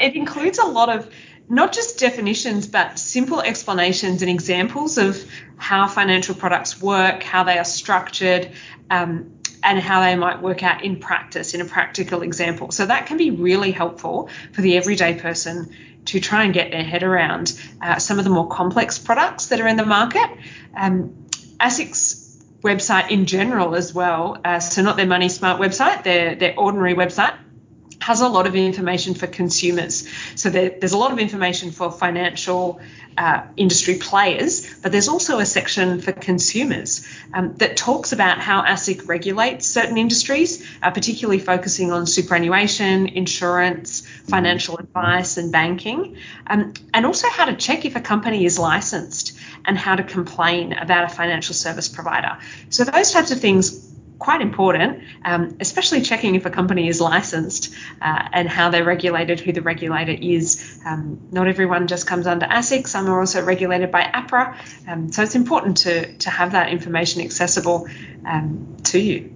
it 0.00 0.16
includes 0.16 0.58
a 0.58 0.66
lot 0.66 0.88
of 0.88 1.08
not 1.48 1.72
just 1.72 1.98
definitions, 1.98 2.66
but 2.66 2.98
simple 2.98 3.40
explanations 3.40 4.22
and 4.22 4.30
examples 4.30 4.98
of 4.98 5.22
how 5.56 5.86
financial 5.86 6.34
products 6.34 6.80
work, 6.80 7.22
how 7.22 7.44
they 7.44 7.58
are 7.58 7.64
structured, 7.64 8.50
um, 8.90 9.34
and 9.62 9.78
how 9.78 10.00
they 10.00 10.14
might 10.14 10.42
work 10.42 10.62
out 10.62 10.84
in 10.84 10.98
practice 10.98 11.54
in 11.54 11.60
a 11.60 11.64
practical 11.64 12.22
example. 12.22 12.70
So 12.70 12.86
that 12.86 13.06
can 13.06 13.16
be 13.16 13.30
really 13.30 13.70
helpful 13.70 14.28
for 14.52 14.60
the 14.60 14.76
everyday 14.76 15.14
person 15.14 15.74
to 16.06 16.20
try 16.20 16.44
and 16.44 16.52
get 16.52 16.70
their 16.70 16.82
head 16.82 17.02
around 17.02 17.58
uh, 17.80 17.98
some 17.98 18.18
of 18.18 18.24
the 18.24 18.30
more 18.30 18.48
complex 18.48 18.98
products 18.98 19.46
that 19.46 19.60
are 19.60 19.66
in 19.66 19.76
the 19.76 19.86
market. 19.86 20.28
Um, 20.76 21.26
ASIC's 21.58 22.44
website 22.60 23.10
in 23.10 23.26
general 23.26 23.74
as 23.74 23.94
well, 23.94 24.38
uh, 24.44 24.60
so 24.60 24.82
not 24.82 24.96
their 24.96 25.06
Money 25.06 25.28
Smart 25.28 25.60
website, 25.60 26.02
their, 26.02 26.34
their 26.34 26.58
ordinary 26.58 26.94
website, 26.94 27.34
has 28.04 28.20
a 28.20 28.28
lot 28.28 28.46
of 28.46 28.54
information 28.54 29.14
for 29.14 29.26
consumers. 29.26 30.06
So 30.34 30.50
there, 30.50 30.68
there's 30.78 30.92
a 30.92 30.98
lot 30.98 31.10
of 31.10 31.18
information 31.18 31.70
for 31.70 31.90
financial 31.90 32.80
uh, 33.16 33.44
industry 33.56 33.94
players, 33.94 34.74
but 34.82 34.92
there's 34.92 35.08
also 35.08 35.38
a 35.38 35.46
section 35.46 36.02
for 36.02 36.12
consumers 36.12 37.08
um, 37.32 37.54
that 37.56 37.78
talks 37.78 38.12
about 38.12 38.38
how 38.38 38.62
ASIC 38.62 39.08
regulates 39.08 39.66
certain 39.66 39.96
industries, 39.96 40.62
uh, 40.82 40.90
particularly 40.90 41.38
focusing 41.38 41.92
on 41.92 42.06
superannuation, 42.06 43.06
insurance, 43.06 44.06
financial 44.28 44.76
advice, 44.76 45.38
and 45.38 45.50
banking, 45.50 46.18
um, 46.46 46.74
and 46.92 47.06
also 47.06 47.28
how 47.30 47.46
to 47.46 47.56
check 47.56 47.86
if 47.86 47.96
a 47.96 48.00
company 48.02 48.44
is 48.44 48.58
licensed 48.58 49.38
and 49.64 49.78
how 49.78 49.96
to 49.96 50.02
complain 50.02 50.74
about 50.74 51.10
a 51.10 51.14
financial 51.14 51.54
service 51.54 51.88
provider. 51.88 52.36
So 52.68 52.84
those 52.84 53.12
types 53.12 53.30
of 53.30 53.40
things 53.40 53.94
quite 54.18 54.40
important, 54.40 55.02
um, 55.24 55.56
especially 55.60 56.00
checking 56.00 56.34
if 56.34 56.46
a 56.46 56.50
company 56.50 56.88
is 56.88 57.00
licensed 57.00 57.74
uh, 58.00 58.28
and 58.32 58.48
how 58.48 58.70
they're 58.70 58.84
regulated, 58.84 59.40
who 59.40 59.52
the 59.52 59.62
regulator 59.62 60.12
is. 60.12 60.80
Um, 60.84 61.28
not 61.30 61.48
everyone 61.48 61.86
just 61.86 62.06
comes 62.06 62.26
under 62.26 62.46
ASIC, 62.46 62.86
some 62.86 63.08
are 63.08 63.20
also 63.20 63.44
regulated 63.44 63.90
by 63.90 64.02
APRA. 64.02 64.56
Um, 64.88 65.12
so 65.12 65.22
it's 65.22 65.34
important 65.34 65.78
to, 65.78 66.16
to 66.18 66.30
have 66.30 66.52
that 66.52 66.68
information 66.70 67.22
accessible 67.22 67.88
um, 68.24 68.76
to 68.84 68.98
you. 68.98 69.33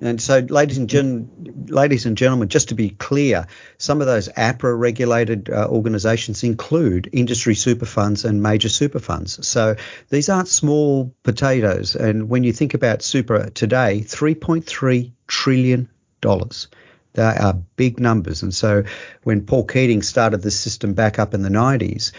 And 0.00 0.20
so, 0.20 0.40
ladies 0.40 0.76
and, 0.76 0.88
gen- 0.88 1.66
ladies 1.68 2.04
and 2.04 2.16
gentlemen, 2.18 2.48
just 2.48 2.68
to 2.68 2.74
be 2.74 2.90
clear, 2.90 3.46
some 3.78 4.00
of 4.00 4.06
those 4.06 4.28
APRA 4.28 4.78
regulated 4.78 5.48
uh, 5.48 5.68
organisations 5.68 6.42
include 6.42 7.08
industry 7.12 7.54
super 7.54 7.86
funds 7.86 8.24
and 8.24 8.42
major 8.42 8.68
super 8.68 8.98
funds. 8.98 9.46
So 9.46 9.76
these 10.10 10.28
aren't 10.28 10.48
small 10.48 11.14
potatoes. 11.22 11.96
And 11.96 12.28
when 12.28 12.44
you 12.44 12.52
think 12.52 12.74
about 12.74 13.02
super 13.02 13.48
today, 13.50 14.00
$3.3 14.00 15.12
trillion. 15.26 15.88
They 17.16 17.22
are 17.22 17.54
big 17.76 17.98
numbers. 17.98 18.42
And 18.42 18.54
so 18.54 18.84
when 19.22 19.46
Paul 19.46 19.64
Keating 19.64 20.02
started 20.02 20.42
the 20.42 20.50
system 20.50 20.92
back 20.92 21.18
up 21.18 21.32
in 21.32 21.42
the 21.42 21.48
90s, 21.48 22.12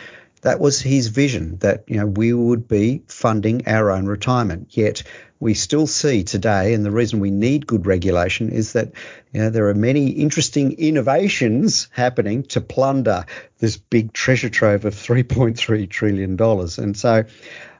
that 0.47 0.61
was 0.61 0.79
his 0.79 1.07
vision 1.07 1.57
that 1.57 1.83
you 1.87 1.97
know 1.97 2.07
we 2.07 2.31
would 2.31 2.69
be 2.69 3.03
funding 3.09 3.67
our 3.67 3.91
own 3.91 4.05
retirement. 4.05 4.77
Yet 4.77 5.03
we 5.41 5.53
still 5.53 5.87
see 5.87 6.23
today, 6.23 6.73
and 6.73 6.85
the 6.85 6.91
reason 6.91 7.19
we 7.19 7.31
need 7.31 7.67
good 7.67 7.85
regulation 7.85 8.49
is 8.49 8.71
that 8.71 8.93
you 9.33 9.41
know 9.41 9.49
there 9.49 9.67
are 9.67 9.75
many 9.75 10.07
interesting 10.07 10.71
innovations 10.79 11.89
happening 11.91 12.43
to 12.43 12.61
plunder 12.61 13.25
this 13.59 13.75
big 13.75 14.13
treasure 14.13 14.49
trove 14.49 14.85
of 14.85 14.95
3.3 14.95 15.89
trillion 15.89 16.37
dollars. 16.37 16.77
And 16.77 16.95
so, 16.95 17.25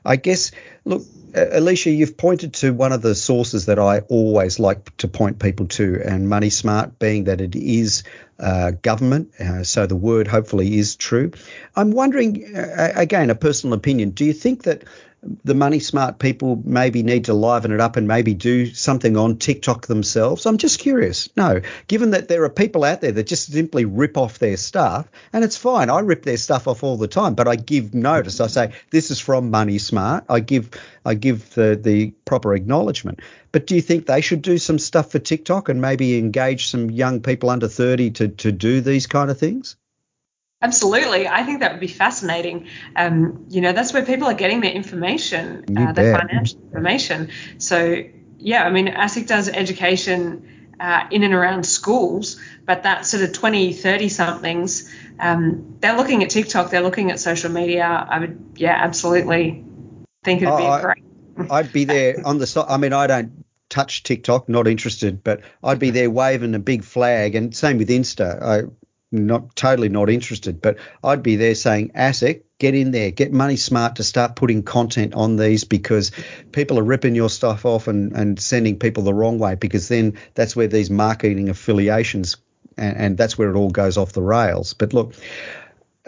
I 0.04 0.16
guess 0.16 0.50
look, 0.84 1.04
Alicia, 1.34 1.90
you've 1.90 2.16
pointed 2.16 2.54
to 2.54 2.72
one 2.72 2.92
of 2.92 3.02
the 3.02 3.14
sources 3.14 3.66
that 3.66 3.78
I 3.78 4.00
always 4.08 4.58
like 4.58 4.96
to 4.98 5.08
point 5.08 5.38
people 5.38 5.66
to, 5.68 6.00
and 6.04 6.28
Money 6.28 6.50
Smart 6.50 6.98
being 6.98 7.24
that 7.24 7.40
it 7.40 7.54
is 7.54 8.02
uh, 8.38 8.72
government, 8.82 9.32
uh, 9.40 9.64
so 9.64 9.86
the 9.86 9.96
word 9.96 10.28
hopefully 10.28 10.78
is 10.78 10.96
true. 10.96 11.32
I'm 11.74 11.92
wondering, 11.92 12.56
uh, 12.56 12.92
again, 12.94 13.30
a 13.30 13.34
personal 13.34 13.74
opinion, 13.74 14.10
do 14.10 14.24
you 14.24 14.32
think 14.32 14.62
that 14.64 14.84
the 15.22 15.54
money 15.54 15.80
smart 15.80 16.18
people 16.18 16.62
maybe 16.64 17.02
need 17.02 17.24
to 17.24 17.34
liven 17.34 17.72
it 17.72 17.80
up 17.80 17.96
and 17.96 18.06
maybe 18.06 18.34
do 18.34 18.66
something 18.66 19.16
on 19.16 19.36
TikTok 19.36 19.86
themselves? 19.86 20.46
I'm 20.46 20.58
just 20.58 20.78
curious. 20.78 21.28
No, 21.36 21.60
given 21.88 22.10
that 22.10 22.28
there 22.28 22.44
are 22.44 22.50
people 22.50 22.84
out 22.84 23.00
there 23.00 23.12
that 23.12 23.26
just 23.26 23.52
simply 23.52 23.84
rip 23.84 24.16
off 24.16 24.38
their 24.38 24.56
stuff, 24.56 25.08
and 25.32 25.44
it's 25.44 25.56
fine. 25.56 25.90
I 25.90 26.00
rip 26.00 26.22
their 26.22 26.36
stuff 26.36 26.68
off 26.68 26.82
all 26.82 26.96
the 26.96 27.08
time, 27.08 27.34
but 27.34 27.48
I 27.48 27.56
give 27.56 27.94
notice. 27.94 28.40
I 28.40 28.46
say 28.46 28.72
this 28.90 29.10
is 29.10 29.18
from 29.18 29.50
Money 29.50 29.78
Smart. 29.78 30.24
I 30.28 30.40
give 30.40 30.70
I 31.04 31.14
give 31.14 31.54
the 31.54 31.78
the 31.80 32.12
proper 32.24 32.54
acknowledgement. 32.54 33.20
But 33.50 33.66
do 33.66 33.74
you 33.74 33.82
think 33.82 34.06
they 34.06 34.20
should 34.20 34.42
do 34.42 34.58
some 34.58 34.78
stuff 34.78 35.10
for 35.10 35.18
TikTok 35.18 35.68
and 35.68 35.80
maybe 35.80 36.18
engage 36.18 36.70
some 36.70 36.90
young 36.90 37.20
people 37.20 37.50
under 37.50 37.68
30 37.68 38.10
to 38.12 38.28
to 38.28 38.52
do 38.52 38.80
these 38.80 39.06
kind 39.06 39.30
of 39.30 39.38
things? 39.38 39.76
Absolutely. 40.60 41.28
I 41.28 41.44
think 41.44 41.60
that 41.60 41.72
would 41.72 41.80
be 41.80 41.86
fascinating. 41.86 42.66
Um, 42.96 43.46
you 43.48 43.60
know, 43.60 43.72
that's 43.72 43.92
where 43.92 44.04
people 44.04 44.26
are 44.26 44.34
getting 44.34 44.60
their 44.60 44.72
information, 44.72 45.64
uh, 45.76 45.92
their 45.92 46.18
financial 46.18 46.58
information. 46.60 47.30
So, 47.58 48.02
yeah, 48.38 48.64
I 48.64 48.70
mean, 48.70 48.88
ASIC 48.88 49.28
does 49.28 49.48
education 49.48 50.74
uh, 50.80 51.06
in 51.12 51.22
and 51.22 51.32
around 51.32 51.64
schools, 51.64 52.40
but 52.66 52.82
that 52.82 53.06
sort 53.06 53.22
of 53.22 53.32
20, 53.32 53.72
30 53.72 54.08
somethings, 54.08 54.92
um, 55.20 55.76
they're 55.80 55.96
looking 55.96 56.24
at 56.24 56.30
TikTok, 56.30 56.70
they're 56.70 56.82
looking 56.82 57.12
at 57.12 57.20
social 57.20 57.52
media. 57.52 57.84
I 57.86 58.18
would, 58.18 58.54
yeah, 58.56 58.76
absolutely 58.76 59.64
think 60.24 60.42
it'd 60.42 60.56
be 60.56 60.64
oh, 60.64 60.80
great. 60.80 61.50
I'd 61.50 61.72
be 61.72 61.84
there 61.84 62.16
on 62.24 62.38
the 62.38 62.46
side. 62.46 62.66
I 62.68 62.76
mean, 62.78 62.92
I 62.92 63.06
don't 63.06 63.44
touch 63.68 64.02
TikTok, 64.02 64.48
not 64.48 64.66
interested, 64.66 65.22
but 65.22 65.42
I'd 65.62 65.78
be 65.78 65.90
there 65.90 66.10
waving 66.10 66.54
a 66.54 66.58
big 66.58 66.82
flag. 66.84 67.34
And 67.34 67.54
same 67.54 67.78
with 67.78 67.88
Insta. 67.88 68.42
I 68.42 68.62
not 69.10 69.56
totally 69.56 69.88
not 69.88 70.10
interested, 70.10 70.60
but 70.60 70.76
I'd 71.02 71.22
be 71.22 71.36
there 71.36 71.54
saying, 71.54 71.92
ASIC, 71.94 72.42
get 72.58 72.74
in 72.74 72.90
there, 72.90 73.10
get 73.10 73.32
money 73.32 73.56
smart 73.56 73.96
to 73.96 74.04
start 74.04 74.36
putting 74.36 74.62
content 74.62 75.14
on 75.14 75.36
these 75.36 75.64
because 75.64 76.10
people 76.52 76.78
are 76.78 76.84
ripping 76.84 77.14
your 77.14 77.30
stuff 77.30 77.64
off 77.64 77.88
and, 77.88 78.12
and 78.12 78.38
sending 78.38 78.78
people 78.78 79.02
the 79.02 79.14
wrong 79.14 79.38
way 79.38 79.54
because 79.54 79.88
then 79.88 80.18
that's 80.34 80.54
where 80.54 80.66
these 80.66 80.90
marketing 80.90 81.48
affiliations 81.48 82.36
and, 82.76 82.96
and 82.96 83.18
that's 83.18 83.38
where 83.38 83.50
it 83.50 83.56
all 83.56 83.70
goes 83.70 83.96
off 83.96 84.12
the 84.12 84.22
rails. 84.22 84.74
But 84.74 84.92
look, 84.92 85.14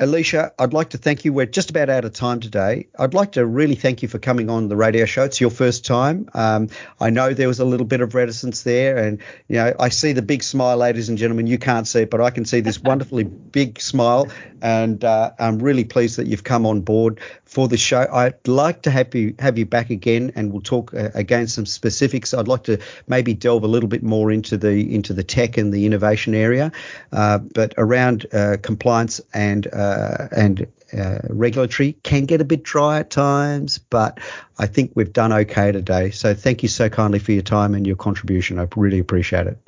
Alicia, 0.03 0.51
I'd 0.59 0.73
like 0.73 0.89
to 0.91 0.99
thank 0.99 1.27
you. 1.27 1.33
We're 1.35 1.45
just 1.45 1.69
about 1.69 1.91
out 1.91 2.07
of 2.07 2.15
time 2.15 2.41
today. 2.41 2.89
I'd 2.99 3.13
like 3.13 3.33
to 3.33 3.45
really 3.45 3.75
thank 3.75 4.01
you 4.01 4.09
for 4.09 4.19
coming 4.19 4.49
on 4.49 4.69
the 4.69 4.77
radio 4.77 5.05
show. 5.05 5.25
It's 5.25 5.43
your 5.43 5.51
first 5.51 5.85
time. 5.85 6.27
Um, 6.33 6.69
I 6.99 7.11
know 7.11 7.35
there 7.35 7.49
was 7.49 7.61
a 7.61 7.67
little 7.67 7.85
bit 7.85 8.01
of 8.01 8.15
reticence 8.15 8.63
there, 8.63 8.97
and 8.97 9.21
you 9.49 9.57
know 9.57 9.75
I 9.79 9.91
see 9.91 10.15
the 10.15 10.23
big 10.23 10.43
smile, 10.43 10.79
ladies 10.79 11.11
and 11.11 11.19
gentlemen. 11.19 11.47
You 11.47 11.59
can't 11.59 11.87
see 11.87 12.01
it, 12.01 12.11
but 12.11 12.23
I 12.23 12.31
can 12.31 12.47
see 12.47 12.61
this 12.61 12.81
wonderfully 12.81 13.25
big 13.53 13.79
smile, 13.79 14.29
and 14.63 15.05
uh, 15.05 15.33
I'm 15.39 15.59
really 15.59 15.85
pleased 15.85 16.17
that 16.17 16.27
you've 16.27 16.45
come 16.45 16.65
on 16.65 16.81
board 16.81 17.21
for 17.51 17.67
the 17.67 17.77
show. 17.77 18.07
I'd 18.13 18.47
like 18.47 18.83
to 18.83 18.93
have 18.93 19.13
you 19.13 19.35
have 19.41 19.59
you 19.59 19.67
back 19.67 19.91
again, 19.91 20.33
and 20.37 20.53
we'll 20.53 20.63
talk 20.63 20.95
uh, 20.95 21.11
again 21.15 21.49
some 21.49 21.67
specifics. 21.67 22.33
I'd 22.33 22.47
like 22.47 22.63
to 22.65 22.79
maybe 23.09 23.35
delve 23.35 23.65
a 23.65 23.67
little 23.67 23.89
bit 23.89 24.05
more 24.05 24.31
into 24.31 24.57
the 24.57 24.95
into 24.95 25.13
the 25.13 25.25
tech 25.25 25.59
and 25.59 25.73
the 25.73 25.85
innovation 25.85 26.35
area, 26.35 26.71
uh, 27.13 27.39
but 27.39 27.75
around 27.77 28.25
uh, 28.33 28.57
compliance 28.63 29.21
and 29.35 29.67
uh, 29.67 30.29
and 30.31 30.69
uh, 30.97 31.19
regulatory 31.29 31.97
can 32.05 32.25
get 32.25 32.41
a 32.41 32.45
bit 32.45 32.63
dry 32.63 33.01
at 33.01 33.11
times, 33.11 33.79
but 33.79 34.21
I 34.57 34.67
think 34.67 34.93
we've 34.95 35.13
done 35.13 35.33
okay 35.33 35.73
today. 35.73 36.11
So 36.11 36.35
thank 36.35 36.63
you 36.63 36.69
so 36.69 36.89
kindly 36.89 37.19
for 37.19 37.33
your 37.33 37.43
time 37.43 37.75
and 37.75 37.85
your 37.85 37.97
contribution. 37.97 38.61
I 38.61 38.69
really 38.77 39.01
appreciate 39.01 39.49
it. 39.49 39.59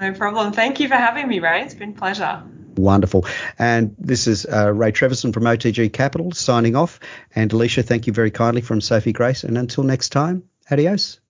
No 0.00 0.12
problem. 0.12 0.52
Thank 0.52 0.80
you 0.80 0.88
for 0.88 0.94
having 0.94 1.26
me, 1.26 1.40
Ray. 1.40 1.62
It's 1.62 1.74
been 1.74 1.90
a 1.90 1.94
pleasure. 1.94 2.42
Wonderful. 2.76 3.24
And 3.58 3.96
this 3.98 4.26
is 4.26 4.44
uh, 4.44 4.72
Ray 4.72 4.92
Treverson 4.92 5.32
from 5.32 5.44
OTG 5.44 5.92
Capital 5.92 6.32
signing 6.32 6.76
off. 6.76 7.00
And 7.34 7.50
Alicia, 7.52 7.82
thank 7.82 8.06
you 8.06 8.12
very 8.12 8.30
kindly 8.30 8.60
from 8.60 8.82
Sophie 8.82 9.12
Grace. 9.12 9.44
And 9.44 9.56
until 9.56 9.84
next 9.84 10.10
time, 10.10 10.44
adios. 10.70 11.20